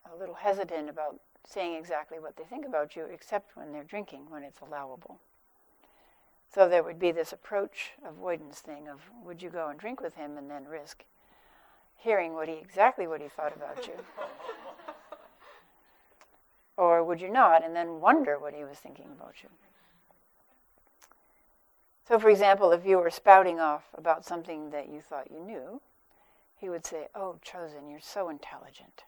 a 0.10 0.17
little 0.17 0.36
hesitant 0.36 0.89
about 0.89 1.19
saying 1.45 1.75
exactly 1.75 2.17
what 2.17 2.38
they 2.38 2.43
think 2.43 2.65
about 2.65 2.95
you, 2.95 3.06
except 3.06 3.58
when 3.58 3.73
they're 3.73 3.84
drinking, 3.84 4.27
when 4.30 4.43
it's 4.43 4.62
allowable. 4.62 5.19
So 6.53 6.69
there 6.69 6.82
would 6.82 6.97
be 6.97 7.12
this 7.12 7.34
approach 7.34 7.91
avoidance 8.06 8.60
thing 8.60 8.88
of 8.88 9.01
would 9.21 9.41
you 9.41 9.49
go 9.49 9.67
and 9.67 9.77
drink 9.77 9.99
with 9.99 10.15
him 10.15 10.38
and 10.38 10.49
then 10.49 10.65
risk 10.65 11.03
hearing 11.97 12.34
what 12.34 12.47
he 12.47 12.53
exactly 12.53 13.06
what 13.06 13.19
he 13.19 13.27
thought 13.27 13.53
about 13.53 13.86
you, 13.86 13.95
or 16.77 17.03
would 17.03 17.19
you 17.19 17.30
not 17.30 17.65
and 17.65 17.75
then 17.75 17.99
wonder 17.99 18.39
what 18.39 18.53
he 18.53 18.63
was 18.63 18.77
thinking 18.77 19.08
about 19.13 19.36
you. 19.43 19.49
So, 22.08 22.17
for 22.17 22.30
example, 22.30 22.72
if 22.72 22.86
you 22.86 22.98
were 22.98 23.10
spouting 23.10 23.60
off 23.60 23.84
about 23.93 24.24
something 24.24 24.70
that 24.70 24.88
you 24.88 25.02
thought 25.02 25.30
you 25.30 25.41
knew, 25.41 25.82
he 26.56 26.70
would 26.70 26.86
say, 26.86 27.08
Oh, 27.13 27.38
Chozen, 27.43 27.91
you're 27.91 28.00
so 28.00 28.30
intelligent. 28.30 29.04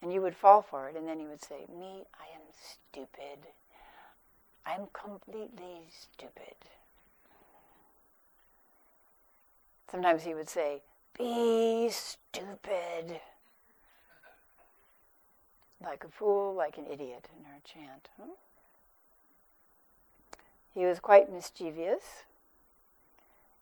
And 0.00 0.12
you 0.12 0.22
would 0.22 0.36
fall 0.36 0.62
for 0.62 0.88
it, 0.88 0.94
and 0.94 1.08
then 1.08 1.18
he 1.18 1.26
would 1.26 1.42
say, 1.42 1.66
Me, 1.76 2.04
I 2.14 2.32
am 2.34 2.42
stupid. 2.52 3.48
I'm 4.64 4.86
completely 4.92 5.88
stupid. 5.90 6.54
Sometimes 9.90 10.22
he 10.22 10.34
would 10.34 10.48
say, 10.48 10.82
Be 11.18 11.88
stupid. 11.90 13.20
Like 15.82 16.04
a 16.04 16.08
fool, 16.08 16.54
like 16.54 16.78
an 16.78 16.86
idiot 16.86 17.28
in 17.36 17.44
our 17.46 17.58
chant. 17.64 18.08
Huh? 18.16 18.34
He 20.72 20.84
was 20.84 21.00
quite 21.00 21.32
mischievous. 21.32 22.25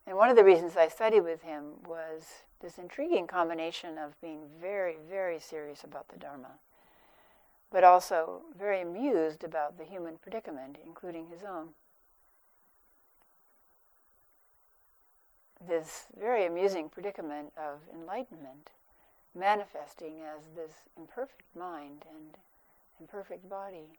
And 0.06 0.16
one 0.16 0.28
of 0.28 0.36
the 0.36 0.44
reasons 0.44 0.76
I 0.76 0.88
studied 0.88 1.22
with 1.22 1.42
him 1.42 1.82
was 1.86 2.44
this 2.60 2.78
intriguing 2.78 3.26
combination 3.26 3.98
of 3.98 4.20
being 4.20 4.42
very, 4.60 4.96
very 5.08 5.38
serious 5.38 5.82
about 5.82 6.08
the 6.08 6.18
Dharma, 6.18 6.58
but 7.70 7.84
also 7.84 8.42
very 8.58 8.80
amused 8.80 9.44
about 9.44 9.78
the 9.78 9.84
human 9.84 10.18
predicament, 10.18 10.76
including 10.84 11.28
his 11.28 11.42
own. 11.42 11.70
This 15.66 16.04
very 16.18 16.44
amusing 16.44 16.90
predicament 16.90 17.52
of 17.56 17.80
enlightenment 17.92 18.70
manifesting 19.34 20.20
as 20.20 20.48
this 20.54 20.72
imperfect 20.96 21.56
mind 21.56 22.04
and 22.08 22.36
imperfect 23.00 23.48
body. 23.48 23.98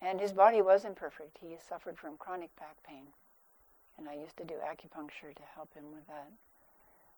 And 0.00 0.20
his 0.20 0.32
body 0.32 0.62
was 0.62 0.84
imperfect. 0.84 1.38
He 1.40 1.56
suffered 1.68 1.98
from 1.98 2.16
chronic 2.16 2.54
back 2.56 2.76
pain. 2.86 3.08
And 3.98 4.08
I 4.08 4.14
used 4.14 4.36
to 4.38 4.44
do 4.44 4.54
acupuncture 4.54 5.34
to 5.34 5.42
help 5.54 5.72
him 5.74 5.84
with 5.94 6.06
that. 6.08 6.30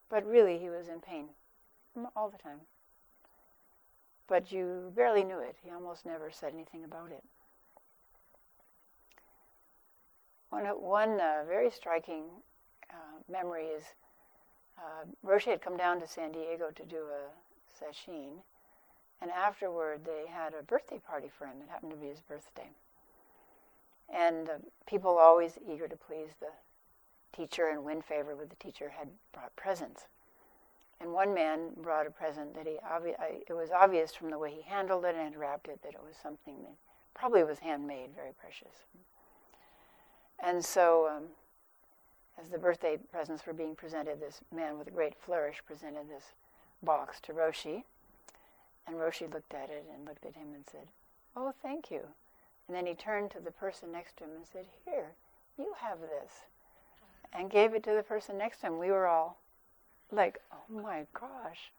But 0.09 0.27
really, 0.27 0.59
he 0.59 0.69
was 0.69 0.89
in 0.89 1.01
pain 1.01 1.29
all 2.15 2.29
the 2.29 2.39
time. 2.39 2.61
But 4.29 4.53
you 4.53 4.93
barely 4.95 5.25
knew 5.25 5.39
it. 5.39 5.57
He 5.63 5.71
almost 5.71 6.05
never 6.05 6.31
said 6.31 6.53
anything 6.53 6.85
about 6.85 7.11
it. 7.11 7.23
One, 10.51 10.65
one 10.65 11.21
uh, 11.21 11.45
very 11.47 11.71
striking 11.71 12.25
uh, 12.91 13.21
memory 13.31 13.67
is 13.67 13.85
uh, 14.79 15.05
Roshi 15.27 15.51
had 15.51 15.63
come 15.63 15.77
down 15.77 16.01
to 16.01 16.07
San 16.07 16.33
Diego 16.33 16.71
to 16.71 16.83
do 16.85 17.07
a 17.07 17.85
sesshin, 17.85 18.43
and 19.21 19.31
afterward 19.31 20.05
they 20.05 20.25
had 20.31 20.55
a 20.55 20.63
birthday 20.63 20.99
party 20.99 21.31
for 21.37 21.47
him. 21.47 21.57
It 21.63 21.71
happened 21.71 21.93
to 21.93 21.97
be 21.97 22.09
his 22.09 22.21
birthday. 22.21 22.69
And 24.15 24.49
uh, 24.49 24.53
people 24.87 25.19
always 25.19 25.59
eager 25.69 25.89
to 25.89 25.97
please 25.97 26.31
the 26.41 26.49
teacher 27.33 27.69
and 27.69 27.85
win 27.85 28.03
favor 28.03 28.35
with 28.35 28.51
the 28.51 28.57
teacher 28.57 28.91
had 28.99 29.09
brought 29.33 29.55
presents. 29.57 30.07
And 31.01 31.13
one 31.13 31.35
man 31.35 31.71
brought 31.77 32.07
a 32.07 32.11
present 32.11 32.55
that 32.55 32.67
he 32.67 32.79
obvi- 32.85 33.21
I, 33.21 33.43
it 33.47 33.53
was 33.53 33.71
obvious 33.71 34.15
from 34.15 34.31
the 34.31 34.39
way 34.39 34.51
he 34.51 34.63
handled 34.63 35.05
it 35.05 35.15
and 35.15 35.37
wrapped 35.37 35.69
it 35.69 35.83
that 35.83 35.93
it 35.95 36.01
was 36.03 36.17
something 36.17 36.63
that 36.63 36.75
probably 37.15 37.45
was 37.45 37.59
handmade, 37.59 38.11
very 38.15 38.33
precious. 38.33 38.85
And 40.39 40.65
so, 40.65 41.09
um, 41.09 41.25
as 42.41 42.51
the 42.51 42.59
birthday 42.59 42.99
presents 43.11 43.47
were 43.47 43.53
being 43.53 43.75
presented, 43.75 44.21
this 44.21 44.41
man 44.55 44.79
with 44.79 44.89
a 44.89 44.91
great 44.91 45.15
flourish 45.19 45.63
presented 45.67 46.09
this 46.09 46.35
box 46.83 47.21
to 47.23 47.33
Roshi. 47.33 47.85
And 48.87 48.97
Roshi 48.97 49.33
looked 49.33 49.55
at 49.55 49.71
it 49.71 49.85
and 49.93 50.07
looked 50.07 50.25
at 50.25 50.35
him 50.35 50.49
and 50.55 50.65
said, 50.71 50.89
Oh, 51.35 51.53
thank 51.63 51.91
you. 51.91 52.01
And 52.69 52.77
then 52.77 52.87
he 52.87 52.95
turned 52.95 53.31
to 53.33 53.41
the 53.41 53.51
person 53.51 53.93
next 53.93 54.17
to 54.19 54.25
him 54.25 54.31
and 54.37 54.47
said, 54.47 54.67
Here, 54.85 55.13
you 55.59 55.75
have 55.81 56.01
this 56.01 56.43
and 57.37 57.51
gave 57.51 57.75
it 57.75 57.83
to 57.85 57.93
the 57.95 58.03
person 58.03 58.39
next 58.39 58.61
to 58.61 58.69
him. 58.69 58.79
We 58.79 58.91
were 58.91 59.07
all 59.07 59.39
like, 60.11 60.41
oh 60.53 60.81
my 60.83 61.07
gosh, 61.13 61.71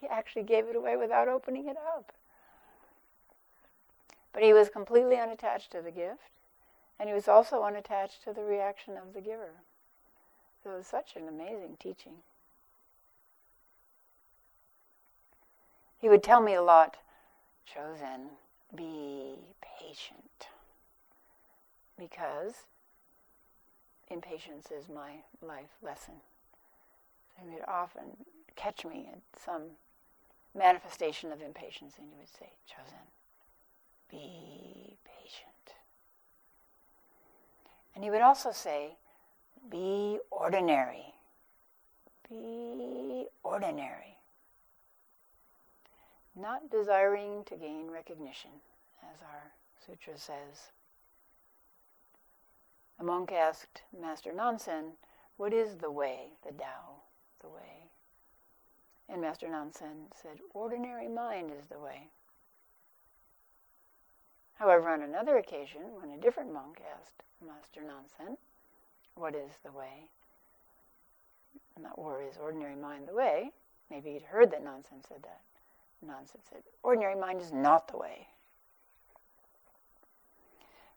he 0.00 0.08
actually 0.08 0.42
gave 0.42 0.66
it 0.66 0.76
away 0.76 0.96
without 0.96 1.28
opening 1.28 1.68
it 1.68 1.76
up. 1.76 2.12
But 4.32 4.42
he 4.42 4.52
was 4.52 4.68
completely 4.68 5.16
unattached 5.16 5.70
to 5.72 5.82
the 5.82 5.90
gift, 5.90 6.30
and 6.98 7.08
he 7.08 7.14
was 7.14 7.28
also 7.28 7.62
unattached 7.62 8.24
to 8.24 8.32
the 8.32 8.42
reaction 8.42 8.96
of 8.96 9.14
the 9.14 9.20
giver. 9.20 9.52
So 10.62 10.70
it 10.70 10.76
was 10.78 10.86
such 10.86 11.16
an 11.16 11.28
amazing 11.28 11.76
teaching. 11.80 12.22
He 15.98 16.08
would 16.08 16.22
tell 16.22 16.40
me 16.40 16.54
a 16.54 16.62
lot, 16.62 16.96
Chozen, 17.66 18.28
be 18.74 19.34
patient. 19.60 20.48
Because 21.98 22.54
impatience 24.10 24.70
is 24.70 24.88
my 24.88 25.22
life 25.40 25.76
lesson. 25.82 26.14
So 27.34 27.42
he 27.46 27.54
would 27.54 27.68
often 27.68 28.16
catch 28.56 28.84
me 28.84 29.08
at 29.12 29.20
some 29.40 29.62
manifestation 30.54 31.32
of 31.32 31.40
impatience, 31.40 31.94
and 31.98 32.08
he 32.08 32.18
would 32.18 32.28
say, 32.28 32.50
Chozen, 32.68 33.06
be 34.10 34.96
patient. 35.04 35.76
And 37.94 38.04
he 38.04 38.10
would 38.10 38.22
also 38.22 38.52
say, 38.52 38.96
be 39.70 40.18
ordinary. 40.30 41.14
Be 42.28 43.26
ordinary. 43.42 44.16
Not 46.36 46.70
desiring 46.70 47.44
to 47.46 47.56
gain 47.56 47.90
recognition, 47.90 48.50
as 49.02 49.20
our 49.22 49.52
sutra 49.84 50.16
says. 50.16 50.72
A 53.00 53.02
monk 53.02 53.32
asked 53.32 53.80
Master 53.98 54.30
Nansen, 54.30 54.92
What 55.38 55.54
is 55.54 55.78
the 55.78 55.90
way, 55.90 56.32
the 56.46 56.52
Tao, 56.52 57.00
the 57.40 57.48
way? 57.48 57.88
And 59.08 59.22
Master 59.22 59.48
Nansen 59.48 60.08
said, 60.14 60.40
Ordinary 60.52 61.08
mind 61.08 61.50
is 61.58 61.68
the 61.68 61.78
way. 61.78 62.08
However, 64.56 64.90
on 64.90 65.00
another 65.00 65.38
occasion, 65.38 65.80
when 65.98 66.10
a 66.10 66.20
different 66.20 66.52
monk 66.52 66.82
asked 66.94 67.22
Master 67.44 67.80
Nansen, 67.80 68.36
What 69.14 69.34
is 69.34 69.52
the 69.64 69.72
way? 69.72 70.10
Or 71.94 72.22
is 72.22 72.36
ordinary 72.36 72.76
mind 72.76 73.08
the 73.08 73.14
way? 73.14 73.52
Maybe 73.90 74.12
he'd 74.12 74.22
heard 74.22 74.50
that 74.50 74.62
Nansen 74.62 75.02
said 75.08 75.22
that. 75.22 75.40
Nansen 76.06 76.40
said, 76.50 76.62
Ordinary 76.82 77.16
mind 77.16 77.40
is 77.40 77.50
not 77.50 77.88
the 77.88 77.96
way. 77.96 78.28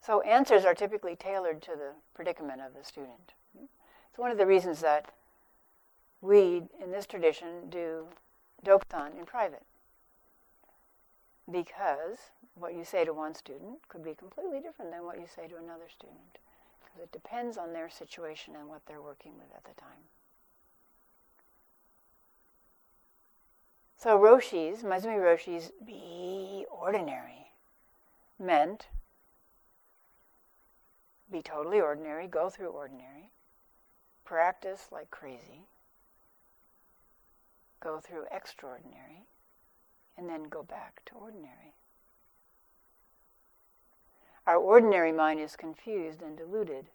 So 0.06 0.20
answers 0.22 0.66
are 0.66 0.74
typically 0.74 1.16
tailored 1.16 1.62
to 1.62 1.72
the 1.72 1.92
predicament 2.14 2.62
of 2.62 2.74
the 2.74 2.84
student. 2.84 3.34
It's 3.56 4.18
one 4.18 4.32
of 4.32 4.38
the 4.38 4.46
reasons 4.46 4.82
that 4.82 5.14
we, 6.20 6.64
in 6.82 6.92
this 6.92 7.06
tradition, 7.06 7.70
do 7.70 8.08
Dokusan 8.66 9.18
in 9.18 9.26
private. 9.26 9.64
Because 11.50 12.18
what 12.56 12.76
you 12.76 12.84
say 12.84 13.06
to 13.06 13.14
one 13.14 13.34
student 13.34 13.88
could 13.88 14.04
be 14.04 14.14
completely 14.14 14.60
different 14.60 14.92
than 14.92 15.06
what 15.06 15.20
you 15.20 15.26
say 15.34 15.48
to 15.48 15.56
another 15.56 15.88
student. 15.90 16.38
Because 16.84 17.02
it 17.04 17.12
depends 17.14 17.58
on 17.58 17.72
their 17.72 17.90
situation 17.90 18.56
and 18.60 18.68
what 18.68 18.82
they're 18.86 19.02
working 19.02 19.34
with 19.38 19.56
at 19.56 19.64
the 19.64 19.82
time. 19.82 20.10
So 23.98 24.18
Roshi's, 24.18 24.84
Maezumi 24.84 25.18
Roshi's, 25.18 25.72
be 25.86 26.66
ordinary 26.70 27.54
meant 28.38 28.88
be 31.34 31.42
totally 31.42 31.82
ordinary, 31.82 32.28
go 32.28 32.48
through 32.50 32.70
ordinary, 32.70 33.32
practice 34.24 34.88
like 34.92 35.10
crazy, 35.10 35.66
go 37.82 38.00
through 38.00 38.26
extraordinary, 38.32 39.26
and 40.16 40.30
then 40.30 40.44
go 40.44 40.62
back 40.62 41.02
to 41.06 41.16
ordinary. 41.16 41.74
Our 44.46 44.58
ordinary 44.58 45.12
mind 45.12 45.40
is 45.40 45.56
confused 45.56 46.22
and 46.22 46.38
deluded, 46.38 46.86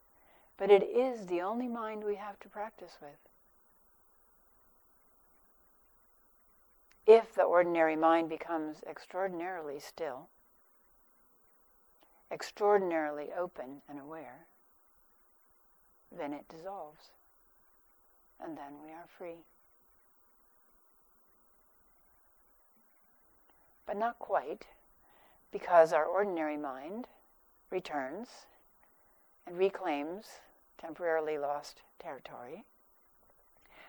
but 0.56 0.70
it 0.70 0.84
is 0.84 1.26
the 1.26 1.40
only 1.40 1.66
mind 1.66 2.04
we 2.04 2.14
have 2.14 2.38
to 2.40 2.48
practice 2.48 2.98
with. 3.02 3.18
If 7.06 7.34
the 7.34 7.42
ordinary 7.42 7.96
mind 7.96 8.28
becomes 8.28 8.82
extraordinarily 8.88 9.80
still, 9.80 10.28
extraordinarily 12.30 13.28
open 13.36 13.82
and 13.88 13.98
aware, 13.98 14.46
then 16.16 16.32
it 16.32 16.48
dissolves. 16.48 17.10
And 18.40 18.56
then 18.56 18.74
we 18.84 18.90
are 18.90 19.06
free. 19.06 19.44
But 23.86 23.96
not 23.96 24.18
quite, 24.18 24.66
because 25.50 25.92
our 25.92 26.04
ordinary 26.04 26.56
mind 26.56 27.06
returns 27.70 28.28
and 29.46 29.56
reclaims 29.56 30.26
temporarily 30.78 31.38
lost 31.38 31.82
territory. 31.98 32.64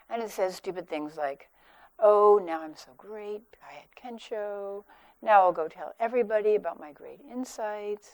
And 0.10 0.24
it 0.24 0.32
says 0.32 0.56
stupid 0.56 0.90
things 0.90 1.18
like, 1.18 1.50
oh, 2.00 2.42
now 2.44 2.62
I'm 2.62 2.76
so 2.76 2.92
great, 2.98 3.44
I 3.62 3.74
had 3.74 3.96
Kensho, 3.96 4.86
now 5.22 5.42
I'll 5.42 5.52
go 5.52 5.68
tell 5.68 5.94
everybody 6.00 6.56
about 6.56 6.80
my 6.80 6.94
great 6.94 7.20
insights. 7.30 8.10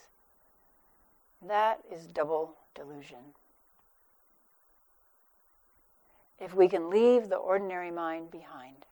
That 1.41 1.79
is 1.91 2.07
double 2.07 2.55
delusion. 2.73 3.33
If 6.39 6.53
we 6.53 6.67
can 6.67 6.89
leave 6.89 7.29
the 7.29 7.37
ordinary 7.37 7.91
mind 7.91 8.31
behind, 8.31 8.85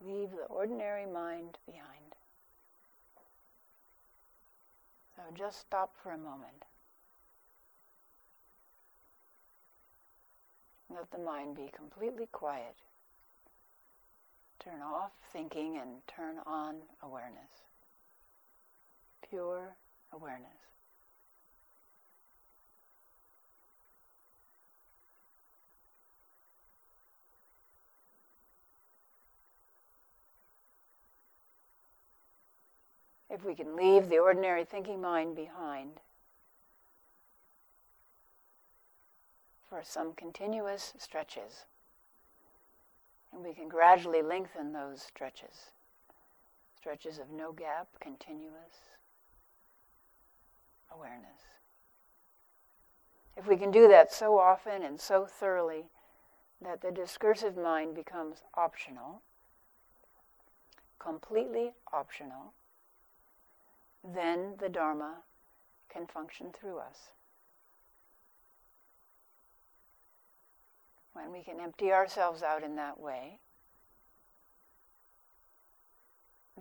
leave 0.00 0.30
the 0.30 0.44
ordinary 0.48 1.06
mind 1.06 1.58
behind. 1.66 2.14
So 5.16 5.22
just 5.34 5.60
stop 5.60 5.94
for 6.02 6.12
a 6.12 6.18
moment. 6.18 6.64
Let 10.88 11.10
the 11.10 11.18
mind 11.18 11.54
be 11.56 11.70
completely 11.74 12.26
quiet. 12.32 12.74
Turn 14.58 14.82
off 14.82 15.12
thinking 15.32 15.78
and 15.78 16.06
turn 16.06 16.36
on 16.44 16.76
awareness 17.02 17.69
pure 19.30 19.76
awareness. 20.12 20.48
If 33.30 33.44
we 33.44 33.54
can 33.54 33.76
leave 33.76 34.08
the 34.08 34.18
ordinary 34.18 34.64
thinking 34.64 35.00
mind 35.00 35.36
behind 35.36 36.00
for 39.68 39.82
some 39.84 40.12
continuous 40.14 40.92
stretches, 40.98 41.64
and 43.32 43.44
we 43.44 43.54
can 43.54 43.68
gradually 43.68 44.20
lengthen 44.20 44.72
those 44.72 45.00
stretches 45.02 45.70
stretches 46.80 47.18
of 47.18 47.30
no 47.30 47.52
gap, 47.52 47.88
continuous 48.00 48.89
awareness. 50.92 51.40
If 53.36 53.46
we 53.46 53.56
can 53.56 53.70
do 53.70 53.88
that 53.88 54.12
so 54.12 54.38
often 54.38 54.82
and 54.82 55.00
so 55.00 55.26
thoroughly 55.26 55.84
that 56.60 56.82
the 56.82 56.90
discursive 56.90 57.56
mind 57.56 57.94
becomes 57.94 58.42
optional, 58.54 59.22
completely 60.98 61.72
optional, 61.92 62.52
then 64.04 64.56
the 64.58 64.68
Dharma 64.68 65.22
can 65.88 66.06
function 66.06 66.52
through 66.52 66.78
us. 66.78 67.12
When 71.12 71.32
we 71.32 71.42
can 71.42 71.60
empty 71.60 71.92
ourselves 71.92 72.42
out 72.42 72.62
in 72.62 72.76
that 72.76 73.00
way, 73.00 73.38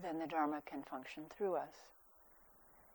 then 0.02 0.20
the 0.20 0.28
Dharma 0.28 0.62
can 0.66 0.82
function 0.84 1.24
through 1.30 1.56
us 1.56 1.76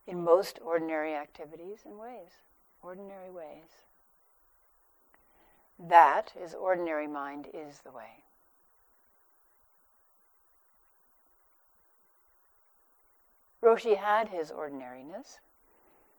in 0.06 0.22
most 0.22 0.58
ordinary 0.62 1.14
activities 1.14 1.80
and 1.84 1.98
ways, 1.98 2.42
ordinary 2.82 3.30
ways. 3.30 3.84
That 5.78 6.32
is 6.40 6.54
ordinary 6.54 7.06
mind 7.06 7.48
is 7.52 7.80
the 7.80 7.90
way. 7.90 8.24
Roshi 13.62 13.96
had 13.96 14.28
his 14.28 14.50
ordinariness. 14.50 15.40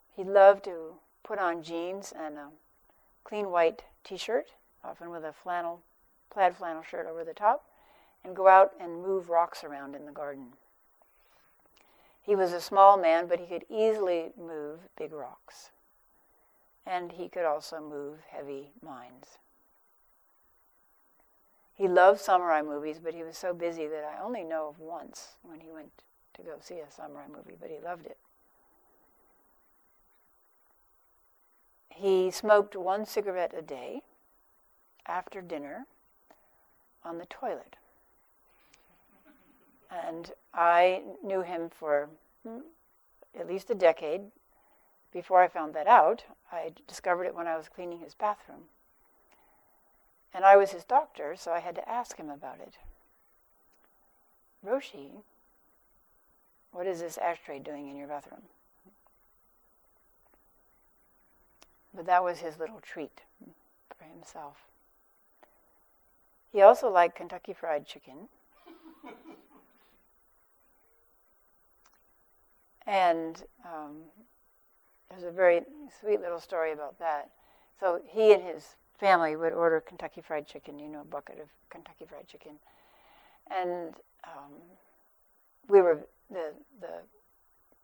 He 0.09 0.23
loved 0.23 0.63
to 0.63 0.95
put 1.23 1.37
on 1.37 1.61
jeans 1.61 2.11
and 2.11 2.37
a 2.37 2.49
clean 3.23 3.51
white 3.51 3.83
t-shirt, 4.03 4.51
often 4.83 5.11
with 5.11 5.23
a 5.23 5.31
flannel, 5.31 5.81
plaid 6.31 6.57
flannel 6.57 6.81
shirt 6.81 7.05
over 7.05 7.23
the 7.23 7.33
top, 7.33 7.65
and 8.23 8.35
go 8.35 8.47
out 8.47 8.71
and 8.79 9.03
move 9.03 9.29
rocks 9.29 9.63
around 9.63 9.95
in 9.95 10.05
the 10.05 10.11
garden. 10.11 10.53
He 12.25 12.35
was 12.35 12.53
a 12.53 12.61
small 12.61 12.97
man, 12.97 13.27
but 13.27 13.39
he 13.39 13.45
could 13.45 13.65
easily 13.69 14.31
move 14.35 14.79
big 14.97 15.13
rocks. 15.13 15.69
And 16.83 17.11
he 17.11 17.29
could 17.29 17.45
also 17.45 17.79
move 17.79 18.17
heavy 18.27 18.71
minds. 18.81 19.37
He 21.75 21.87
loved 21.87 22.19
samurai 22.19 22.63
movies, 22.63 22.99
but 23.03 23.13
he 23.13 23.21
was 23.21 23.37
so 23.37 23.53
busy 23.53 23.85
that 23.85 24.03
I 24.03 24.23
only 24.23 24.43
know 24.43 24.69
of 24.69 24.79
once 24.79 25.33
when 25.43 25.59
he 25.59 25.71
went 25.71 25.91
to 26.33 26.41
go 26.41 26.53
see 26.59 26.79
a 26.79 26.89
samurai 26.89 27.25
movie, 27.27 27.57
but 27.59 27.69
he 27.69 27.77
loved 27.83 28.07
it. 28.07 28.17
He 31.89 32.31
smoked 32.31 32.75
one 32.75 33.05
cigarette 33.05 33.53
a 33.55 33.61
day 33.61 34.01
after 35.05 35.41
dinner 35.41 35.85
on 37.03 37.19
the 37.19 37.25
toilet. 37.25 37.75
And 40.03 40.31
I 40.53 41.03
knew 41.23 41.41
him 41.41 41.69
for 41.69 42.09
hmm, 42.43 42.59
at 43.39 43.47
least 43.47 43.69
a 43.69 43.75
decade 43.75 44.21
before 45.11 45.41
I 45.41 45.47
found 45.47 45.73
that 45.73 45.87
out. 45.87 46.23
I 46.51 46.71
discovered 46.87 47.25
it 47.25 47.35
when 47.35 47.47
I 47.47 47.55
was 47.57 47.69
cleaning 47.69 47.99
his 47.99 48.13
bathroom. 48.13 48.63
And 50.33 50.43
I 50.43 50.57
was 50.57 50.71
his 50.71 50.83
doctor, 50.83 51.35
so 51.37 51.53
I 51.53 51.59
had 51.59 51.75
to 51.75 51.89
ask 51.89 52.17
him 52.17 52.29
about 52.29 52.59
it. 52.59 52.73
Roshi, 54.65 55.11
what 56.71 56.87
is 56.87 56.99
this 56.99 57.17
ashtray 57.17 57.59
doing 57.59 57.87
in 57.89 57.95
your 57.95 58.07
bathroom? 58.07 58.41
But 61.93 62.05
that 62.07 62.23
was 62.23 62.39
his 62.39 62.59
little 62.59 62.81
treat 62.81 63.21
for 63.97 64.03
himself. 64.03 64.57
He 66.51 66.61
also 66.61 66.89
liked 66.89 67.15
Kentucky 67.15 67.53
Fried 67.53 67.85
Chicken. 67.85 68.27
and 72.87 73.43
um, 73.65 73.97
there's 75.09 75.23
a 75.23 75.31
very 75.31 75.61
sweet 75.99 76.21
little 76.21 76.39
story 76.39 76.71
about 76.71 76.99
that. 76.99 77.29
So 77.79 78.01
he 78.05 78.33
and 78.33 78.43
his 78.43 78.75
family 78.99 79.35
would 79.35 79.53
order 79.53 79.81
Kentucky 79.81 80.21
Fried 80.21 80.47
Chicken, 80.47 80.79
you 80.79 80.87
know, 80.87 81.01
a 81.01 81.05
bucket 81.05 81.39
of 81.39 81.47
Kentucky 81.69 82.05
Fried 82.07 82.27
Chicken. 82.27 82.53
And 83.51 83.95
um, 84.23 84.53
we 85.67 85.81
were, 85.81 85.99
the, 86.29 86.53
the 86.79 87.01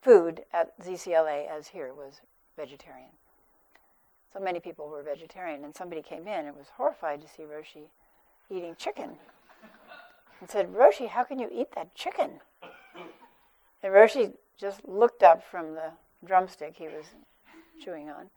food 0.02 0.44
at 0.54 0.80
ZCLA, 0.80 1.50
as 1.50 1.68
here, 1.68 1.94
was 1.94 2.22
vegetarian. 2.58 3.10
So 4.34 4.40
many 4.40 4.60
people 4.60 4.88
were 4.88 5.04
vegetarian, 5.04 5.66
and 5.66 5.76
somebody 5.76 6.02
came 6.02 6.28
in 6.28 6.46
and 6.46 6.56
was 6.56 6.68
horrified 6.78 7.22
to 7.22 7.28
see 7.28 7.44
Roshi 7.44 7.90
eating 8.50 8.76
chicken 8.78 9.12
and 10.40 10.50
said, 10.50 10.74
Roshi, 10.74 11.08
how 11.08 11.24
can 11.24 11.38
you 11.38 11.50
eat 11.54 11.68
that 11.76 11.94
chicken? 11.96 12.40
And 13.84 13.94
Roshi 13.94 14.34
just 14.62 14.88
looked 14.88 15.24
up 15.24 15.44
from 15.44 15.74
the 15.74 15.92
drumstick 16.24 16.76
he 16.78 16.86
was 16.86 17.06
chewing 17.84 18.10
on, 18.10 18.30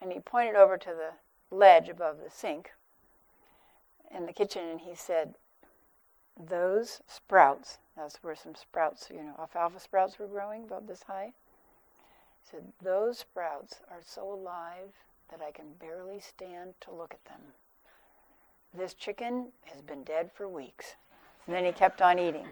and 0.00 0.12
he 0.12 0.20
pointed 0.20 0.54
over 0.54 0.78
to 0.78 0.90
the 0.90 1.54
ledge 1.54 1.88
above 1.88 2.18
the 2.22 2.30
sink 2.30 2.70
in 4.14 4.24
the 4.24 4.32
kitchen, 4.32 4.62
and 4.68 4.80
he 4.80 4.94
said, 4.94 5.34
those 6.48 7.00
sprouts, 7.08 7.78
that's 7.96 8.22
where 8.22 8.36
some 8.36 8.54
sprouts, 8.54 9.08
you 9.10 9.22
know, 9.22 9.34
alfalfa 9.38 9.80
sprouts 9.80 10.18
were 10.18 10.28
growing 10.28 10.62
about 10.62 10.86
this 10.86 11.02
high. 11.02 11.32
He 12.40 12.50
said, 12.50 12.72
those 12.80 13.18
sprouts 13.18 13.80
are 13.90 14.00
so 14.04 14.32
alive 14.32 14.94
that 15.30 15.40
I 15.46 15.50
can 15.50 15.66
barely 15.80 16.20
stand 16.20 16.74
to 16.82 16.94
look 16.94 17.12
at 17.12 17.24
them. 17.24 17.40
This 18.72 18.94
chicken 18.94 19.48
has 19.64 19.82
been 19.82 20.04
dead 20.04 20.30
for 20.32 20.48
weeks. 20.48 20.94
And 21.46 21.56
then 21.56 21.64
he 21.64 21.72
kept 21.72 22.00
on 22.00 22.18
eating. 22.18 22.46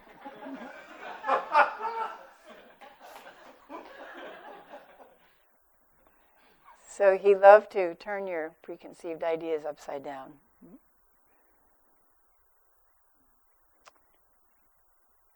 So 6.97 7.18
he 7.18 7.34
loved 7.34 7.72
to 7.72 7.94
turn 7.94 8.26
your 8.26 8.55
preconceived 8.62 9.22
ideas 9.22 9.66
upside 9.66 10.03
down. 10.03 10.32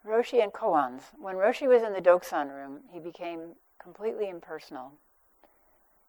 Roshi 0.07 0.43
and 0.43 0.55
koans. 0.55 1.03
When 1.19 1.37
Roshi 1.37 1.69
was 1.69 1.83
in 1.83 1.93
the 1.93 2.01
Dokusan 2.01 2.49
room, 2.49 2.81
he 2.91 2.99
became 2.99 3.57
completely 3.79 4.31
impersonal, 4.31 4.93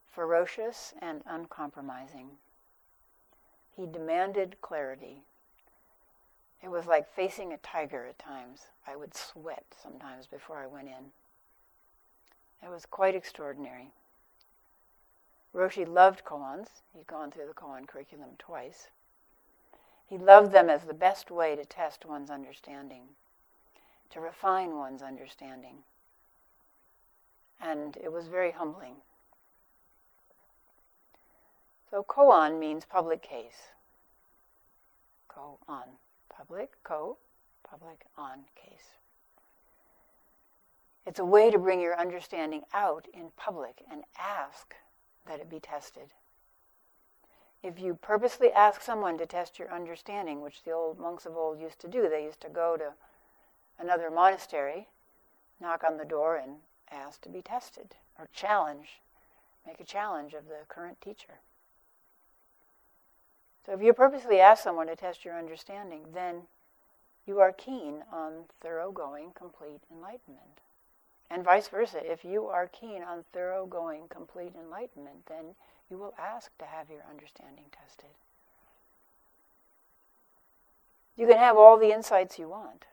ferocious 0.10 0.94
and 1.02 1.22
uncompromising. 1.26 2.30
He 3.76 3.86
demanded 3.86 4.56
clarity. 4.62 5.24
It 6.64 6.72
was 6.72 6.86
like 6.86 7.14
facing 7.14 7.52
a 7.52 7.58
tiger 7.58 8.06
at 8.06 8.18
times. 8.18 8.68
I 8.88 8.96
would 8.96 9.14
sweat 9.14 9.66
sometimes 9.84 10.28
before 10.28 10.60
I 10.60 10.68
went 10.68 10.88
in. 10.88 11.12
It 12.66 12.70
was 12.70 12.86
quite 12.86 13.16
extraordinary. 13.16 13.92
Roshi 15.54 15.88
loved 15.88 16.24
koans. 16.24 16.68
He'd 16.94 17.08
gone 17.08 17.32
through 17.32 17.48
the 17.48 17.54
koan 17.54 17.88
curriculum 17.88 18.32
twice. 18.38 18.90
He 20.08 20.18
loved 20.18 20.52
them 20.52 20.70
as 20.70 20.84
the 20.84 20.94
best 20.94 21.32
way 21.32 21.56
to 21.56 21.66
test 21.66 22.06
one's 22.06 22.30
understanding, 22.30 23.04
to 24.10 24.20
refine 24.20 24.76
one's 24.76 25.02
understanding. 25.02 25.84
And 27.62 27.98
it 27.98 28.12
was 28.12 28.28
very 28.28 28.52
humbling. 28.52 28.96
So 31.90 32.04
koan 32.04 32.60
means 32.60 32.86
public 32.86 33.22
case. 33.22 33.72
Ko 35.28 35.60
on. 35.68 35.84
Public, 36.30 36.72
ko, 36.84 37.18
public, 37.70 38.06
on 38.18 38.46
case. 38.56 38.98
It's 41.06 41.20
a 41.20 41.26
way 41.26 41.52
to 41.52 41.58
bring 41.58 41.82
your 41.82 42.00
understanding 42.00 42.62
out 42.74 43.08
in 43.14 43.32
public 43.36 43.84
and 43.92 44.04
ask 44.20 44.76
that 45.26 45.40
it 45.40 45.50
be 45.50 45.60
tested. 45.60 46.14
If 47.64 47.80
you 47.80 47.94
purposely 47.94 48.52
ask 48.52 48.82
someone 48.82 49.18
to 49.20 49.26
test 49.26 49.60
your 49.60 49.72
understanding, 49.72 50.42
which 50.42 50.64
the 50.64 50.72
old 50.72 51.00
monks 51.00 51.26
of 51.26 51.38
old 51.38 51.60
used 51.60 51.80
to 51.82 51.88
do, 51.88 52.10
they 52.10 52.24
used 52.24 52.42
to 52.42 52.50
go 52.50 52.76
to 52.76 52.94
another 53.78 54.10
monastery, 54.10 54.88
knock 55.60 55.84
on 55.84 55.98
the 55.98 56.06
door, 56.06 56.38
and 56.38 56.58
ask 56.90 57.22
to 57.22 57.30
be 57.30 57.42
tested 57.42 57.96
or 58.18 58.28
challenge, 58.34 59.02
make 59.66 59.80
a 59.80 59.86
challenge 59.86 60.34
of 60.34 60.46
the 60.46 60.66
current 60.68 61.00
teacher. 61.02 61.40
So 63.66 63.74
if 63.74 63.82
you 63.82 63.94
purposely 63.94 64.40
ask 64.40 64.64
someone 64.64 64.88
to 64.88 64.96
test 64.96 65.24
your 65.24 65.38
understanding, 65.38 66.08
then 66.14 66.44
you 67.28 67.40
are 67.40 67.54
keen 67.54 68.04
on 68.12 68.46
thoroughgoing 68.60 69.34
complete 69.36 69.82
enlightenment. 69.92 70.62
And 71.32 71.46
vice 71.46 71.70
versa, 71.70 72.00
if 72.04 72.26
you 72.26 72.48
are 72.48 72.68
keen 72.68 73.04
on 73.04 73.24
thoroughgoing 73.32 74.10
complete 74.10 74.52
enlightenment, 74.54 75.28
then 75.28 75.56
you 75.90 75.98
will 75.98 76.14
ask 76.20 76.52
to 76.58 76.66
have 76.66 76.90
your 76.90 77.06
understanding 77.10 77.66
tested. 77.72 78.10
You 81.16 81.28
can 81.28 81.38
have 81.38 81.56
all 81.56 81.78
the 81.78 81.94
insights 81.94 82.38
you 82.38 82.50
want. 82.50 82.84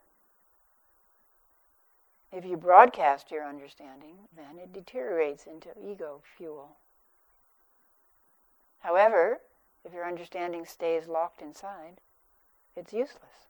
If 2.30 2.44
you 2.44 2.56
broadcast 2.56 3.32
your 3.32 3.44
understanding, 3.44 4.28
then 4.36 4.62
it 4.62 4.72
deteriorates 4.72 5.46
into 5.46 5.70
ego 5.76 6.22
fuel. 6.36 6.76
However, 8.80 9.40
if 9.84 9.92
your 9.92 10.06
understanding 10.06 10.64
stays 10.64 11.08
locked 11.08 11.42
inside, 11.42 12.00
it's 12.76 12.92
useless. 12.92 13.48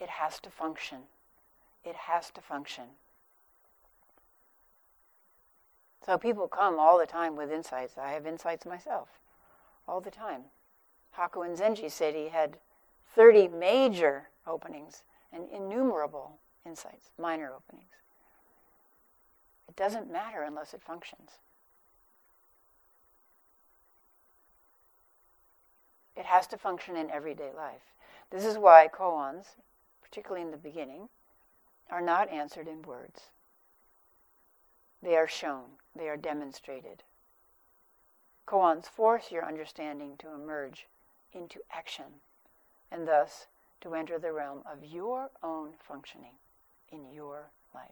It 0.00 0.08
has 0.08 0.40
to 0.40 0.50
function. 0.50 0.98
It 1.84 1.96
has 1.96 2.30
to 2.30 2.40
function. 2.40 2.84
So 6.08 6.16
people 6.16 6.48
come 6.48 6.78
all 6.78 6.98
the 6.98 7.04
time 7.04 7.36
with 7.36 7.52
insights. 7.52 7.98
I 7.98 8.12
have 8.12 8.26
insights 8.26 8.64
myself, 8.64 9.20
all 9.86 10.00
the 10.00 10.10
time. 10.10 10.44
Hakuin 11.18 11.54
Zenji 11.54 11.90
said 11.90 12.14
he 12.14 12.28
had 12.28 12.56
30 13.14 13.48
major 13.48 14.30
openings 14.46 15.02
and 15.34 15.50
innumerable 15.50 16.38
insights, 16.64 17.10
minor 17.18 17.52
openings. 17.54 17.92
It 19.68 19.76
doesn't 19.76 20.10
matter 20.10 20.40
unless 20.40 20.72
it 20.72 20.80
functions. 20.80 21.32
It 26.16 26.24
has 26.24 26.46
to 26.46 26.56
function 26.56 26.96
in 26.96 27.10
everyday 27.10 27.50
life. 27.54 27.92
This 28.30 28.46
is 28.46 28.56
why 28.56 28.88
koans, 28.90 29.56
particularly 30.02 30.40
in 30.40 30.52
the 30.52 30.56
beginning, 30.56 31.10
are 31.90 32.00
not 32.00 32.30
answered 32.30 32.66
in 32.66 32.80
words. 32.80 33.24
They 35.02 35.16
are 35.16 35.28
shown, 35.28 35.64
they 35.94 36.08
are 36.08 36.16
demonstrated. 36.16 37.02
Koans 38.46 38.86
force 38.86 39.30
your 39.30 39.44
understanding 39.44 40.16
to 40.18 40.32
emerge 40.32 40.86
into 41.32 41.60
action 41.70 42.20
and 42.90 43.06
thus 43.06 43.46
to 43.80 43.94
enter 43.94 44.18
the 44.18 44.32
realm 44.32 44.62
of 44.70 44.84
your 44.84 45.30
own 45.42 45.74
functioning 45.78 46.34
in 46.90 47.12
your 47.12 47.50
life. 47.74 47.90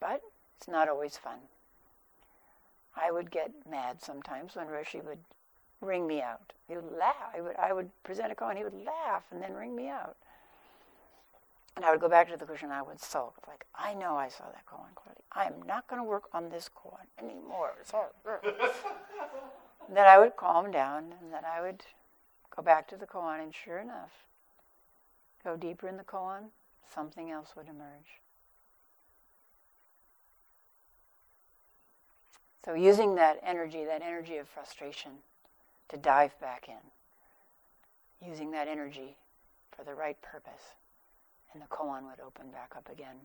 But 0.00 0.22
it's 0.56 0.68
not 0.68 0.88
always 0.88 1.16
fun. 1.16 1.38
I 2.96 3.10
would 3.10 3.30
get 3.30 3.50
mad 3.68 4.02
sometimes 4.02 4.56
when 4.56 4.66
Roshi 4.66 5.02
would 5.04 5.18
ring 5.80 6.06
me 6.06 6.22
out. 6.22 6.52
He 6.68 6.76
would 6.76 6.92
laugh. 6.92 7.34
I 7.36 7.40
would, 7.40 7.56
I 7.56 7.72
would 7.72 7.90
present 8.02 8.32
a 8.32 8.34
koan, 8.34 8.56
he 8.56 8.64
would 8.64 8.84
laugh 8.84 9.24
and 9.30 9.42
then 9.42 9.54
ring 9.54 9.74
me 9.74 9.88
out. 9.88 10.16
And 11.76 11.84
I 11.84 11.90
would 11.90 12.00
go 12.00 12.08
back 12.08 12.30
to 12.30 12.36
the 12.36 12.44
cushion 12.44 12.66
and 12.66 12.74
I 12.74 12.82
would 12.82 13.00
sulk. 13.00 13.34
Like, 13.48 13.64
I 13.74 13.94
know 13.94 14.16
I 14.16 14.28
saw 14.28 14.44
that 14.44 14.66
koan 14.66 14.94
clearly. 14.94 15.22
I 15.32 15.46
am 15.46 15.62
not 15.66 15.88
going 15.88 16.00
to 16.00 16.04
work 16.04 16.24
on 16.32 16.50
this 16.50 16.68
koan 16.68 17.06
anymore. 17.18 17.72
It's 17.80 17.90
hard. 17.90 18.12
then 19.88 20.06
I 20.06 20.18
would 20.18 20.36
calm 20.36 20.70
down 20.70 21.14
and 21.20 21.32
then 21.32 21.44
I 21.44 21.62
would 21.62 21.82
go 22.54 22.62
back 22.62 22.88
to 22.88 22.96
the 22.96 23.06
koan 23.06 23.42
and 23.42 23.54
sure 23.54 23.78
enough, 23.78 24.10
go 25.42 25.56
deeper 25.56 25.88
in 25.88 25.96
the 25.96 26.04
koan, 26.04 26.50
something 26.94 27.30
else 27.30 27.54
would 27.56 27.68
emerge. 27.68 28.20
So, 32.64 32.74
using 32.74 33.16
that 33.16 33.40
energy, 33.44 33.84
that 33.84 34.02
energy 34.02 34.36
of 34.36 34.48
frustration, 34.48 35.12
to 35.88 35.96
dive 35.96 36.38
back 36.40 36.68
in, 36.68 38.28
using 38.28 38.52
that 38.52 38.68
energy 38.68 39.16
for 39.76 39.82
the 39.82 39.94
right 39.94 40.20
purpose, 40.22 40.76
and 41.52 41.62
the 41.62 41.66
koan 41.66 42.04
would 42.04 42.20
open 42.20 42.50
back 42.50 42.72
up 42.76 42.88
again. 42.90 43.16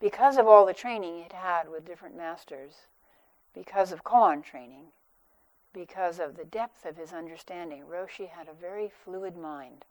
Because 0.00 0.38
of 0.38 0.46
all 0.46 0.64
the 0.64 0.72
training 0.72 1.18
it 1.20 1.32
had 1.32 1.68
with 1.68 1.86
different 1.86 2.16
masters, 2.16 2.86
because 3.54 3.92
of 3.92 4.04
koan 4.04 4.42
training, 4.42 4.86
because 5.72 6.18
of 6.18 6.36
the 6.36 6.44
depth 6.44 6.84
of 6.84 6.96
his 6.96 7.12
understanding, 7.12 7.84
Roshi 7.84 8.28
had 8.28 8.48
a 8.48 8.54
very 8.54 8.90
fluid 9.04 9.36
mind. 9.36 9.84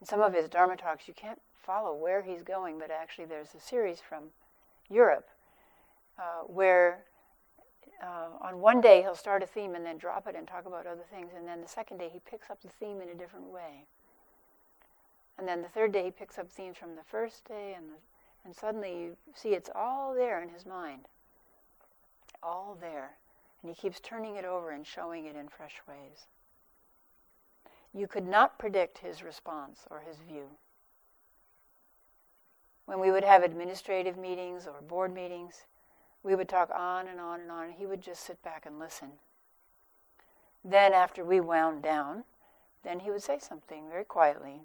In 0.00 0.06
some 0.06 0.20
of 0.20 0.34
his 0.34 0.48
Dharma 0.48 0.76
talks, 0.76 1.06
you 1.06 1.14
can't 1.14 1.40
follow 1.62 1.94
where 1.94 2.22
he's 2.22 2.42
going, 2.42 2.78
but 2.78 2.90
actually, 2.90 3.26
there's 3.26 3.54
a 3.54 3.60
series 3.60 4.00
from 4.00 4.24
Europe 4.88 5.28
uh, 6.18 6.42
where 6.46 7.04
uh, 8.02 8.28
on 8.40 8.60
one 8.60 8.80
day 8.80 9.02
he'll 9.02 9.14
start 9.14 9.42
a 9.42 9.46
theme 9.46 9.74
and 9.74 9.84
then 9.84 9.98
drop 9.98 10.26
it 10.26 10.34
and 10.36 10.46
talk 10.46 10.66
about 10.66 10.86
other 10.86 11.04
things, 11.10 11.32
and 11.36 11.46
then 11.46 11.60
the 11.60 11.68
second 11.68 11.98
day 11.98 12.10
he 12.12 12.20
picks 12.20 12.50
up 12.50 12.60
the 12.62 12.68
theme 12.68 13.00
in 13.00 13.08
a 13.08 13.14
different 13.14 13.46
way. 13.46 13.86
And 15.38 15.48
then 15.48 15.62
the 15.62 15.68
third 15.68 15.92
day 15.92 16.04
he 16.04 16.10
picks 16.10 16.38
up 16.38 16.50
themes 16.50 16.76
from 16.76 16.94
the 16.94 17.02
first 17.04 17.46
day, 17.46 17.74
and, 17.76 17.86
the, 17.90 17.96
and 18.44 18.54
suddenly 18.54 19.00
you 19.00 19.16
see 19.34 19.50
it's 19.50 19.70
all 19.74 20.14
there 20.14 20.42
in 20.42 20.48
his 20.48 20.66
mind. 20.66 21.06
All 22.42 22.76
there. 22.80 23.12
And 23.62 23.70
he 23.70 23.80
keeps 23.80 24.00
turning 24.00 24.36
it 24.36 24.44
over 24.44 24.70
and 24.70 24.86
showing 24.86 25.26
it 25.26 25.36
in 25.36 25.48
fresh 25.48 25.80
ways. 25.88 26.26
You 27.94 28.06
could 28.06 28.26
not 28.26 28.58
predict 28.58 28.98
his 28.98 29.22
response 29.22 29.80
or 29.90 30.00
his 30.00 30.16
view. 30.18 30.48
When 32.86 32.98
we 32.98 33.10
would 33.10 33.24
have 33.24 33.42
administrative 33.42 34.16
meetings 34.16 34.66
or 34.66 34.80
board 34.82 35.14
meetings, 35.14 35.64
we 36.22 36.34
would 36.34 36.48
talk 36.48 36.70
on 36.74 37.08
and 37.08 37.20
on 37.20 37.40
and 37.40 37.50
on, 37.50 37.64
and 37.64 37.74
he 37.74 37.86
would 37.86 38.00
just 38.00 38.24
sit 38.24 38.42
back 38.42 38.64
and 38.66 38.78
listen. 38.78 39.12
Then, 40.64 40.92
after 40.92 41.24
we 41.24 41.40
wound 41.40 41.82
down, 41.82 42.24
then 42.84 43.00
he 43.00 43.10
would 43.10 43.22
say 43.22 43.38
something 43.38 43.88
very 43.88 44.04
quietly. 44.04 44.60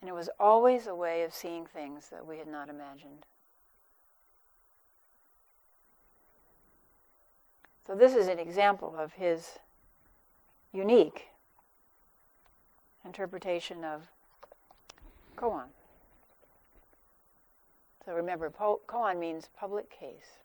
And 0.00 0.08
it 0.08 0.14
was 0.14 0.30
always 0.38 0.86
a 0.86 0.94
way 0.94 1.22
of 1.22 1.34
seeing 1.34 1.66
things 1.66 2.08
that 2.10 2.26
we 2.26 2.38
had 2.38 2.48
not 2.48 2.68
imagined. 2.68 3.26
So, 7.86 7.94
this 7.96 8.14
is 8.14 8.28
an 8.28 8.38
example 8.38 8.94
of 8.96 9.14
his 9.14 9.58
unique 10.72 11.28
interpretation 13.04 13.84
of 13.84 14.08
koan. 15.36 15.64
So 18.04 18.12
remember, 18.12 18.50
po- 18.50 18.80
koan 18.86 19.18
means 19.18 19.48
public 19.56 19.88
case. 19.88 20.38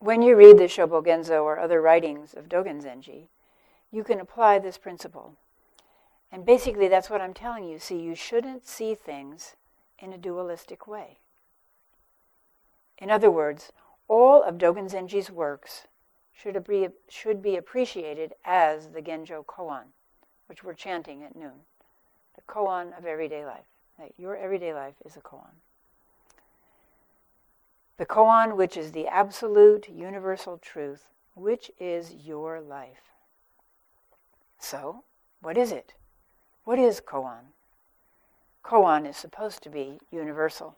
When 0.00 0.22
you 0.22 0.34
read 0.34 0.56
the 0.58 0.64
Shobogenzo 0.64 1.44
or 1.44 1.58
other 1.58 1.80
writings 1.80 2.32
of 2.32 2.48
Dogen 2.48 2.82
Zenji, 2.82 3.28
you 3.92 4.02
can 4.02 4.18
apply 4.18 4.58
this 4.58 4.78
principle. 4.78 5.34
And 6.32 6.46
basically, 6.46 6.88
that's 6.88 7.10
what 7.10 7.20
I'm 7.20 7.34
telling 7.34 7.64
you. 7.64 7.78
See, 7.78 8.00
you 8.00 8.14
shouldn't 8.14 8.66
see 8.66 8.94
things 8.94 9.56
in 9.98 10.12
a 10.12 10.18
dualistic 10.18 10.86
way. 10.86 11.18
In 12.98 13.10
other 13.10 13.30
words, 13.30 13.72
all 14.10 14.42
of 14.42 14.58
Dogen 14.58 14.90
Zenji's 14.90 15.30
works 15.30 15.86
should 16.32 16.64
be, 16.64 16.88
should 17.08 17.40
be 17.40 17.56
appreciated 17.56 18.32
as 18.44 18.88
the 18.88 19.00
Genjo 19.00 19.46
Koan, 19.46 19.84
which 20.48 20.64
we're 20.64 20.74
chanting 20.74 21.22
at 21.22 21.36
noon. 21.36 21.62
The 22.34 22.42
koan 22.52 22.96
of 22.98 23.06
everyday 23.06 23.46
life. 23.46 23.66
Your 24.16 24.36
everyday 24.36 24.74
life 24.74 24.94
is 25.04 25.16
a 25.16 25.20
koan. 25.20 25.60
The 27.98 28.06
koan, 28.06 28.56
which 28.56 28.76
is 28.76 28.90
the 28.92 29.06
absolute 29.06 29.88
universal 29.88 30.58
truth, 30.58 31.10
which 31.34 31.70
is 31.78 32.12
your 32.12 32.60
life. 32.60 33.12
So, 34.58 35.04
what 35.40 35.56
is 35.56 35.70
it? 35.70 35.92
What 36.64 36.80
is 36.80 37.00
koan? 37.00 37.52
Koan 38.64 39.06
is 39.06 39.16
supposed 39.16 39.62
to 39.62 39.70
be 39.70 40.00
universal 40.10 40.76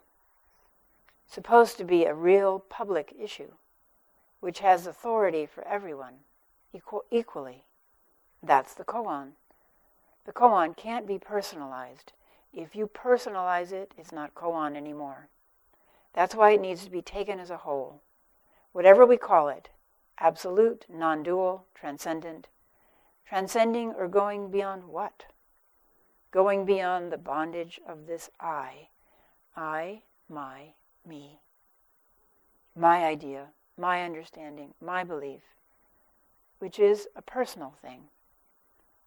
supposed 1.27 1.79
to 1.79 1.85
be 1.85 2.05
a 2.05 2.15
real 2.15 2.59
public 2.59 3.15
issue, 3.19 3.53
which 4.41 4.61
has 4.61 4.87
authority 4.87 5.47
for 5.47 5.67
everyone 5.67 6.21
equal, 6.73 7.05
equally. 7.11 7.65
That's 8.43 8.75
the 8.75 8.85
koan. 8.85 9.33
The 10.25 10.33
koan 10.33 10.77
can't 10.77 11.07
be 11.07 11.19
personalized. 11.19 12.13
If 12.53 12.77
you 12.77 12.87
personalize 12.87 13.73
it, 13.73 13.93
it's 13.97 14.13
not 14.13 14.35
koan 14.35 14.77
anymore. 14.77 15.29
That's 16.13 16.35
why 16.35 16.51
it 16.51 16.61
needs 16.61 16.85
to 16.85 16.91
be 16.91 17.03
taken 17.03 17.41
as 17.41 17.51
a 17.51 17.59
whole. 17.59 18.03
Whatever 18.73 19.07
we 19.07 19.17
call 19.17 19.49
it 19.49 19.71
absolute, 20.19 20.87
non 20.89 21.23
dual, 21.23 21.67
transcendent. 21.75 22.49
Transcending 23.27 23.93
or 23.93 24.09
going 24.09 24.51
beyond 24.51 24.85
what? 24.85 25.25
Going 26.31 26.65
beyond 26.65 27.11
the 27.11 27.19
bondage 27.19 27.81
of 27.87 28.07
this 28.07 28.31
I. 28.39 28.89
I, 29.57 30.03
my, 30.29 30.75
me, 31.07 31.41
my 32.75 33.05
idea, 33.05 33.49
my 33.77 34.03
understanding, 34.03 34.75
my 34.81 35.05
belief, 35.05 35.43
which 36.59 36.79
is 36.79 37.09
a 37.17 37.23
personal 37.23 37.75
thing. 37.83 38.05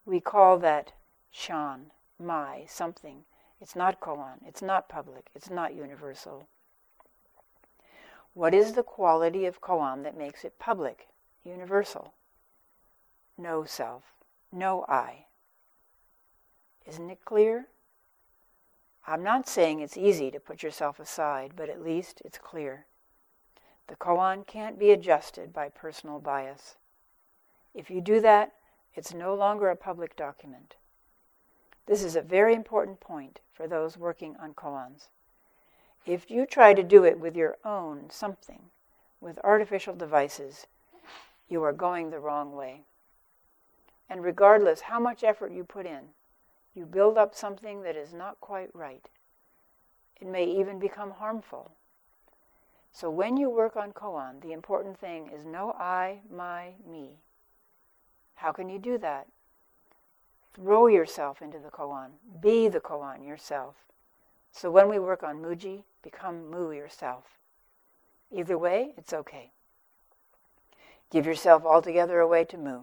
We 0.06 0.20
call 0.20 0.58
that 0.60 0.94
shan, 1.32 1.92
my, 2.20 2.66
something. 2.68 3.24
It's 3.62 3.76
not 3.76 4.00
koan, 4.00 4.40
it's 4.46 4.62
not 4.62 4.90
public, 4.90 5.30
it's 5.34 5.50
not 5.50 5.74
universal. 5.74 6.48
What 8.34 8.54
is 8.54 8.74
the 8.74 8.84
quality 8.84 9.46
of 9.46 9.62
koan 9.62 10.04
that 10.04 10.18
makes 10.18 10.44
it 10.44 10.60
public, 10.60 11.08
universal? 11.44 12.14
No 13.38 13.64
self, 13.64 14.04
no 14.52 14.86
I. 14.90 15.26
Isn't 16.86 17.10
it 17.10 17.26
clear? 17.26 17.68
I'm 19.08 19.22
not 19.22 19.48
saying 19.48 19.80
it's 19.80 19.98
easy 19.98 20.32
to 20.32 20.40
put 20.40 20.64
yourself 20.64 21.00
aside, 21.00 21.54
but 21.56 21.70
at 21.70 21.84
least 21.84 22.22
it's 22.26 22.40
clear. 22.40 22.86
The 23.88 23.96
koan 23.96 24.48
can't 24.48 24.80
be 24.80 24.92
adjusted 24.92 25.54
by 25.54 25.70
personal 25.70 26.20
bias. 26.20 26.76
If 27.76 27.92
you 27.92 28.02
do 28.02 28.20
that, 28.22 28.54
it's 28.96 29.14
no 29.14 29.36
longer 29.36 29.70
a 29.70 29.76
public 29.76 30.16
document. 30.16 30.76
This 31.86 32.04
is 32.04 32.16
a 32.16 32.22
very 32.22 32.56
important 32.56 33.00
point 33.00 33.42
for 33.54 33.68
those 33.68 33.98
working 33.98 34.36
on 34.42 34.54
koans. 34.54 35.10
If 36.06 36.32
you 36.32 36.48
try 36.48 36.74
to 36.74 36.82
do 36.82 37.04
it 37.04 37.20
with 37.20 37.36
your 37.36 37.58
own 37.64 38.10
something, 38.10 38.72
with 39.22 39.40
artificial 39.44 39.96
devices, 39.96 40.66
you 41.48 41.62
are 41.64 41.74
going 41.74 42.10
the 42.10 42.20
wrong 42.20 42.56
way. 42.56 42.82
And 44.10 44.24
regardless 44.24 44.82
how 44.82 45.00
much 45.00 45.24
effort 45.24 45.52
you 45.52 45.64
put 45.64 45.86
in, 45.86 46.10
you 46.76 46.86
build 46.86 47.18
up 47.18 47.34
something 47.34 47.82
that 47.84 47.96
is 47.96 48.14
not 48.14 48.40
quite 48.42 48.70
right. 48.74 49.08
It 50.20 50.28
may 50.28 50.46
even 50.46 50.78
become 50.78 51.12
harmful. 51.12 51.72
So 52.92 53.10
when 53.10 53.38
you 53.38 53.50
work 53.50 53.76
on 53.76 53.94
koan, 53.94 54.42
the 54.42 54.52
important 54.52 55.00
thing 55.00 55.30
is 55.34 55.46
no 55.46 55.72
I, 55.72 56.20
my, 56.30 56.74
me. 56.90 57.20
How 58.36 58.52
can 58.52 58.70
you 58.70 58.78
do 58.78 58.98
that? 58.98 59.28
Throw 60.54 60.88
yourself 60.88 61.42
into 61.42 61.60
the 61.60 61.70
koan. 61.70 62.12
Be 62.42 62.68
the 62.68 62.80
koan 62.80 63.26
yourself. 63.26 63.76
So 64.52 64.70
when 64.70 64.90
we 64.90 65.00
work 65.00 65.24
on 65.24 65.42
muji, 65.42 65.84
become 66.02 66.50
mu 66.50 66.72
yourself. 66.72 67.24
Either 68.32 68.58
way, 68.58 68.94
it's 68.98 69.14
okay. 69.14 69.52
Give 71.10 71.26
yourself 71.26 71.66
altogether 71.66 72.20
away 72.20 72.46
to 72.46 72.58
mu, 72.58 72.80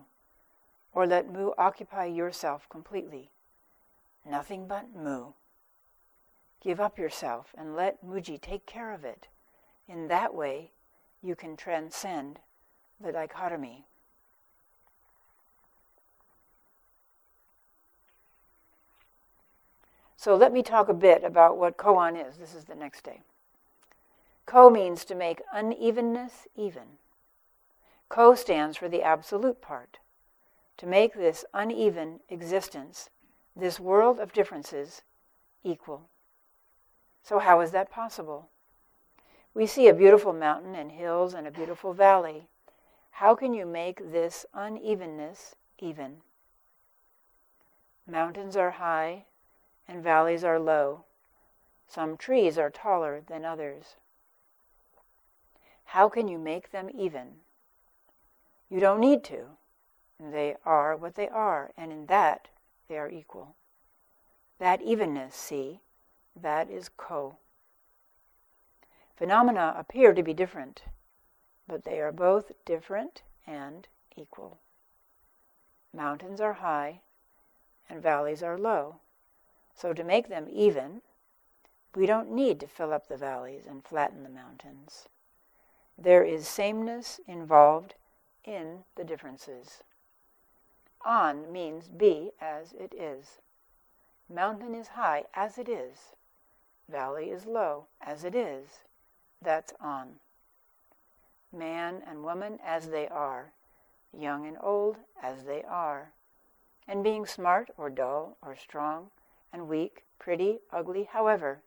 or 0.95 1.07
let 1.07 1.31
mu 1.31 1.51
occupy 1.59 2.07
yourself 2.07 2.69
completely 2.69 3.31
nothing 4.29 4.67
but 4.67 4.87
mu. 4.95 5.33
Give 6.63 6.81
up 6.81 6.99
yourself 6.99 7.55
and 7.59 7.75
let 7.75 8.05
Muji 8.05 8.41
take 8.41 8.67
care 8.67 8.93
of 8.93 9.05
it. 9.05 9.29
In 9.89 10.09
that 10.09 10.35
way, 10.35 10.71
you 11.23 11.35
can 11.35 11.57
transcend 11.57 12.39
the 13.01 13.13
dichotomy. 13.13 13.85
So 20.17 20.37
let 20.37 20.53
me 20.53 20.63
talk 20.63 20.89
a 20.89 20.95
bit 20.95 21.25
about 21.25 21.59
what 21.59 21.77
koan 21.77 22.17
is. 22.17 22.37
This 22.37 22.55
is 22.55 22.67
the 22.67 22.77
next 22.77 23.03
day. 23.03 23.23
Ko 24.47 24.71
means 24.71 25.05
to 25.07 25.17
make 25.17 25.43
unevenness 25.53 26.47
even. 26.55 26.99
Ko 28.09 28.37
stands 28.37 28.77
for 28.77 28.89
the 28.89 29.03
absolute 29.03 29.61
part. 29.61 29.99
To 30.77 30.87
make 30.87 31.15
this 31.15 31.45
uneven 31.53 32.21
existence 32.29 33.11
this 33.55 33.79
world 33.79 34.19
of 34.19 34.33
differences 34.33 35.03
equal. 35.63 36.09
So, 37.23 37.39
how 37.39 37.61
is 37.61 37.71
that 37.71 37.91
possible? 37.91 38.49
We 39.55 39.67
see 39.67 39.89
a 39.89 39.95
beautiful 39.95 40.33
mountain 40.33 40.75
and 40.75 40.93
hills 40.93 41.35
and 41.35 41.47
a 41.47 41.51
beautiful 41.51 41.93
valley. 41.93 42.49
How 43.11 43.35
can 43.35 43.53
you 43.53 43.67
make 43.67 44.13
this 44.13 44.47
unevenness 44.55 45.55
even? 45.79 46.23
Mountains 48.07 48.57
are 48.57 48.73
high 48.73 49.27
and 49.87 50.03
valleys 50.03 50.43
are 50.43 50.59
low. 50.59 51.05
Some 51.87 52.17
trees 52.17 52.57
are 52.57 52.71
taller 52.71 53.23
than 53.27 53.45
others. 53.45 53.97
How 55.85 56.09
can 56.09 56.27
you 56.27 56.39
make 56.39 56.71
them 56.71 56.89
even? 56.95 57.41
You 58.71 58.81
don't 58.81 59.01
need 59.01 59.23
to. 59.25 59.59
They 60.19 60.57
are 60.65 60.97
what 60.97 61.17
they 61.17 61.29
are, 61.29 61.73
and 61.77 61.93
in 61.93 62.07
that 62.07 62.49
they 62.93 62.99
are 62.99 63.09
equal. 63.09 63.57
That 64.59 64.83
evenness, 64.83 65.35
see, 65.35 65.81
that 66.37 66.69
is 66.69 66.91
ko. 66.91 67.39
Phenomena 69.17 69.75
appear 69.79 70.13
to 70.13 70.23
be 70.23 70.35
different, 70.35 70.83
but 71.67 71.85
they 71.85 72.01
are 72.01 72.13
both 72.13 72.53
different 72.67 73.23
and 73.47 73.89
equal. 74.15 74.59
Mountains 75.95 76.39
are 76.39 76.53
high 76.53 77.01
and 77.89 78.03
valleys 78.03 78.43
are 78.43 78.59
low. 78.59 78.97
So 79.75 79.95
to 79.95 80.05
make 80.05 80.29
them 80.29 80.47
even, 80.53 81.01
we 81.95 82.05
don't 82.05 82.31
need 82.31 82.61
to 82.61 82.67
fill 82.67 82.93
up 82.93 83.09
the 83.09 83.17
valleys 83.17 83.65
and 83.67 83.83
flatten 83.83 84.23
the 84.23 84.29
mountains. 84.29 85.09
There 85.97 86.25
is 86.25 86.47
sameness 86.47 87.21
involved 87.27 87.95
in 88.45 88.85
the 88.97 89.05
differences. 89.05 89.83
On 91.05 91.51
means 91.51 91.89
be 91.89 92.31
as 92.41 92.73
it 92.75 92.95
is. 92.95 93.41
Mountain 94.29 94.75
is 94.75 94.89
high 94.89 95.25
as 95.35 95.59
it 95.59 95.69
is. 95.69 96.15
Valley 96.89 97.31
is 97.31 97.47
low 97.47 97.87
as 98.01 98.25
it 98.25 98.35
is. 98.35 98.85
That's 99.41 99.73
on. 99.81 100.21
Man 101.53 102.03
and 102.07 102.23
woman 102.23 102.59
as 102.65 102.89
they 102.89 103.09
are. 103.09 103.53
Young 104.17 104.47
and 104.47 104.57
old 104.61 104.99
as 105.23 105.45
they 105.45 105.63
are. 105.65 106.13
And 106.87 107.03
being 107.03 107.27
smart 107.27 107.71
or 107.77 107.91
dull 107.91 108.37
or 108.43 108.57
strong 108.57 109.11
and 109.53 109.69
weak, 109.69 110.05
pretty, 110.19 110.61
ugly, 110.73 111.05
however. 111.05 111.63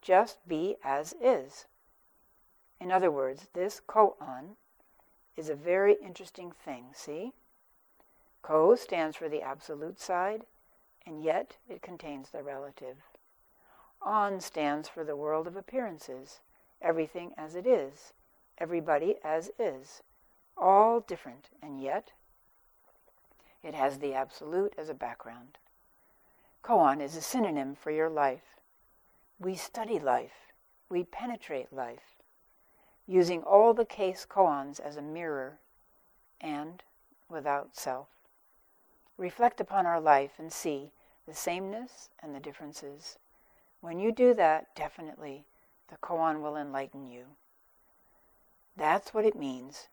Just 0.00 0.46
be 0.48 0.76
as 0.82 1.14
is. 1.20 1.66
In 2.80 2.90
other 2.90 3.10
words, 3.10 3.48
this 3.52 3.80
koan 3.86 4.56
is 5.36 5.48
a 5.48 5.54
very 5.54 5.96
interesting 6.02 6.52
thing, 6.52 6.86
see? 6.94 7.32
Ko 8.42 8.74
stands 8.74 9.16
for 9.16 9.28
the 9.28 9.42
absolute 9.42 10.00
side, 10.00 10.44
and 11.06 11.22
yet 11.22 11.56
it 11.68 11.82
contains 11.82 12.30
the 12.30 12.42
relative. 12.42 12.96
On 14.02 14.40
stands 14.40 14.88
for 14.88 15.04
the 15.04 15.16
world 15.16 15.46
of 15.46 15.56
appearances, 15.56 16.40
everything 16.80 17.32
as 17.36 17.54
it 17.54 17.66
is, 17.66 18.12
everybody 18.58 19.16
as 19.22 19.50
is, 19.58 20.02
all 20.56 21.00
different, 21.00 21.50
and 21.62 21.80
yet 21.80 22.12
it 23.62 23.74
has 23.74 23.98
the 23.98 24.14
absolute 24.14 24.74
as 24.78 24.88
a 24.88 24.94
background. 24.94 25.58
Koan 26.62 27.00
is 27.00 27.16
a 27.16 27.22
synonym 27.22 27.74
for 27.74 27.90
your 27.90 28.10
life. 28.10 28.60
We 29.38 29.54
study 29.54 29.98
life, 29.98 30.52
we 30.88 31.04
penetrate 31.04 31.72
life 31.72 32.20
using 33.10 33.42
all 33.42 33.74
the 33.74 33.84
case 33.84 34.24
koans 34.24 34.78
as 34.78 34.96
a 34.96 35.02
mirror 35.02 35.58
and 36.40 36.82
without 37.28 37.76
self. 37.76 38.06
Reflect 39.20 39.60
upon 39.60 39.84
our 39.84 40.00
life 40.00 40.38
and 40.38 40.50
see 40.50 40.92
the 41.28 41.34
sameness 41.34 42.08
and 42.22 42.34
the 42.34 42.40
differences. 42.40 43.18
When 43.82 44.00
you 44.00 44.12
do 44.12 44.32
that, 44.32 44.74
definitely 44.74 45.44
the 45.90 45.98
koan 45.98 46.40
will 46.40 46.56
enlighten 46.56 47.06
you. 47.06 47.24
That's 48.78 49.12
what 49.12 49.26
it 49.26 49.36
means. 49.36 49.88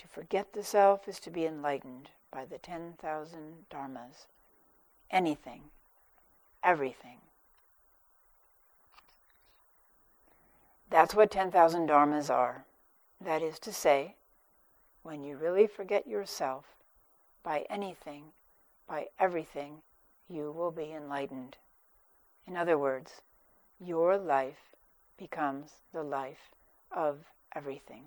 To 0.00 0.06
forget 0.06 0.52
the 0.52 0.62
self 0.62 1.08
is 1.08 1.18
to 1.20 1.30
be 1.30 1.46
enlightened 1.46 2.10
by 2.30 2.44
the 2.44 2.58
10,000 2.58 3.64
dharmas. 3.70 4.26
Anything, 5.10 5.62
everything. 6.62 7.20
That's 10.90 11.14
what 11.14 11.30
10,000 11.30 11.88
dharmas 11.88 12.28
are. 12.28 12.66
That 13.18 13.40
is 13.40 13.58
to 13.60 13.72
say, 13.72 14.16
when 15.02 15.24
you 15.24 15.38
really 15.38 15.66
forget 15.66 16.06
yourself, 16.06 16.66
by 17.42 17.64
anything, 17.70 18.24
by 18.88 19.06
everything, 19.18 19.82
you 20.28 20.52
will 20.52 20.70
be 20.70 20.92
enlightened. 20.92 21.56
In 22.46 22.56
other 22.56 22.78
words, 22.78 23.22
your 23.78 24.16
life 24.18 24.74
becomes 25.16 25.70
the 25.92 26.02
life 26.02 26.50
of 26.90 27.18
everything. 27.54 28.04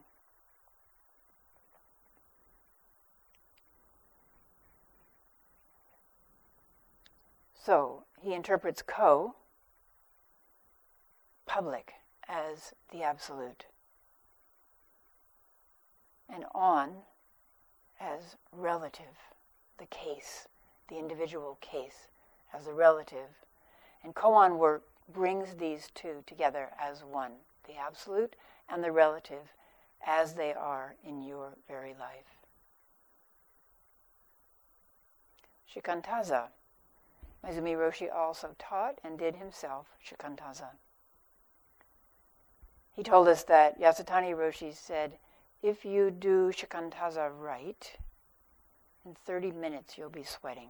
So 7.65 8.03
he 8.21 8.33
interprets 8.33 8.83
ko, 8.83 9.35
public 11.47 11.93
as 12.27 12.73
the 12.91 13.01
absolute, 13.01 13.65
and 16.29 16.45
on 16.53 16.97
as 17.99 18.35
relative, 18.51 19.17
the 19.79 19.87
case, 19.87 20.47
the 20.87 20.97
individual 20.97 21.57
case 21.61 22.07
as 22.53 22.67
a 22.67 22.73
relative. 22.73 23.45
And 24.03 24.13
koan 24.15 24.57
work 24.57 24.83
brings 25.13 25.55
these 25.55 25.89
two 25.93 26.23
together 26.25 26.69
as 26.79 27.03
one, 27.03 27.33
the 27.67 27.75
absolute 27.75 28.35
and 28.69 28.83
the 28.83 28.91
relative, 28.91 29.53
as 30.05 30.33
they 30.33 30.53
are 30.53 30.95
in 31.03 31.21
your 31.21 31.53
very 31.67 31.95
life. 31.99 32.45
Shikantaza. 35.73 36.47
Maezumi 37.43 37.75
Roshi 37.75 38.13
also 38.13 38.55
taught 38.57 38.99
and 39.03 39.19
did 39.19 39.35
himself 39.35 39.87
shikantaza. 40.03 40.69
He 42.95 43.03
told 43.03 43.27
us 43.27 43.43
that 43.43 43.79
Yasutani 43.79 44.33
Roshi 44.33 44.73
said, 44.73 45.17
if 45.61 45.83
you 45.83 46.11
do 46.11 46.51
shikantaza 46.51 47.29
right, 47.37 47.97
in 49.05 49.15
30 49.25 49.51
minutes 49.51 49.97
you'll 49.97 50.09
be 50.09 50.23
sweating. 50.23 50.69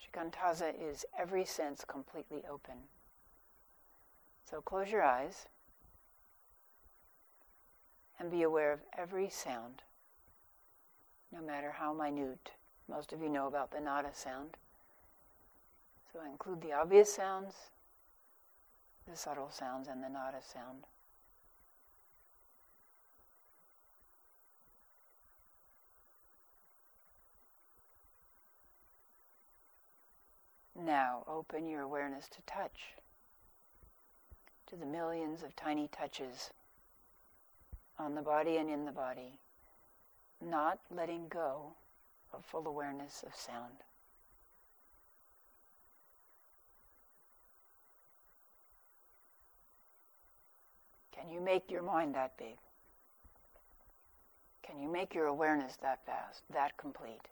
Shikantaza 0.00 0.72
is 0.78 1.04
every 1.18 1.44
sense 1.44 1.84
completely 1.86 2.42
open. 2.50 2.74
So 4.48 4.60
close 4.60 4.90
your 4.90 5.02
eyes 5.02 5.46
and 8.18 8.30
be 8.30 8.42
aware 8.42 8.72
of 8.72 8.80
every 8.96 9.28
sound, 9.28 9.82
no 11.32 11.40
matter 11.40 11.72
how 11.72 11.92
minute. 11.92 12.50
Most 12.88 13.12
of 13.12 13.22
you 13.22 13.28
know 13.28 13.46
about 13.46 13.70
the 13.70 13.80
nada 13.80 14.10
sound. 14.12 14.56
So 16.12 16.20
I 16.24 16.28
include 16.28 16.60
the 16.60 16.72
obvious 16.72 17.12
sounds 17.12 17.54
the 19.08 19.16
subtle 19.16 19.50
sounds 19.50 19.88
and 19.88 20.02
the 20.02 20.08
nada 20.08 20.38
sound. 20.42 20.86
Now 30.74 31.24
open 31.28 31.68
your 31.68 31.82
awareness 31.82 32.28
to 32.28 32.42
touch, 32.46 32.94
to 34.66 34.76
the 34.76 34.86
millions 34.86 35.42
of 35.42 35.54
tiny 35.54 35.88
touches 35.88 36.50
on 37.98 38.14
the 38.14 38.22
body 38.22 38.56
and 38.56 38.70
in 38.70 38.84
the 38.84 38.92
body, 38.92 39.38
not 40.40 40.78
letting 40.90 41.28
go 41.28 41.74
of 42.32 42.44
full 42.44 42.66
awareness 42.66 43.22
of 43.26 43.34
sound. 43.34 43.74
Can 51.14 51.30
you 51.30 51.40
make 51.40 51.70
your 51.70 51.82
mind 51.82 52.14
that 52.14 52.36
big? 52.36 52.56
Can 54.62 54.80
you 54.80 54.88
make 54.88 55.14
your 55.14 55.26
awareness 55.26 55.76
that 55.82 56.00
vast, 56.06 56.42
that 56.52 56.76
complete? 56.76 57.28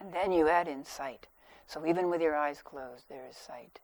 And 0.00 0.12
then 0.12 0.32
you 0.32 0.48
add 0.48 0.68
in 0.68 0.84
sight. 0.84 1.26
So 1.66 1.86
even 1.86 2.08
with 2.08 2.20
your 2.20 2.36
eyes 2.36 2.62
closed, 2.62 3.04
there 3.08 3.26
is 3.28 3.36
sight. 3.36 3.80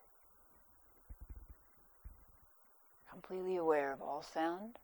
Completely 3.10 3.56
aware 3.56 3.92
of 3.92 4.00
all 4.00 4.22
sound, 4.22 4.78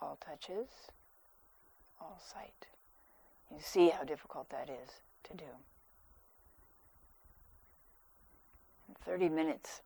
all 0.00 0.18
touches, 0.20 0.68
all 2.00 2.20
sight. 2.22 2.66
You 3.50 3.58
see 3.60 3.90
how 3.90 4.02
difficult 4.02 4.48
that 4.50 4.68
is 4.68 4.90
to 5.24 5.34
do. 5.36 5.44
In 8.88 8.94
30 9.04 9.28
minutes, 9.28 9.82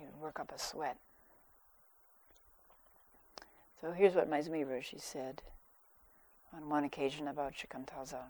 you 0.00 0.06
work 0.20 0.40
up 0.40 0.52
a 0.54 0.58
sweat. 0.58 0.96
So 3.80 3.92
here's 3.92 4.14
what 4.14 4.30
Maezumi 4.30 4.64
Roshi 4.64 5.00
said 5.00 5.42
on 6.54 6.68
one 6.68 6.84
occasion 6.84 7.28
about 7.28 7.52
Shikantaza. 7.54 8.22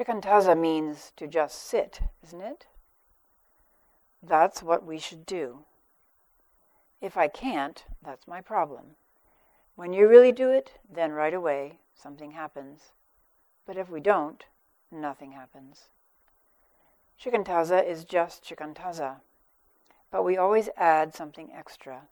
Shikantaza 0.00 0.58
means 0.58 1.12
to 1.16 1.26
just 1.26 1.62
sit, 1.62 2.00
isn't 2.24 2.40
it? 2.40 2.66
That's 4.22 4.62
what 4.62 4.82
we 4.82 4.98
should 4.98 5.26
do. 5.26 5.66
If 7.02 7.18
I 7.18 7.28
can't, 7.28 7.84
that's 8.02 8.26
my 8.26 8.40
problem. 8.40 8.96
When 9.76 9.92
you 9.92 10.08
really 10.08 10.32
do 10.32 10.48
it, 10.48 10.78
then 10.90 11.12
right 11.12 11.34
away 11.34 11.80
something 11.94 12.30
happens. 12.30 12.92
But 13.66 13.76
if 13.76 13.90
we 13.90 14.00
don't, 14.00 14.42
nothing 14.90 15.32
happens. 15.32 15.90
Shikantaza 17.22 17.86
is 17.86 18.04
just 18.04 18.42
shikantaza, 18.42 19.16
but 20.10 20.24
we 20.24 20.38
always 20.38 20.70
add 20.78 21.14
something 21.14 21.50
extra, 21.52 22.08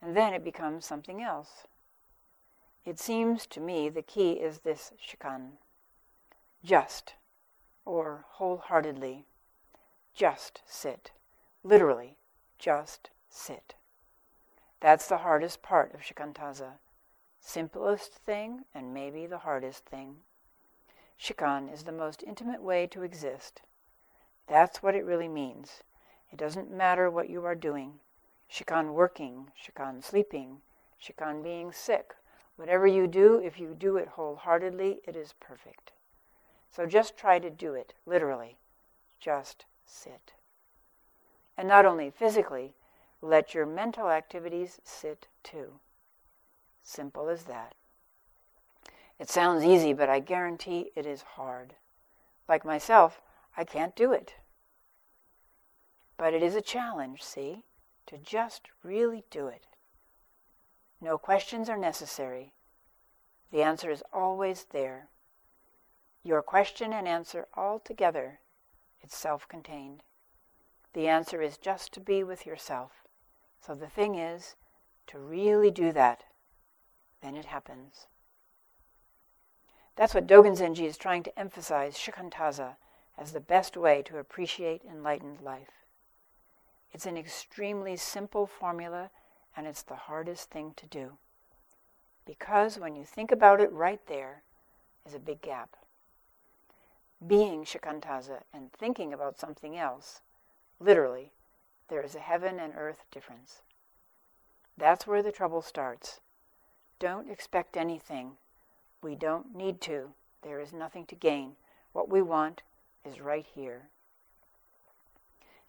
and 0.00 0.16
then 0.16 0.32
it 0.32 0.44
becomes 0.44 0.86
something 0.86 1.20
else. 1.20 1.66
It 2.84 3.00
seems 3.00 3.48
to 3.48 3.58
me 3.58 3.88
the 3.88 4.00
key 4.00 4.34
is 4.34 4.60
this 4.60 4.92
shikan 4.96 5.56
just 6.64 7.14
or 7.84 8.24
wholeheartedly. 8.32 9.24
Just 10.14 10.60
sit. 10.66 11.12
Literally, 11.62 12.16
just 12.58 13.10
sit. 13.28 13.74
That's 14.80 15.08
the 15.08 15.18
hardest 15.18 15.62
part 15.62 15.94
of 15.94 16.00
shikantaza. 16.00 16.78
Simplest 17.40 18.14
thing 18.14 18.64
and 18.74 18.92
maybe 18.92 19.26
the 19.26 19.38
hardest 19.38 19.86
thing. 19.86 20.16
Shikan 21.18 21.72
is 21.72 21.84
the 21.84 21.92
most 21.92 22.22
intimate 22.22 22.62
way 22.62 22.86
to 22.86 23.02
exist. 23.02 23.62
That's 24.46 24.82
what 24.82 24.94
it 24.94 25.04
really 25.04 25.28
means. 25.28 25.82
It 26.32 26.38
doesn't 26.38 26.70
matter 26.70 27.10
what 27.10 27.28
you 27.28 27.44
are 27.44 27.54
doing. 27.54 28.00
Shikan 28.50 28.94
working, 28.94 29.50
shikan 29.56 30.02
sleeping, 30.02 30.62
shikan 31.02 31.42
being 31.42 31.72
sick. 31.72 32.14
Whatever 32.56 32.86
you 32.86 33.06
do, 33.06 33.38
if 33.38 33.58
you 33.58 33.74
do 33.74 33.96
it 33.96 34.08
wholeheartedly, 34.08 35.00
it 35.06 35.16
is 35.16 35.34
perfect. 35.40 35.92
So 36.70 36.86
just 36.86 37.16
try 37.16 37.38
to 37.38 37.50
do 37.50 37.74
it, 37.74 37.94
literally. 38.06 38.58
Just 39.18 39.66
sit. 39.84 40.32
And 41.56 41.68
not 41.68 41.84
only 41.84 42.10
physically, 42.10 42.74
let 43.20 43.54
your 43.54 43.66
mental 43.66 44.08
activities 44.08 44.80
sit 44.84 45.26
too. 45.42 45.80
Simple 46.82 47.28
as 47.28 47.44
that. 47.44 47.74
It 49.18 49.28
sounds 49.28 49.64
easy, 49.64 49.92
but 49.92 50.08
I 50.08 50.20
guarantee 50.20 50.92
it 50.96 51.04
is 51.04 51.22
hard. 51.22 51.74
Like 52.48 52.64
myself, 52.64 53.20
I 53.56 53.64
can't 53.64 53.94
do 53.94 54.12
it. 54.12 54.34
But 56.16 56.32
it 56.32 56.42
is 56.42 56.54
a 56.54 56.62
challenge, 56.62 57.22
see, 57.22 57.64
to 58.06 58.16
just 58.16 58.68
really 58.82 59.24
do 59.30 59.46
it. 59.48 59.66
No 61.00 61.18
questions 61.18 61.68
are 61.68 61.78
necessary. 61.78 62.52
The 63.52 63.62
answer 63.62 63.90
is 63.90 64.02
always 64.12 64.66
there. 64.70 65.08
Your 66.22 66.42
question 66.42 66.92
and 66.92 67.08
answer 67.08 67.48
all 67.54 67.78
together, 67.78 68.40
it's 69.00 69.16
self 69.16 69.48
contained. 69.48 70.02
The 70.92 71.08
answer 71.08 71.40
is 71.40 71.56
just 71.56 71.92
to 71.94 72.00
be 72.00 72.22
with 72.22 72.44
yourself. 72.44 73.04
So 73.60 73.74
the 73.74 73.88
thing 73.88 74.16
is 74.16 74.54
to 75.06 75.18
really 75.18 75.70
do 75.70 75.92
that, 75.92 76.24
then 77.22 77.36
it 77.36 77.46
happens. 77.46 78.06
That's 79.96 80.14
what 80.14 80.26
Dogen 80.26 80.56
Zenji 80.56 80.84
is 80.84 80.98
trying 80.98 81.22
to 81.22 81.38
emphasize 81.38 81.96
shikantaza 81.96 82.76
as 83.16 83.32
the 83.32 83.40
best 83.40 83.76
way 83.76 84.02
to 84.02 84.18
appreciate 84.18 84.82
enlightened 84.84 85.40
life. 85.40 85.84
It's 86.92 87.06
an 87.06 87.16
extremely 87.16 87.96
simple 87.96 88.46
formula 88.46 89.10
and 89.56 89.66
it's 89.66 89.82
the 89.82 89.96
hardest 89.96 90.50
thing 90.50 90.74
to 90.76 90.86
do. 90.86 91.18
Because 92.26 92.78
when 92.78 92.94
you 92.94 93.04
think 93.04 93.32
about 93.32 93.60
it 93.60 93.72
right 93.72 94.00
there 94.06 94.42
is 95.06 95.14
a 95.14 95.18
big 95.18 95.40
gap 95.40 95.76
being 97.26 97.64
shikantaza 97.64 98.42
and 98.52 98.72
thinking 98.72 99.12
about 99.12 99.38
something 99.38 99.76
else, 99.76 100.20
literally, 100.78 101.32
there 101.88 102.02
is 102.02 102.14
a 102.14 102.20
heaven 102.20 102.58
and 102.58 102.72
earth 102.76 103.04
difference. 103.10 103.62
That's 104.76 105.06
where 105.06 105.22
the 105.22 105.32
trouble 105.32 105.60
starts. 105.60 106.20
Don't 106.98 107.30
expect 107.30 107.76
anything. 107.76 108.32
We 109.02 109.14
don't 109.14 109.54
need 109.54 109.80
to. 109.82 110.10
There 110.42 110.60
is 110.60 110.72
nothing 110.72 111.06
to 111.06 111.14
gain. 111.14 111.56
What 111.92 112.08
we 112.08 112.22
want 112.22 112.62
is 113.04 113.20
right 113.20 113.46
here. 113.54 113.88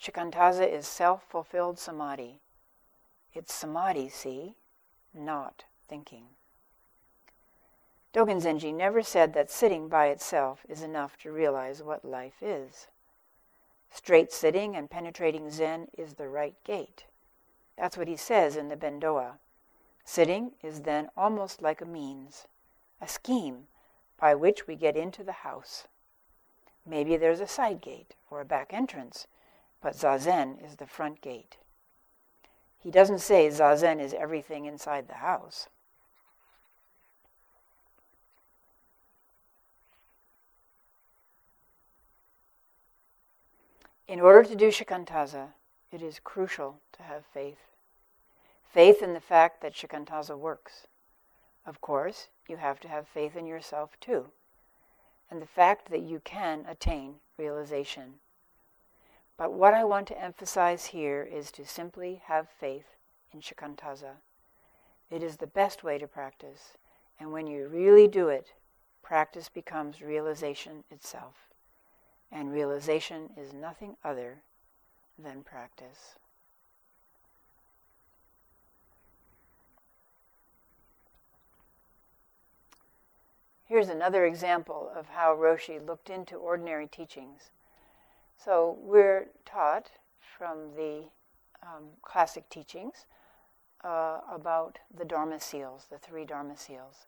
Shikantaza 0.02 0.72
is 0.72 0.88
self 0.88 1.24
fulfilled 1.30 1.80
samadhi. 1.80 2.40
It's 3.34 3.54
samadhi, 3.54 4.10
see, 4.10 4.56
not 5.14 5.66
thinking. 5.88 6.26
Dogen 8.14 8.42
Zenji 8.42 8.74
never 8.74 9.02
said 9.02 9.34
that 9.34 9.50
sitting 9.50 9.88
by 9.88 10.08
itself 10.08 10.66
is 10.68 10.82
enough 10.82 11.18
to 11.20 11.32
realize 11.32 11.82
what 11.82 12.04
life 12.04 12.42
is. 12.42 12.88
Straight 13.90 14.32
sitting 14.34 14.76
and 14.76 14.90
penetrating 14.90 15.50
Zen 15.50 15.88
is 15.98 16.16
the 16.16 16.28
right 16.28 16.56
gate. 16.64 17.06
That's 17.78 17.98
what 17.98 18.10
he 18.10 18.18
says 18.18 18.58
in 18.58 18.68
the 18.68 18.76
Bendowa. 18.76 19.40
Sitting 20.04 20.52
is 20.62 20.82
then 20.82 21.10
almost 21.16 21.62
like 21.62 21.80
a 21.80 21.86
means, 21.86 22.48
a 23.00 23.08
scheme 23.08 23.68
by 24.20 24.36
which 24.36 24.68
we 24.68 24.76
get 24.76 24.98
into 24.98 25.24
the 25.24 25.32
house. 25.32 25.88
Maybe 26.86 27.16
there's 27.16 27.40
a 27.40 27.48
side 27.48 27.82
gate 27.82 28.16
or 28.30 28.42
a 28.42 28.46
back 28.46 28.74
entrance, 28.74 29.28
but 29.82 29.96
Zazen 29.96 30.64
is 30.66 30.76
the 30.76 30.88
front 30.88 31.22
gate. 31.22 31.58
He 32.78 32.92
doesn't 32.92 33.20
say 33.20 33.48
Zazen 33.48 34.02
is 34.02 34.14
everything 34.14 34.66
inside 34.66 35.08
the 35.08 35.16
house. 35.16 35.70
In 44.12 44.20
order 44.20 44.44
to 44.44 44.58
do 44.58 44.72
shikantaza, 44.72 45.54
it 45.90 46.02
is 46.02 46.20
crucial 46.20 46.82
to 46.92 47.04
have 47.04 47.24
faith. 47.34 47.70
Faith 48.70 49.02
in 49.02 49.14
the 49.14 49.22
fact 49.22 49.62
that 49.62 49.74
shikantaza 49.74 50.38
works. 50.38 50.86
Of 51.66 51.80
course, 51.80 52.28
you 52.46 52.58
have 52.58 52.82
to 52.82 52.90
have 52.90 53.08
faith 53.08 53.38
in 53.38 53.46
yourself 53.46 53.98
too, 54.02 54.26
and 55.30 55.42
the 55.42 55.46
fact 55.46 55.90
that 55.92 56.02
you 56.02 56.20
can 56.26 56.66
attain 56.68 57.22
realization. 57.38 58.16
But 59.38 59.54
what 59.54 59.74
I 59.74 59.86
want 59.86 60.10
to 60.10 60.22
emphasize 60.22 60.88
here 60.88 61.24
is 61.24 61.50
to 61.54 61.66
simply 61.66 62.22
have 62.26 62.50
faith 62.50 62.98
in 63.32 63.40
shikantaza. 63.40 64.16
It 65.10 65.24
is 65.24 65.38
the 65.38 65.48
best 65.48 65.86
way 65.86 65.98
to 65.98 66.06
practice, 66.06 66.76
and 67.18 67.32
when 67.32 67.48
you 67.48 67.70
really 67.70 68.10
do 68.10 68.28
it, 68.28 68.52
practice 69.02 69.48
becomes 69.48 70.02
realization 70.02 70.84
itself 70.92 71.51
and 72.32 72.52
realization 72.52 73.30
is 73.38 73.54
nothing 73.54 73.98
other 74.04 74.42
than 75.18 75.44
practice. 75.44 76.16
Here's 83.68 83.90
another 83.90 84.26
example 84.26 84.92
of 84.94 85.08
how 85.08 85.34
Roshi 85.34 85.86
looked 85.86 86.10
into 86.10 86.36
ordinary 86.36 86.88
teachings. 86.88 87.52
So 88.36 88.78
we're 88.82 89.28
taught 89.46 89.92
from 90.38 90.76
the 90.76 91.04
um, 91.64 91.92
classic 92.02 92.50
teachings 92.50 93.06
uh, 93.84 94.20
about 94.30 94.80
the 94.94 95.06
Dharma 95.06 95.40
seals, 95.40 95.88
the 95.90 95.98
three 95.98 96.26
Dharma 96.26 96.58
seals. 96.58 97.06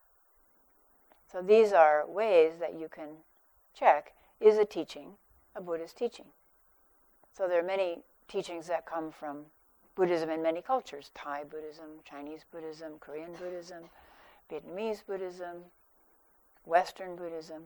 So 1.30 1.42
these 1.42 1.74
are 1.74 2.06
ways 2.08 2.54
that 2.60 2.80
you 2.80 2.88
can 2.88 3.10
check 3.78 4.14
is 4.40 4.58
a 4.58 4.66
teaching, 4.66 5.12
a 5.56 5.62
Buddhist 5.62 5.98
teaching. 5.98 6.26
So 7.36 7.48
there 7.48 7.60
are 7.60 7.66
many 7.66 8.04
teachings 8.28 8.68
that 8.68 8.86
come 8.86 9.12
from 9.12 9.46
Buddhism 9.96 10.30
in 10.30 10.42
many 10.42 10.62
cultures 10.62 11.12
Thai 11.14 11.44
Buddhism, 11.44 12.00
Chinese 12.04 12.46
Buddhism, 12.52 12.94
Korean 13.00 13.34
Buddhism, 13.34 13.84
Vietnamese 14.52 15.06
Buddhism, 15.06 15.64
Western 16.66 17.16
Buddhism. 17.16 17.64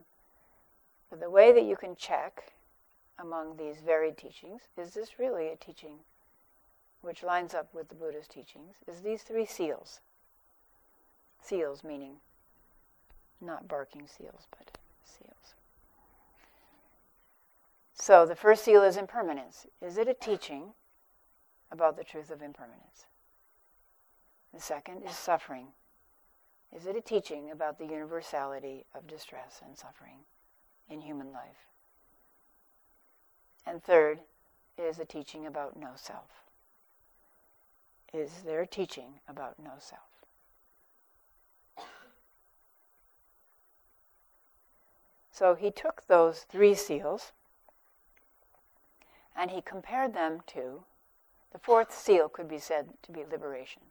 But 1.09 1.20
the 1.20 1.30
way 1.30 1.53
that 1.53 1.63
you 1.63 1.76
can 1.76 1.95
check 1.95 2.53
among 3.20 3.57
these 3.57 3.78
varied 3.86 4.18
teachings 4.18 4.61
is 4.78 4.93
this 4.93 5.20
really 5.20 5.47
a 5.47 5.55
teaching 5.55 5.99
which 7.01 7.24
lines 7.24 7.53
up 7.53 7.74
with 7.74 7.89
the 7.89 7.95
Buddha's 7.95 8.28
teachings? 8.28 8.76
Is 8.88 9.01
these 9.01 9.24
three 9.24 9.45
seals. 9.45 10.01
Seals 11.41 11.84
meaning 11.84 12.15
not 13.39 13.68
barking 13.68 14.07
seals, 14.07 14.47
but 14.57 14.78
seals. 15.03 15.53
So 18.07 18.25
the 18.25 18.37
first 18.37 18.63
seal 18.63 18.83
is 18.83 18.95
impermanence. 18.95 19.67
Is 19.81 19.97
it 19.97 20.07
a 20.07 20.13
teaching 20.13 20.71
about 21.73 21.97
the 21.97 22.05
truth 22.05 22.31
of 22.31 22.41
impermanence? 22.41 23.03
The 24.53 24.61
second 24.61 25.03
is 25.03 25.13
suffering. 25.13 25.73
Is 26.73 26.85
it 26.85 26.95
a 26.95 27.01
teaching 27.01 27.51
about 27.51 27.77
the 27.77 27.85
universality 27.85 28.85
of 28.95 29.07
distress 29.07 29.59
and 29.61 29.77
suffering 29.77 30.19
in 30.89 31.01
human 31.01 31.33
life? 31.33 31.67
And 33.65 33.83
third 33.83 34.19
is 34.77 34.99
a 34.99 35.05
teaching 35.05 35.45
about 35.45 35.77
no 35.77 35.89
self. 35.95 36.45
Is 38.13 38.31
there 38.45 38.61
a 38.61 38.67
teaching 38.67 39.19
about 39.27 39.55
no 39.61 39.73
self? 39.79 39.99
So 45.29 45.55
he 45.55 45.71
took 45.71 46.07
those 46.07 46.45
three 46.49 46.73
seals 46.73 47.33
and 49.38 49.51
he 49.51 49.61
compared 49.61 50.13
them 50.13 50.41
to 50.47 50.83
the 51.53 51.59
fourth 51.59 51.97
seal, 51.97 52.27
could 52.27 52.49
be 52.49 52.57
said 52.57 52.89
to 53.03 53.11
be 53.11 53.23
liberation. 53.23 53.83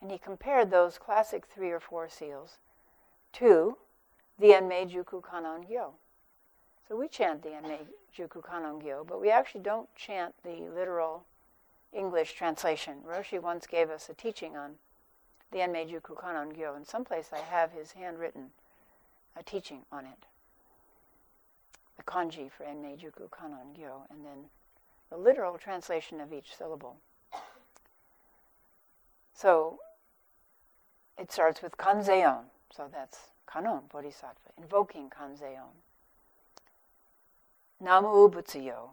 And 0.00 0.10
he 0.10 0.18
compared 0.18 0.70
those 0.70 0.98
classic 0.98 1.46
three 1.46 1.70
or 1.70 1.80
four 1.80 2.08
seals 2.08 2.58
to 3.32 3.78
the 4.38 4.48
Enmei 4.48 4.88
Juku 4.88 5.22
Kannon 5.22 5.64
Gyo. 5.64 5.92
So 6.86 6.96
we 6.96 7.08
chant 7.08 7.42
the 7.42 7.48
Enmei 7.48 7.80
Juku 8.16 8.42
Kannon 8.42 8.80
Gyo, 8.80 9.04
but 9.04 9.20
we 9.20 9.30
actually 9.30 9.62
don't 9.62 9.92
chant 9.96 10.34
the 10.44 10.68
literal 10.74 11.24
English 11.92 12.34
translation. 12.34 12.98
Roshi 13.04 13.40
once 13.40 13.66
gave 13.66 13.90
us 13.90 14.08
a 14.08 14.14
teaching 14.14 14.56
on 14.56 14.74
the 15.50 15.58
Enmei 15.58 15.90
Juku 15.90 16.20
Kannon 16.20 16.54
Gyo, 16.54 16.76
and 16.76 16.86
someplace 16.86 17.30
I 17.32 17.38
have 17.38 17.72
his 17.72 17.92
handwritten 17.92 18.50
a 19.36 19.42
teaching 19.42 19.80
on 19.90 20.04
it. 20.04 20.26
The 21.98 22.04
kanji 22.04 22.50
for 22.50 22.64
Juku 22.64 23.28
Kannon 23.28 23.76
Gyo, 23.76 24.06
and 24.08 24.24
then 24.24 24.48
the 25.10 25.18
literal 25.18 25.58
translation 25.58 26.20
of 26.20 26.32
each 26.32 26.56
syllable. 26.56 26.96
So 29.34 29.80
it 31.18 31.30
starts 31.32 31.60
with 31.60 31.76
kanzeon, 31.76 32.44
so 32.74 32.88
that's 32.90 33.18
kanon, 33.46 33.90
bodhisattva, 33.90 34.52
invoking 34.56 35.10
kanzeon. 35.10 35.82
Namu 37.80 38.28
Butsuyo 38.28 38.90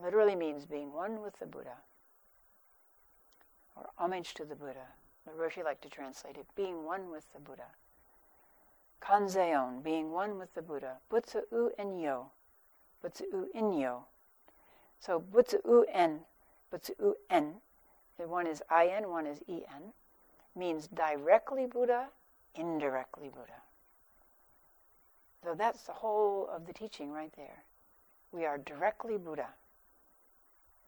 literally 0.00 0.36
means 0.36 0.66
being 0.66 0.92
one 0.92 1.22
with 1.22 1.38
the 1.38 1.46
Buddha, 1.46 1.78
or 3.76 3.90
homage 3.96 4.34
to 4.34 4.44
the 4.44 4.54
Buddha. 4.54 4.88
The 5.26 5.32
Roshi 5.32 5.64
like 5.64 5.80
to 5.82 5.88
translate 5.90 6.36
it, 6.36 6.46
being 6.56 6.84
one 6.84 7.10
with 7.10 7.32
the 7.32 7.40
Buddha. 7.40 7.68
Kanzeon, 9.00 9.82
being 9.82 10.12
one 10.12 10.38
with 10.38 10.52
the 10.54 10.62
Buddha. 10.62 10.96
Butsu 11.10 11.42
u 11.52 11.70
en 11.78 11.98
yo, 11.98 12.30
butsu 13.02 13.22
u 13.32 13.48
yo. 13.78 14.04
So 15.00 15.20
butsu 15.20 15.60
u 15.64 15.84
en, 15.92 16.20
butsu 16.72 16.90
u 17.00 17.14
en, 17.30 17.60
the 18.18 18.26
one 18.26 18.46
is 18.46 18.62
in, 18.70 19.08
one 19.08 19.26
is 19.26 19.42
en, 19.48 19.92
means 20.56 20.88
directly 20.88 21.66
Buddha, 21.66 22.08
indirectly 22.54 23.28
Buddha. 23.28 23.62
So 25.44 25.54
that's 25.54 25.84
the 25.84 25.92
whole 25.92 26.48
of 26.52 26.66
the 26.66 26.72
teaching 26.72 27.12
right 27.12 27.32
there. 27.36 27.64
We 28.32 28.44
are 28.44 28.58
directly 28.58 29.16
Buddha. 29.16 29.48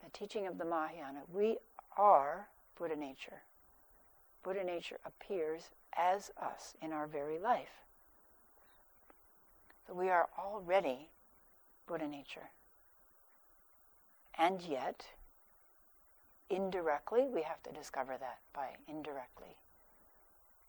The 0.04 0.10
teaching 0.10 0.46
of 0.46 0.58
the 0.58 0.64
Mahayana, 0.64 1.20
we 1.32 1.58
are 1.96 2.48
Buddha 2.76 2.96
nature. 2.96 3.42
Buddha 4.42 4.64
nature 4.64 4.98
appears 5.04 5.70
as 5.96 6.30
us 6.40 6.74
in 6.82 6.92
our 6.92 7.06
very 7.06 7.38
life. 7.38 7.84
We 9.92 10.08
are 10.08 10.28
already 10.38 11.10
Buddha 11.86 12.06
nature. 12.06 12.50
And 14.38 14.62
yet, 14.62 15.04
indirectly, 16.48 17.26
we 17.28 17.42
have 17.42 17.62
to 17.64 17.72
discover 17.72 18.16
that 18.18 18.38
by 18.54 18.68
indirectly. 18.86 19.56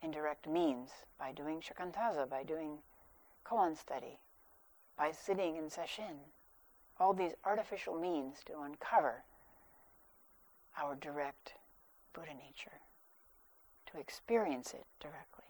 Indirect 0.02 0.48
means 0.48 0.90
by 1.20 1.32
doing 1.32 1.62
shikantaza, 1.62 2.28
by 2.28 2.44
doing 2.44 2.80
koan 3.46 3.78
study, 3.78 4.20
by 4.98 5.12
sitting 5.12 5.56
in 5.56 5.66
sesshin, 5.66 6.18
all 7.00 7.14
these 7.14 7.34
artificial 7.46 7.96
means 7.96 8.38
to 8.46 8.62
uncover 8.62 9.24
our 10.82 10.96
direct 10.96 11.54
Buddha 12.14 12.34
nature, 12.34 12.80
to 13.92 14.00
experience 14.00 14.74
it 14.74 14.86
directly. 15.00 15.41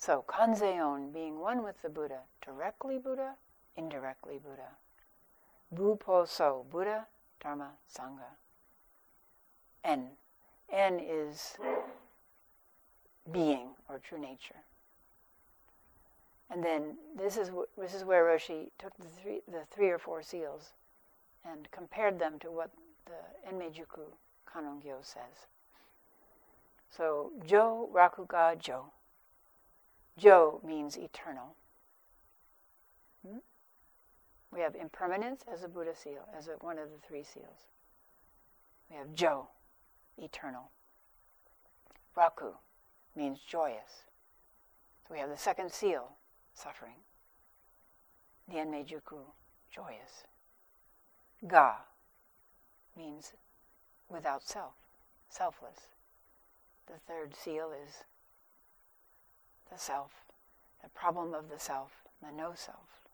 So, 0.00 0.24
kanzeon, 0.26 1.12
being 1.12 1.40
one 1.40 1.62
with 1.62 1.82
the 1.82 1.90
Buddha, 1.90 2.20
directly 2.42 2.96
Buddha, 2.96 3.34
indirectly 3.76 4.40
Buddha. 4.42 4.78
Bupo 5.74 6.26
so, 6.26 6.64
Buddha, 6.70 7.06
Dharma, 7.38 7.72
Sangha. 7.94 8.38
N. 9.84 10.12
N 10.72 11.00
is 11.06 11.58
being 13.30 13.74
or 13.90 13.98
true 13.98 14.18
nature. 14.18 14.62
And 16.48 16.64
then 16.64 16.96
this 17.14 17.36
is 17.36 17.50
this 17.76 17.92
is 17.92 18.02
where 18.02 18.24
Roshi 18.24 18.70
took 18.78 18.96
the 18.96 19.04
three 19.04 19.42
the 19.46 19.66
three 19.70 19.90
or 19.90 19.98
four 19.98 20.22
seals 20.22 20.72
and 21.44 21.70
compared 21.72 22.18
them 22.18 22.38
to 22.38 22.50
what 22.50 22.70
the 23.04 23.50
Enmeijuku 23.52 24.06
Kannon-gyo 24.50 25.02
says. 25.02 25.46
So 26.88 27.32
Jo 27.46 27.90
Rakuga 27.94 28.58
Jo. 28.58 28.92
Jo 30.20 30.60
means 30.62 30.98
eternal. 30.98 31.56
Hmm? 33.26 33.38
We 34.52 34.60
have 34.60 34.74
impermanence 34.74 35.42
as 35.50 35.64
a 35.64 35.68
Buddha 35.68 35.94
seal, 35.94 36.28
as 36.36 36.48
a, 36.48 36.52
one 36.60 36.78
of 36.78 36.90
the 36.90 36.98
three 37.06 37.22
seals. 37.22 37.68
We 38.90 38.96
have 38.96 39.14
Jo, 39.14 39.48
eternal. 40.18 40.70
Raku 42.16 42.52
means 43.16 43.40
joyous. 43.40 44.04
So 45.08 45.14
we 45.14 45.20
have 45.20 45.30
the 45.30 45.38
second 45.38 45.72
seal, 45.72 46.16
suffering. 46.52 46.96
The 48.48 48.56
Enmeijuku, 48.56 49.22
joyous. 49.74 50.26
Ga 51.46 51.76
means 52.94 53.32
without 54.10 54.42
self, 54.42 54.74
selfless. 55.30 55.88
The 56.86 56.98
third 57.06 57.34
seal 57.34 57.70
is 57.72 58.04
the 59.70 59.78
self, 59.78 60.10
the 60.82 60.88
problem 60.88 61.34
of 61.34 61.48
the 61.48 61.58
self, 61.58 61.92
the 62.22 62.32
no 62.32 62.52
self. 62.54 63.06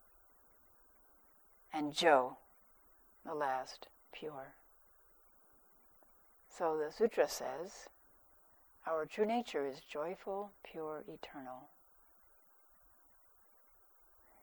And 1.72 1.92
Jo, 1.92 2.38
the 3.24 3.34
last, 3.34 3.88
pure. 4.12 4.54
So 6.48 6.78
the 6.78 6.90
sutra 6.90 7.28
says, 7.28 7.88
our 8.86 9.04
true 9.04 9.26
nature 9.26 9.66
is 9.66 9.80
joyful, 9.80 10.52
pure, 10.62 11.04
eternal. 11.08 11.68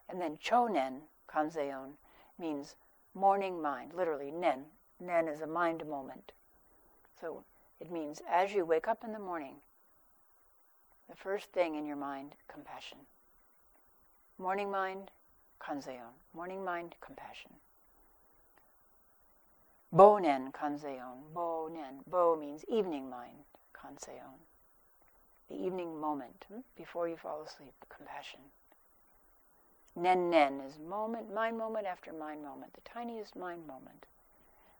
And 0.08 0.20
then 0.20 0.36
chonen, 0.36 1.00
kanzeon, 1.28 1.92
means 2.38 2.76
morning 3.14 3.60
mind, 3.60 3.92
literally 3.94 4.30
nen. 4.30 4.66
Nen 5.00 5.28
is 5.28 5.40
a 5.40 5.46
mind 5.46 5.86
moment. 5.88 6.32
So 7.20 7.44
it 7.80 7.90
means 7.90 8.20
as 8.30 8.52
you 8.52 8.64
wake 8.64 8.86
up 8.86 9.02
in 9.02 9.12
the 9.12 9.18
morning, 9.18 9.56
the 11.08 11.16
first 11.16 11.52
thing 11.52 11.74
in 11.74 11.86
your 11.86 11.96
mind, 11.96 12.32
compassion. 12.48 12.98
Morning 14.38 14.70
mind, 14.70 15.10
kanzeon. 15.60 16.14
Morning 16.34 16.64
mind, 16.64 16.94
compassion. 17.00 17.52
Bonen 19.92 20.52
kanzeon. 20.52 21.32
Bonen. 21.32 22.02
Bo 22.06 22.36
means 22.36 22.64
evening 22.68 23.08
mind, 23.08 23.44
kanzeon. 23.72 24.40
The 25.48 25.56
evening 25.56 26.00
moment 26.00 26.46
hmm? 26.52 26.60
before 26.76 27.08
you 27.08 27.16
fall 27.16 27.42
asleep, 27.42 27.74
compassion. 27.88 28.40
Nen 29.94 30.30
nen 30.30 30.60
is 30.60 30.78
moment, 30.78 31.32
mind 31.32 31.56
moment 31.56 31.86
after 31.86 32.12
mind 32.12 32.42
moment, 32.42 32.72
the 32.72 32.80
tiniest 32.80 33.36
mind 33.36 33.66
moment 33.66 34.06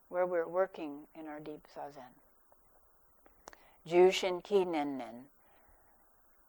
where 0.09 0.27
we're 0.27 0.49
working 0.49 1.07
in 1.15 1.29
our 1.29 1.39
deep 1.39 1.67
zazen. 1.77 2.15
Jushin 3.87 4.43
ki 4.43 4.65
nen 4.65 4.99
nen. 4.99 5.27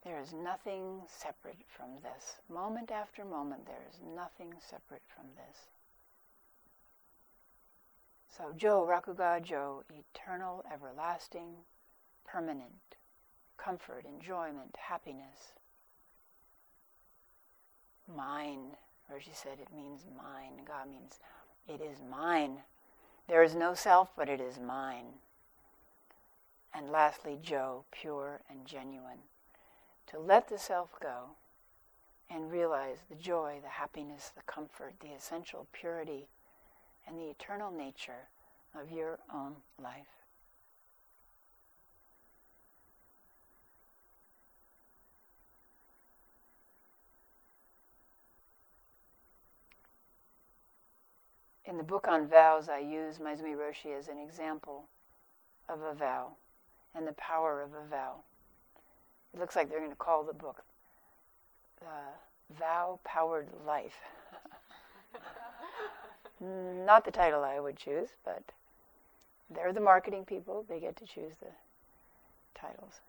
There 0.05 0.21
is 0.21 0.31
nothing 0.31 1.01
separate 1.07 1.65
from 1.67 1.89
this. 2.03 2.37
Moment 2.47 2.91
after 2.91 3.25
moment, 3.25 3.65
there 3.65 3.83
is 3.89 3.99
nothing 4.15 4.53
separate 4.61 5.01
from 5.07 5.25
this. 5.35 5.57
So 8.29 8.53
Jo, 8.55 8.85
Rakuga 8.87 9.41
Jo, 9.41 9.83
eternal, 9.89 10.63
everlasting, 10.71 11.55
permanent, 12.23 12.95
comfort, 13.57 14.05
enjoyment, 14.05 14.75
happiness 14.77 15.53
mine. 18.13 18.75
Roshi 19.11 19.33
said 19.33 19.59
it 19.59 19.73
means 19.75 20.05
mine. 20.17 20.65
Ga 20.65 20.85
means 20.89 21.19
it 21.67 21.81
is 21.81 21.99
mine. 22.09 22.63
There 23.27 23.43
is 23.43 23.55
no 23.55 23.73
self, 23.73 24.09
but 24.15 24.29
it 24.29 24.39
is 24.39 24.59
mine. 24.59 25.05
And 26.73 26.91
lastly, 26.91 27.39
Jo, 27.41 27.85
pure 27.91 28.41
and 28.49 28.65
genuine. 28.65 29.19
To 30.07 30.19
let 30.19 30.49
the 30.49 30.57
self 30.57 30.89
go 31.01 31.35
and 32.29 32.51
realize 32.51 32.99
the 33.09 33.15
joy, 33.15 33.59
the 33.61 33.69
happiness, 33.69 34.31
the 34.35 34.43
comfort, 34.43 34.95
the 34.99 35.13
essential 35.13 35.67
purity, 35.71 36.27
and 37.07 37.19
the 37.19 37.29
eternal 37.29 37.71
nature 37.71 38.29
of 38.73 38.91
your 38.91 39.19
own 39.33 39.55
life. 39.81 40.25
in 51.65 51.77
the 51.77 51.83
book 51.83 52.07
on 52.07 52.27
vows, 52.27 52.69
I 52.69 52.79
use 52.79 53.17
Maezumi 53.17 53.55
Roshi 53.55 53.97
as 53.97 54.07
an 54.07 54.17
example 54.17 54.87
of 55.67 55.81
a 55.81 55.93
vow 55.93 56.37
and 56.93 57.05
the 57.05 57.13
power 57.13 57.61
of 57.61 57.73
a 57.73 57.85
vow. 57.89 58.23
It 59.35 59.39
looks 59.39 59.55
like 59.57 59.69
they're 59.69 59.79
going 59.79 59.91
to 59.91 59.97
call 59.97 60.23
the 60.23 60.33
book 60.33 60.63
uh, 61.81 62.13
Vow 62.57 62.99
Powered 63.03 63.49
Life. 63.67 63.97
Not 66.39 67.03
the 67.03 67.11
title 67.11 67.43
I 67.43 67.59
would 67.59 67.75
choose, 67.75 68.09
but 68.23 68.43
they're 69.49 69.73
the 69.73 69.81
marketing 69.81 70.23
people. 70.23 70.63
They 70.69 70.79
get 70.79 70.95
to 70.97 71.05
choose 71.05 71.33
the 71.41 71.51
titles. 72.57 73.01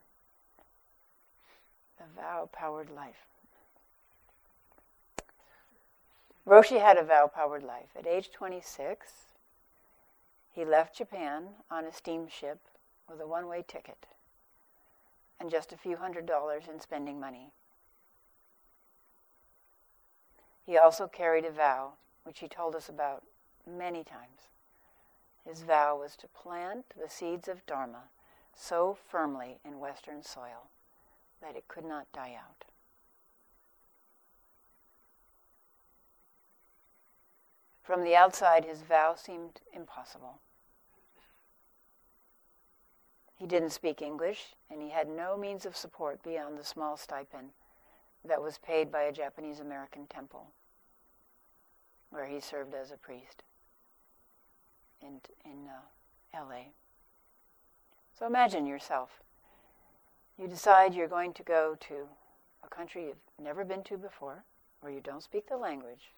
The 1.97 2.03
Vow 2.21 2.49
Powered 2.51 2.89
Life. 2.89 3.25
Roshi 6.45 6.81
had 6.81 6.97
a 6.97 7.03
vow 7.03 7.27
powered 7.27 7.63
life. 7.63 7.89
At 7.97 8.07
age 8.07 8.31
26, 8.31 9.11
he 10.53 10.63
left 10.63 10.97
Japan 10.97 11.49
on 11.69 11.83
a 11.83 11.91
steamship 11.91 12.59
with 13.09 13.19
a 13.19 13.27
one 13.27 13.47
way 13.47 13.65
ticket 13.67 14.05
and 15.39 15.49
just 15.49 15.71
a 15.71 15.77
few 15.77 15.97
hundred 15.97 16.25
dollars 16.25 16.63
in 16.71 16.79
spending 16.79 17.19
money. 17.19 17.51
He 20.65 20.77
also 20.77 21.07
carried 21.07 21.45
a 21.45 21.51
vow, 21.51 21.93
which 22.23 22.39
he 22.39 22.47
told 22.47 22.75
us 22.75 22.89
about 22.89 23.23
many 23.65 24.03
times. 24.03 24.49
His 25.45 25.61
vow 25.61 25.97
was 25.97 26.17
to 26.17 26.27
plant 26.27 26.85
the 27.01 27.09
seeds 27.09 27.47
of 27.47 27.65
Dharma 27.65 28.09
so 28.53 28.97
firmly 29.09 29.59
in 29.63 29.79
Western 29.79 30.23
soil 30.23 30.69
that 31.41 31.55
it 31.55 31.67
could 31.67 31.85
not 31.85 32.11
die 32.11 32.35
out. 32.37 32.65
From 37.81 38.03
the 38.03 38.15
outside, 38.15 38.65
his 38.65 38.81
vow 38.81 39.15
seemed 39.15 39.61
impossible. 39.73 40.41
He 43.37 43.45
didn't 43.45 43.69
speak 43.69 44.01
English, 44.01 44.55
and 44.69 44.81
he 44.81 44.89
had 44.89 45.07
no 45.07 45.37
means 45.37 45.65
of 45.65 45.77
support 45.77 46.23
beyond 46.23 46.57
the 46.57 46.63
small 46.63 46.97
stipend 46.97 47.51
that 48.25 48.41
was 48.41 48.57
paid 48.57 48.91
by 48.91 49.03
a 49.03 49.11
Japanese 49.11 49.59
American 49.59 50.07
temple 50.07 50.47
where 52.09 52.25
he 52.25 52.39
served 52.39 52.73
as 52.73 52.91
a 52.91 52.97
priest 52.97 53.43
in, 55.01 55.19
in 55.45 55.67
uh, 55.67 56.39
LA. 56.39 56.71
So 58.17 58.25
imagine 58.25 58.65
yourself. 58.65 59.21
You 60.39 60.47
decide 60.47 60.95
you're 60.95 61.07
going 61.07 61.33
to 61.33 61.43
go 61.43 61.75
to 61.81 62.07
a 62.63 62.67
country 62.67 63.05
you've 63.05 63.43
never 63.43 63.63
been 63.63 63.83
to 63.83 63.97
before, 63.97 64.43
where 64.81 64.91
you 64.91 65.01
don't 65.01 65.23
speak 65.23 65.47
the 65.47 65.57
language, 65.57 66.13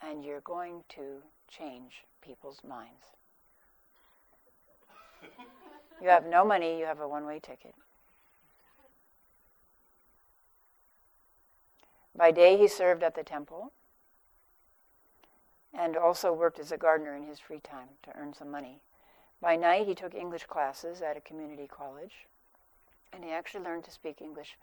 and 0.00 0.24
you're 0.24 0.40
going 0.40 0.84
to 0.90 1.22
change 1.48 2.04
people's 2.22 2.60
minds. 2.66 3.06
You 6.00 6.08
have 6.08 6.26
no 6.26 6.44
money, 6.44 6.78
you 6.78 6.84
have 6.84 7.00
a 7.00 7.08
one 7.08 7.26
way 7.26 7.38
ticket. 7.38 7.74
By 12.14 12.30
day, 12.30 12.56
he 12.58 12.68
served 12.68 13.02
at 13.02 13.14
the 13.14 13.22
temple 13.22 13.72
and 15.72 15.96
also 15.96 16.32
worked 16.32 16.58
as 16.58 16.72
a 16.72 16.76
gardener 16.76 17.16
in 17.16 17.22
his 17.22 17.38
free 17.38 17.60
time 17.60 17.88
to 18.02 18.16
earn 18.16 18.34
some 18.34 18.50
money. 18.50 18.80
By 19.40 19.56
night, 19.56 19.86
he 19.86 19.94
took 19.94 20.14
English 20.14 20.44
classes 20.44 21.02
at 21.02 21.16
a 21.16 21.20
community 21.20 21.66
college, 21.66 22.26
and 23.12 23.24
he 23.24 23.30
actually 23.30 23.64
learned 23.64 23.84
to 23.84 23.90
speak 23.90 24.20
English 24.20 24.56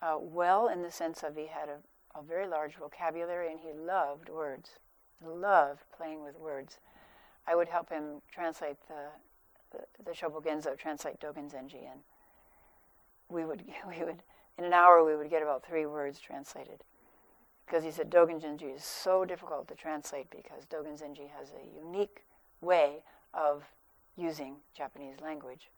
uh, 0.00 0.16
well 0.18 0.68
in 0.68 0.82
the 0.82 0.90
sense 0.90 1.22
of 1.22 1.36
he 1.36 1.46
had 1.46 1.68
a, 1.68 2.18
a 2.18 2.22
very 2.22 2.46
large 2.46 2.76
vocabulary 2.76 3.50
and 3.50 3.60
he 3.60 3.72
loved 3.72 4.28
words. 4.28 4.78
Loved 5.24 5.82
playing 5.96 6.24
with 6.24 6.36
words. 6.36 6.78
I 7.46 7.54
would 7.54 7.68
help 7.68 7.90
him 7.90 8.22
translate 8.32 8.76
the 8.88 9.10
the, 9.72 10.04
the 10.04 10.12
Shobogenzo 10.12 10.76
translate 10.78 11.20
Dogen 11.20 11.52
Zenji, 11.52 11.90
and 11.90 12.00
we 13.28 13.44
would 13.44 13.64
we 13.88 14.04
would 14.04 14.22
in 14.58 14.64
an 14.64 14.72
hour 14.72 15.04
we 15.04 15.16
would 15.16 15.30
get 15.30 15.42
about 15.42 15.64
three 15.66 15.86
words 15.86 16.20
translated, 16.20 16.84
because 17.66 17.84
he 17.84 17.90
said 17.90 18.10
Dogen 18.10 18.42
Zenji 18.42 18.74
is 18.74 18.84
so 18.84 19.24
difficult 19.24 19.68
to 19.68 19.74
translate 19.74 20.30
because 20.30 20.64
Dogen 20.66 21.00
Zenji 21.00 21.30
has 21.38 21.50
a 21.50 21.84
unique 21.84 22.24
way 22.60 23.02
of 23.34 23.64
using 24.16 24.56
Japanese 24.76 25.20
language. 25.20 25.70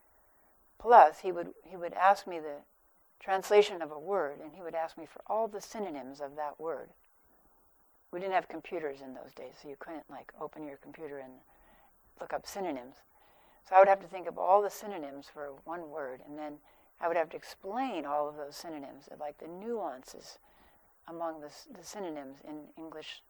Plus, 0.78 1.20
he 1.20 1.32
would 1.32 1.54
he 1.64 1.76
would 1.76 1.94
ask 1.94 2.26
me 2.26 2.38
the 2.38 2.58
translation 3.20 3.80
of 3.80 3.90
a 3.90 3.98
word, 3.98 4.38
and 4.42 4.52
he 4.54 4.62
would 4.62 4.74
ask 4.74 4.98
me 4.98 5.06
for 5.06 5.22
all 5.26 5.48
the 5.48 5.60
synonyms 5.60 6.20
of 6.20 6.36
that 6.36 6.60
word. 6.60 6.90
We 8.10 8.20
didn't 8.20 8.34
have 8.34 8.48
computers 8.48 9.00
in 9.00 9.14
those 9.14 9.32
days, 9.34 9.54
so 9.60 9.68
you 9.68 9.76
couldn't 9.78 10.04
like 10.10 10.32
open 10.40 10.66
your 10.66 10.76
computer 10.76 11.18
and 11.18 11.32
look 12.20 12.32
up 12.32 12.46
synonyms. 12.46 12.96
So 13.68 13.74
I 13.74 13.78
would 13.78 13.88
have 13.88 14.00
to 14.00 14.06
think 14.06 14.26
of 14.26 14.38
all 14.38 14.60
the 14.60 14.70
synonyms 14.70 15.26
for 15.32 15.52
one 15.64 15.90
word, 15.90 16.20
and 16.26 16.38
then 16.38 16.54
I 17.00 17.08
would 17.08 17.16
have 17.16 17.30
to 17.30 17.36
explain 17.36 18.04
all 18.04 18.28
of 18.28 18.36
those 18.36 18.56
synonyms, 18.56 19.08
like 19.18 19.38
the 19.38 19.48
nuances 19.48 20.38
among 21.08 21.40
the, 21.40 21.50
the 21.76 21.84
synonyms 21.84 22.38
in 22.46 22.60
English 22.76 23.22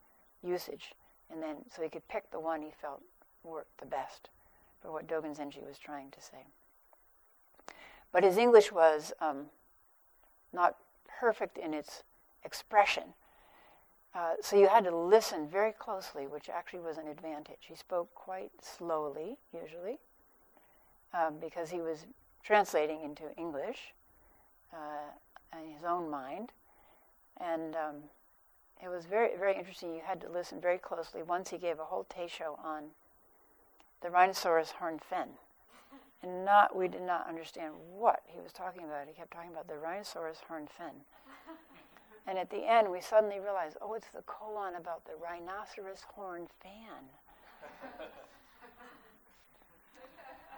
usage, 0.43 0.93
and 1.31 1.43
then 1.43 1.57
so 1.75 1.83
he 1.83 1.89
could 1.89 2.07
pick 2.09 2.31
the 2.31 2.41
one 2.41 2.63
he 2.63 2.71
felt 2.81 3.01
worked 3.43 3.79
the 3.79 3.87
best 3.87 4.31
for 4.81 4.93
what 4.93 5.07
Dogen 5.07 5.37
Zenji 5.37 5.67
was 5.67 5.79
trying 5.79 6.11
to 6.11 6.21
say. 6.21 6.47
But 8.13 8.25
his 8.25 8.37
English 8.37 8.71
was 8.71 9.13
um, 9.21 9.47
not 10.53 10.77
perfect 11.21 11.59
in 11.59 11.75
its 11.75 12.03
expression. 12.45 13.15
Uh, 14.15 14.35
so 14.41 14.57
you 14.57 14.69
had 14.69 14.85
to 14.85 14.97
listen 14.97 15.49
very 15.49 15.73
closely, 15.73 16.27
which 16.27 16.49
actually 16.49 16.81
was 16.81 16.99
an 16.99 17.09
advantage. 17.09 17.59
He 17.69 17.75
spoke 17.75 18.15
quite 18.15 18.53
slowly, 18.63 19.37
usually, 19.53 19.99
um, 21.15 21.37
because 21.41 21.71
he 21.71 21.81
was 21.81 22.07
translating 22.43 23.01
into 23.03 23.25
English 23.39 23.95
uh, 24.73 25.59
in 25.59 25.73
his 25.73 25.85
own 25.85 26.11
mind. 26.11 26.51
And 27.41 27.75
um, 27.75 27.97
it 28.83 28.89
was 28.89 29.07
very, 29.07 29.37
very 29.39 29.57
interesting. 29.57 29.95
You 29.95 30.03
had 30.05 30.21
to 30.23 30.29
listen 30.29 30.61
very 30.61 30.79
closely. 30.79 31.23
Once 31.23 31.51
he 31.51 31.59
gave 31.59 31.79
a 31.79 31.85
whole 31.85 32.05
teisho 32.05 32.59
on 32.63 32.85
the 34.03 34.11
rhinoceros 34.11 34.73
horn 34.73 34.99
fin. 34.99 35.29
And 36.23 36.45
not, 36.45 36.75
we 36.75 36.89
did 36.89 37.03
not 37.03 37.29
understand 37.29 37.75
what 37.97 38.23
he 38.27 38.41
was 38.41 38.53
talking 38.53 38.85
about. 38.85 39.07
He 39.07 39.15
kept 39.15 39.33
talking 39.33 39.51
about 39.51 39.69
the 39.69 39.77
rhinoceros 39.77 40.39
horn 40.49 40.67
fin. 40.67 41.05
And 42.27 42.39
at 42.39 42.49
the 42.49 42.67
end, 42.67 42.91
we 42.91 43.01
suddenly 43.03 43.39
realized, 43.39 43.77
oh, 43.83 43.93
it's 43.93 44.09
the 44.09 44.23
koan 44.23 44.79
about 44.79 45.05
the 45.05 45.13
rhinoceros 45.23 46.03
horn 46.15 46.47
fan. 46.63 47.05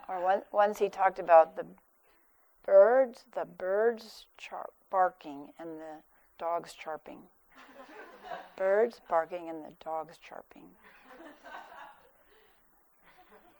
Or 0.08 0.22
one, 0.22 0.42
once 0.52 0.78
he 0.78 0.88
talked 0.88 1.18
about 1.18 1.56
the 1.56 1.66
birds, 2.64 3.24
the 3.34 3.44
birds 3.44 4.26
char- 4.38 4.70
barking 4.90 5.48
and 5.58 5.80
the 5.80 6.02
dogs 6.38 6.72
chirping. 6.74 7.22
birds 8.56 9.00
barking 9.08 9.48
and 9.48 9.64
the 9.64 9.72
dogs 9.84 10.18
chirping. 10.18 10.68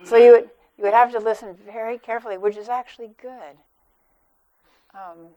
So 0.05 0.16
you 0.16 0.32
would 0.32 0.51
you 0.76 0.84
would 0.84 0.92
have 0.92 1.11
to 1.12 1.18
listen 1.18 1.57
very 1.64 1.99
carefully, 1.99 2.36
which 2.36 2.57
is 2.57 2.68
actually 2.68 3.11
good. 3.20 3.57
Um, 4.92 5.28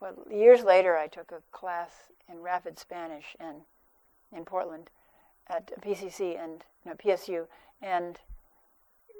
well, 0.00 0.14
years 0.30 0.62
later, 0.62 0.96
I 0.96 1.08
took 1.08 1.32
a 1.32 1.42
class 1.50 1.90
in 2.30 2.40
rapid 2.40 2.78
Spanish 2.78 3.34
and 3.40 3.62
in 4.32 4.44
Portland 4.44 4.90
at 5.48 5.80
PCC 5.82 6.38
and 6.42 6.64
PSU, 6.98 7.46
and 7.82 8.20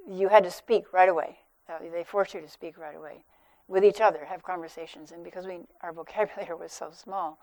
you 0.09 0.28
had 0.28 0.44
to 0.44 0.50
speak 0.50 0.92
right 0.92 1.09
away. 1.09 1.38
Uh, 1.68 1.78
they 1.92 2.05
forced 2.05 2.34
you 2.34 2.40
to 2.40 2.48
speak 2.48 2.78
right 2.78 2.96
away 2.96 3.24
with 3.68 3.84
each 3.84 4.00
other, 4.00 4.24
have 4.24 4.42
conversations. 4.42 5.12
And 5.12 5.24
because 5.24 5.46
we, 5.46 5.61
our 5.82 5.92
vocabulary 5.92 6.55
was 6.59 6.72
so 6.72 6.90
small, 6.92 7.38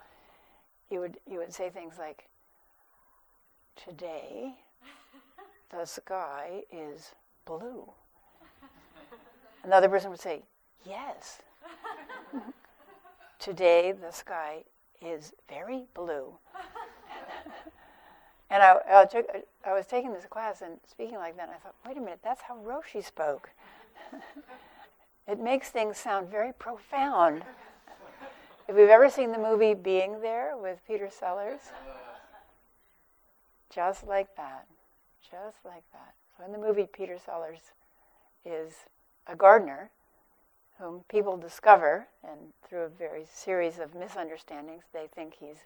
you 0.89 0.99
would, 0.99 1.17
you 1.29 1.39
would 1.39 1.53
say 1.53 1.69
things 1.69 1.95
like, 1.97 2.25
Today, 3.83 4.53
the 5.71 5.85
sky 5.85 6.61
is 6.71 7.13
blue. 7.45 7.89
Another 9.63 9.89
person 9.89 10.11
would 10.11 10.19
say, 10.19 10.43
Yes. 10.85 11.41
Today, 13.39 13.91
the 13.91 14.11
sky 14.11 14.63
is 15.01 15.33
very 15.49 15.85
blue. 15.93 16.35
And 18.51 18.61
I, 18.61 18.75
I, 18.91 19.05
took, 19.05 19.25
I 19.65 19.71
was 19.71 19.85
taking 19.85 20.11
this 20.11 20.25
class 20.25 20.61
and 20.61 20.77
speaking 20.85 21.15
like 21.15 21.37
that, 21.37 21.47
and 21.47 21.53
I 21.53 21.59
thought, 21.59 21.73
wait 21.87 21.95
a 21.95 22.01
minute, 22.01 22.19
that's 22.21 22.41
how 22.41 22.57
Roshi 22.57 23.03
spoke. 23.03 23.49
it 25.27 25.39
makes 25.39 25.69
things 25.69 25.97
sound 25.97 26.27
very 26.27 26.51
profound. 26.51 27.43
if 28.67 28.75
you've 28.75 28.89
ever 28.89 29.09
seen 29.09 29.31
the 29.31 29.37
movie 29.37 29.73
Being 29.73 30.19
There 30.19 30.57
with 30.57 30.79
Peter 30.85 31.09
Sellers, 31.09 31.61
just 33.73 34.05
like 34.05 34.35
that, 34.35 34.67
just 35.21 35.63
like 35.63 35.83
that. 35.93 36.13
So 36.37 36.43
in 36.43 36.51
the 36.51 36.57
movie, 36.57 36.89
Peter 36.91 37.17
Sellers 37.25 37.71
is 38.43 38.73
a 39.27 39.35
gardener 39.35 39.91
whom 40.77 41.05
people 41.07 41.37
discover, 41.37 42.07
and 42.21 42.37
through 42.67 42.81
a 42.81 42.89
very 42.89 43.23
series 43.33 43.79
of 43.79 43.95
misunderstandings, 43.95 44.83
they 44.91 45.07
think 45.15 45.35
he's 45.39 45.59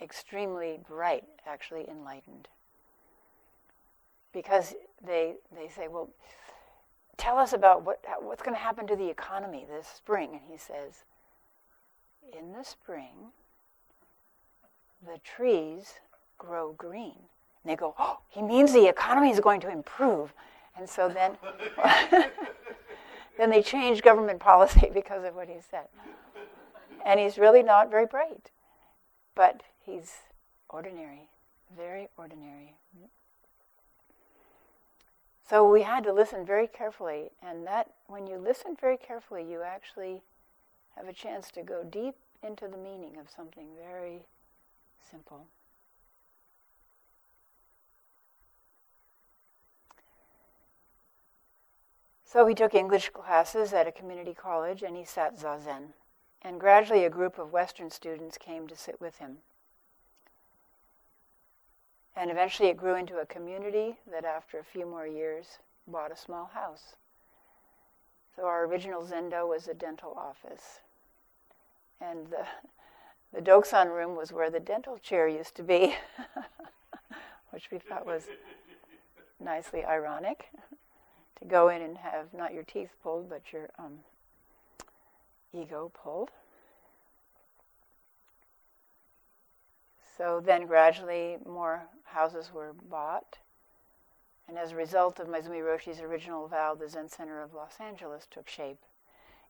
extremely 0.00 0.80
bright, 0.88 1.24
actually 1.46 1.88
enlightened. 1.88 2.48
Because 4.32 4.74
they, 5.06 5.34
they 5.54 5.68
say, 5.68 5.88
well, 5.88 6.10
tell 7.16 7.38
us 7.38 7.52
about 7.52 7.84
what, 7.84 8.04
what's 8.20 8.42
going 8.42 8.56
to 8.56 8.60
happen 8.60 8.86
to 8.86 8.96
the 8.96 9.08
economy 9.08 9.64
this 9.68 9.86
spring. 9.86 10.30
And 10.32 10.42
he 10.50 10.58
says, 10.58 11.04
in 12.36 12.52
the 12.52 12.64
spring, 12.64 13.32
the 15.06 15.18
trees 15.18 15.94
grow 16.38 16.72
green. 16.72 17.18
And 17.62 17.70
they 17.70 17.76
go, 17.76 17.94
oh, 17.98 18.18
he 18.28 18.42
means 18.42 18.72
the 18.72 18.88
economy 18.88 19.30
is 19.30 19.40
going 19.40 19.60
to 19.60 19.70
improve. 19.70 20.32
And 20.76 20.88
so 20.88 21.08
then, 21.08 21.36
then 23.38 23.50
they 23.50 23.62
change 23.62 24.02
government 24.02 24.40
policy 24.40 24.90
because 24.94 25.24
of 25.24 25.34
what 25.34 25.48
he 25.48 25.56
said. 25.70 25.86
And 27.06 27.20
he's 27.20 27.38
really 27.38 27.62
not 27.62 27.90
very 27.90 28.06
bright, 28.06 28.50
but 29.34 29.62
he's 29.84 30.12
ordinary, 30.68 31.28
very 31.76 32.08
ordinary. 32.16 32.74
So 35.48 35.68
we 35.70 35.82
had 35.82 36.04
to 36.04 36.12
listen 36.12 36.46
very 36.46 36.66
carefully, 36.66 37.30
and 37.42 37.66
that 37.66 37.90
when 38.06 38.26
you 38.26 38.38
listen 38.38 38.76
very 38.80 38.96
carefully, 38.96 39.44
you 39.48 39.62
actually 39.62 40.22
have 40.96 41.06
a 41.06 41.12
chance 41.12 41.50
to 41.52 41.62
go 41.62 41.84
deep 41.84 42.14
into 42.42 42.66
the 42.66 42.78
meaning 42.78 43.16
of 43.18 43.28
something 43.30 43.66
very 43.78 44.22
simple. 45.10 45.46
So 52.24 52.46
he 52.46 52.54
took 52.54 52.74
English 52.74 53.10
classes 53.10 53.72
at 53.72 53.86
a 53.86 53.92
community 53.92 54.34
college 54.34 54.82
and 54.82 54.96
he 54.96 55.04
sat 55.04 55.38
zazen. 55.38 55.92
And 56.42 56.58
gradually 56.58 57.04
a 57.04 57.10
group 57.10 57.38
of 57.38 57.52
Western 57.52 57.90
students 57.90 58.38
came 58.38 58.66
to 58.66 58.76
sit 58.76 59.00
with 59.00 59.18
him. 59.18 59.38
And 62.16 62.30
eventually 62.30 62.68
it 62.68 62.76
grew 62.76 62.94
into 62.94 63.18
a 63.18 63.26
community 63.26 63.96
that, 64.10 64.24
after 64.24 64.58
a 64.58 64.64
few 64.64 64.86
more 64.86 65.06
years, 65.06 65.58
bought 65.86 66.12
a 66.12 66.16
small 66.16 66.50
house. 66.54 66.96
So 68.36 68.44
our 68.46 68.64
original 68.64 69.02
zendo 69.02 69.48
was 69.48 69.68
a 69.68 69.74
dental 69.74 70.14
office. 70.16 70.80
And 72.00 72.26
the, 72.28 72.46
the 73.32 73.40
Dokusan 73.40 73.94
room 73.94 74.16
was 74.16 74.32
where 74.32 74.50
the 74.50 74.60
dental 74.60 74.98
chair 74.98 75.28
used 75.28 75.54
to 75.56 75.62
be, 75.62 75.94
which 77.50 77.70
we 77.70 77.78
thought 77.78 78.06
was 78.06 78.24
nicely 79.40 79.84
ironic 79.84 80.48
to 81.38 81.44
go 81.44 81.68
in 81.68 81.82
and 81.82 81.98
have 81.98 82.32
not 82.32 82.54
your 82.54 82.62
teeth 82.62 82.90
pulled, 83.02 83.28
but 83.28 83.52
your 83.52 83.70
um, 83.78 83.98
ego 85.52 85.90
pulled. 86.02 86.30
So 90.16 90.40
then 90.44 90.66
gradually 90.66 91.38
more 91.44 91.88
houses 92.04 92.52
were 92.52 92.72
bought. 92.88 93.38
And 94.46 94.58
as 94.58 94.72
a 94.72 94.76
result 94.76 95.18
of 95.18 95.26
Maezumi 95.26 95.64
Roshi's 95.64 96.00
original 96.00 96.46
vow, 96.46 96.74
the 96.74 96.88
Zen 96.88 97.08
Center 97.08 97.42
of 97.42 97.54
Los 97.54 97.80
Angeles 97.80 98.26
took 98.30 98.48
shape. 98.48 98.78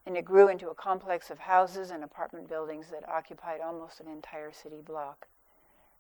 And 0.07 0.17
it 0.17 0.25
grew 0.25 0.49
into 0.49 0.71
a 0.71 0.75
complex 0.75 1.31
of 1.31 1.41
houses 1.41 1.91
and 1.91 2.05
apartment 2.05 2.49
buildings 2.49 2.87
that 2.91 3.09
occupied 3.09 3.61
almost 3.61 4.01
an 4.01 4.09
entire 4.09 4.53
city 4.53 4.81
block, 4.85 5.27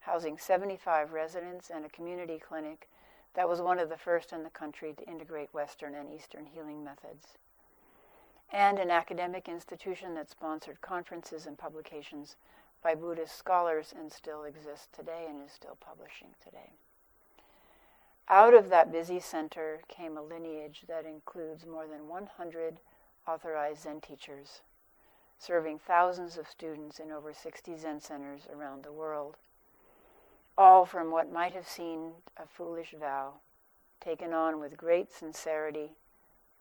housing 0.00 0.38
75 0.38 1.12
residents 1.12 1.70
and 1.70 1.84
a 1.84 1.90
community 1.90 2.38
clinic 2.38 2.88
that 3.34 3.48
was 3.48 3.60
one 3.60 3.78
of 3.78 3.88
the 3.88 3.96
first 3.96 4.32
in 4.32 4.44
the 4.44 4.50
country 4.50 4.94
to 4.96 5.10
integrate 5.10 5.52
Western 5.52 5.94
and 5.94 6.12
Eastern 6.12 6.46
healing 6.46 6.84
methods. 6.84 7.38
And 8.52 8.78
an 8.78 8.90
academic 8.90 9.48
institution 9.48 10.14
that 10.14 10.30
sponsored 10.30 10.80
conferences 10.80 11.46
and 11.46 11.58
publications 11.58 12.36
by 12.84 12.94
Buddhist 12.94 13.36
scholars 13.36 13.92
and 13.98 14.12
still 14.12 14.44
exists 14.44 14.86
today 14.92 15.26
and 15.28 15.44
is 15.44 15.50
still 15.50 15.76
publishing 15.80 16.28
today. 16.42 16.74
Out 18.28 18.54
of 18.54 18.70
that 18.70 18.92
busy 18.92 19.18
center 19.18 19.80
came 19.88 20.16
a 20.16 20.22
lineage 20.22 20.84
that 20.86 21.04
includes 21.04 21.66
more 21.66 21.88
than 21.88 22.06
100 22.06 22.78
authorized 23.26 23.82
Zen 23.82 24.00
teachers, 24.00 24.60
serving 25.38 25.80
thousands 25.80 26.38
of 26.38 26.48
students 26.48 27.00
in 27.00 27.10
over 27.10 27.34
60 27.34 27.76
Zen 27.76 28.00
centers 28.00 28.46
around 28.54 28.84
the 28.84 28.92
world 28.92 29.36
all 30.56 30.84
from 30.86 31.10
what 31.10 31.32
might 31.32 31.52
have 31.52 31.66
seemed 31.66 32.12
a 32.36 32.46
foolish 32.46 32.94
vow, 32.98 33.34
taken 34.00 34.32
on 34.32 34.60
with 34.60 34.76
great 34.76 35.12
sincerity 35.12 35.90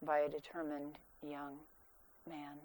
by 0.02 0.20
a 0.20 0.30
determined 0.30 0.98
young 1.22 1.58
man. 2.28 2.58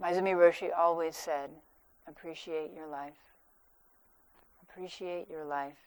Maezumi 0.00 0.34
Roshi 0.34 0.70
always 0.76 1.16
said, 1.16 1.50
appreciate 2.06 2.72
your 2.74 2.86
life. 2.86 3.12
Appreciate 4.62 5.28
your 5.30 5.44
life. 5.44 5.78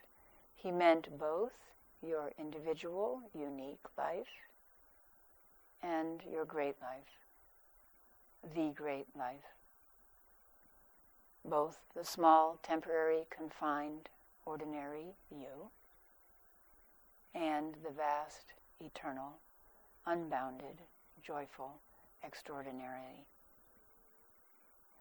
He 0.56 0.72
meant 0.72 1.18
both 1.20 1.54
your 2.02 2.32
individual, 2.40 3.22
unique 3.38 3.86
life 3.98 4.28
and 5.84 6.22
your 6.32 6.46
great 6.46 6.76
life, 6.82 7.26
the 8.56 8.72
great 8.74 9.08
life 9.18 9.44
both 11.48 11.80
the 11.96 12.04
small, 12.04 12.60
temporary, 12.62 13.26
confined, 13.30 14.10
ordinary 14.46 15.16
you 15.32 15.70
and 17.34 17.76
the 17.84 17.92
vast, 17.92 18.54
eternal, 18.80 19.38
unbounded, 20.06 20.82
joyful, 21.22 21.74
extraordinary, 22.24 23.26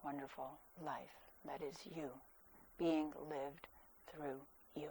wonderful 0.07 0.61
life 0.85 1.19
that 1.45 1.61
is 1.61 1.75
you, 1.97 2.09
being 2.79 3.13
lived 3.29 3.67
through 4.07 4.39
you. 4.77 4.91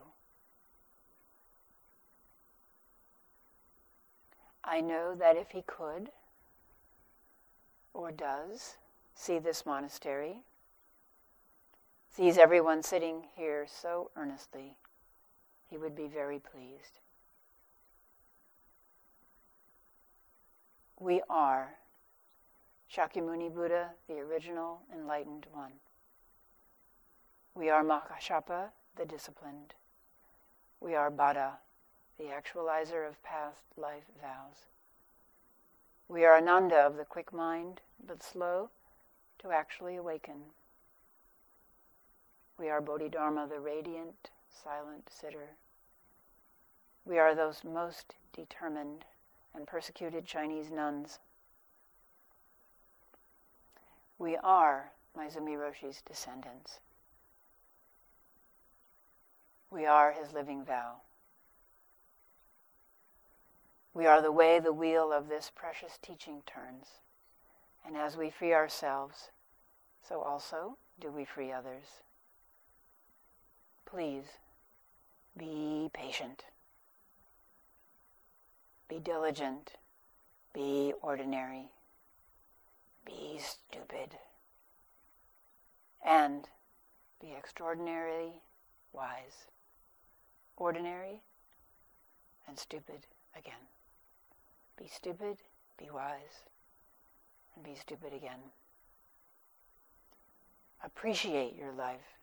I 4.62 4.82
know 4.82 5.16
that 5.16 5.38
if 5.38 5.52
he 5.52 5.62
could, 5.62 6.10
or 7.94 8.12
does, 8.12 8.76
see 9.14 9.40
this 9.40 9.66
monastery 9.66 10.42
sees 12.14 12.38
everyone 12.38 12.84
sitting 12.84 13.24
here 13.38 13.66
so 13.70 14.12
earnestly, 14.18 14.76
he 15.70 15.78
would 15.78 15.96
be 15.96 16.08
very 16.08 16.40
pleased. 16.40 17.00
We 21.00 21.22
are 21.30 21.76
Shakyamuni 22.92 23.54
Buddha, 23.54 23.92
the 24.08 24.20
original 24.20 24.82
enlightened 24.94 25.48
one. 25.52 25.74
We 27.54 27.70
are 27.70 27.84
Mahakashapa, 27.84 28.70
the 28.96 29.06
disciplined. 29.06 29.74
We 30.80 30.96
are 30.96 31.10
Bada, 31.10 31.54
the 32.18 32.26
actualizer 32.26 33.08
of 33.08 33.22
past 33.24 33.64
life 33.78 34.06
vows. 34.22 34.68
We 36.08 36.24
are 36.26 36.38
Ananda 36.38 36.78
of 36.78 36.98
the 36.98 37.06
quick 37.06 37.34
mind, 37.34 37.82
but 38.06 38.22
slow 38.22 38.70
to 39.40 39.52
actually 39.52 39.96
awaken. 39.96 40.52
We 42.58 42.70
are 42.70 42.82
Bodhidharma, 42.82 43.48
the 43.48 43.60
radiant, 43.60 44.30
silent 44.50 45.10
sitter. 45.10 45.58
We 47.06 47.20
are 47.20 47.36
those 47.36 47.64
most 47.64 48.16
determined 48.34 49.06
and 49.54 49.68
persecuted 49.68 50.26
Chinese 50.26 50.72
nuns. 50.72 51.20
We 54.18 54.38
are 54.38 54.92
Maezumi 55.18 55.58
Roshi's 55.58 56.02
descendants. 56.02 56.80
We 59.70 59.86
are 59.86 60.14
his 60.14 60.34
living 60.34 60.64
vow. 60.64 61.02
We 63.94 64.06
are 64.06 64.22
the 64.22 64.32
way 64.32 64.60
the 64.60 64.74
wheel 64.74 65.12
of 65.12 65.28
this 65.28 65.52
precious 65.54 65.98
teaching 66.02 66.44
turns. 66.46 66.88
And 67.86 67.96
as 67.98 68.18
we 68.18 68.30
free 68.30 68.54
ourselves, 68.54 69.30
so 70.08 70.22
also 70.22 70.78
do 71.00 71.12
we 71.12 71.26
free 71.26 71.52
others. 71.52 71.86
Please 73.86 74.26
be 75.38 75.90
patient. 75.94 76.46
Be 78.88 79.00
diligent. 79.00 79.74
Be 80.54 80.94
ordinary. 81.02 81.70
Be 83.06 83.40
stupid. 83.40 84.18
And 86.06 86.50
be 87.22 87.34
extraordinarily 87.38 88.42
wise. 88.94 89.48
Ordinary 90.58 91.22
and 92.48 92.58
stupid 92.58 93.08
again. 93.38 93.54
Be 94.78 94.88
stupid, 94.88 95.38
be 95.78 95.90
wise, 95.90 96.44
and 97.56 97.64
be 97.64 97.76
stupid 97.76 98.14
again. 98.14 98.52
Appreciate 100.84 101.56
your 101.56 101.72
life 101.72 102.20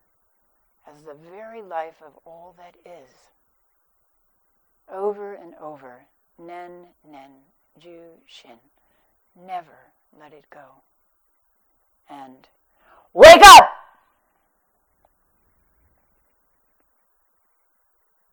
as 0.86 1.02
the 1.02 1.14
very 1.14 1.62
life 1.62 2.02
of 2.04 2.18
all 2.24 2.54
that 2.58 2.76
is. 2.84 3.10
Over 4.92 5.34
and 5.34 5.54
over, 5.60 6.06
nen, 6.38 6.88
nen, 7.08 7.30
ju, 7.78 8.02
shin. 8.26 8.58
Never 9.34 9.92
let 10.18 10.32
it 10.32 10.44
go. 10.50 10.82
And 12.08 12.48
wake 13.12 13.42
up! 13.44 13.81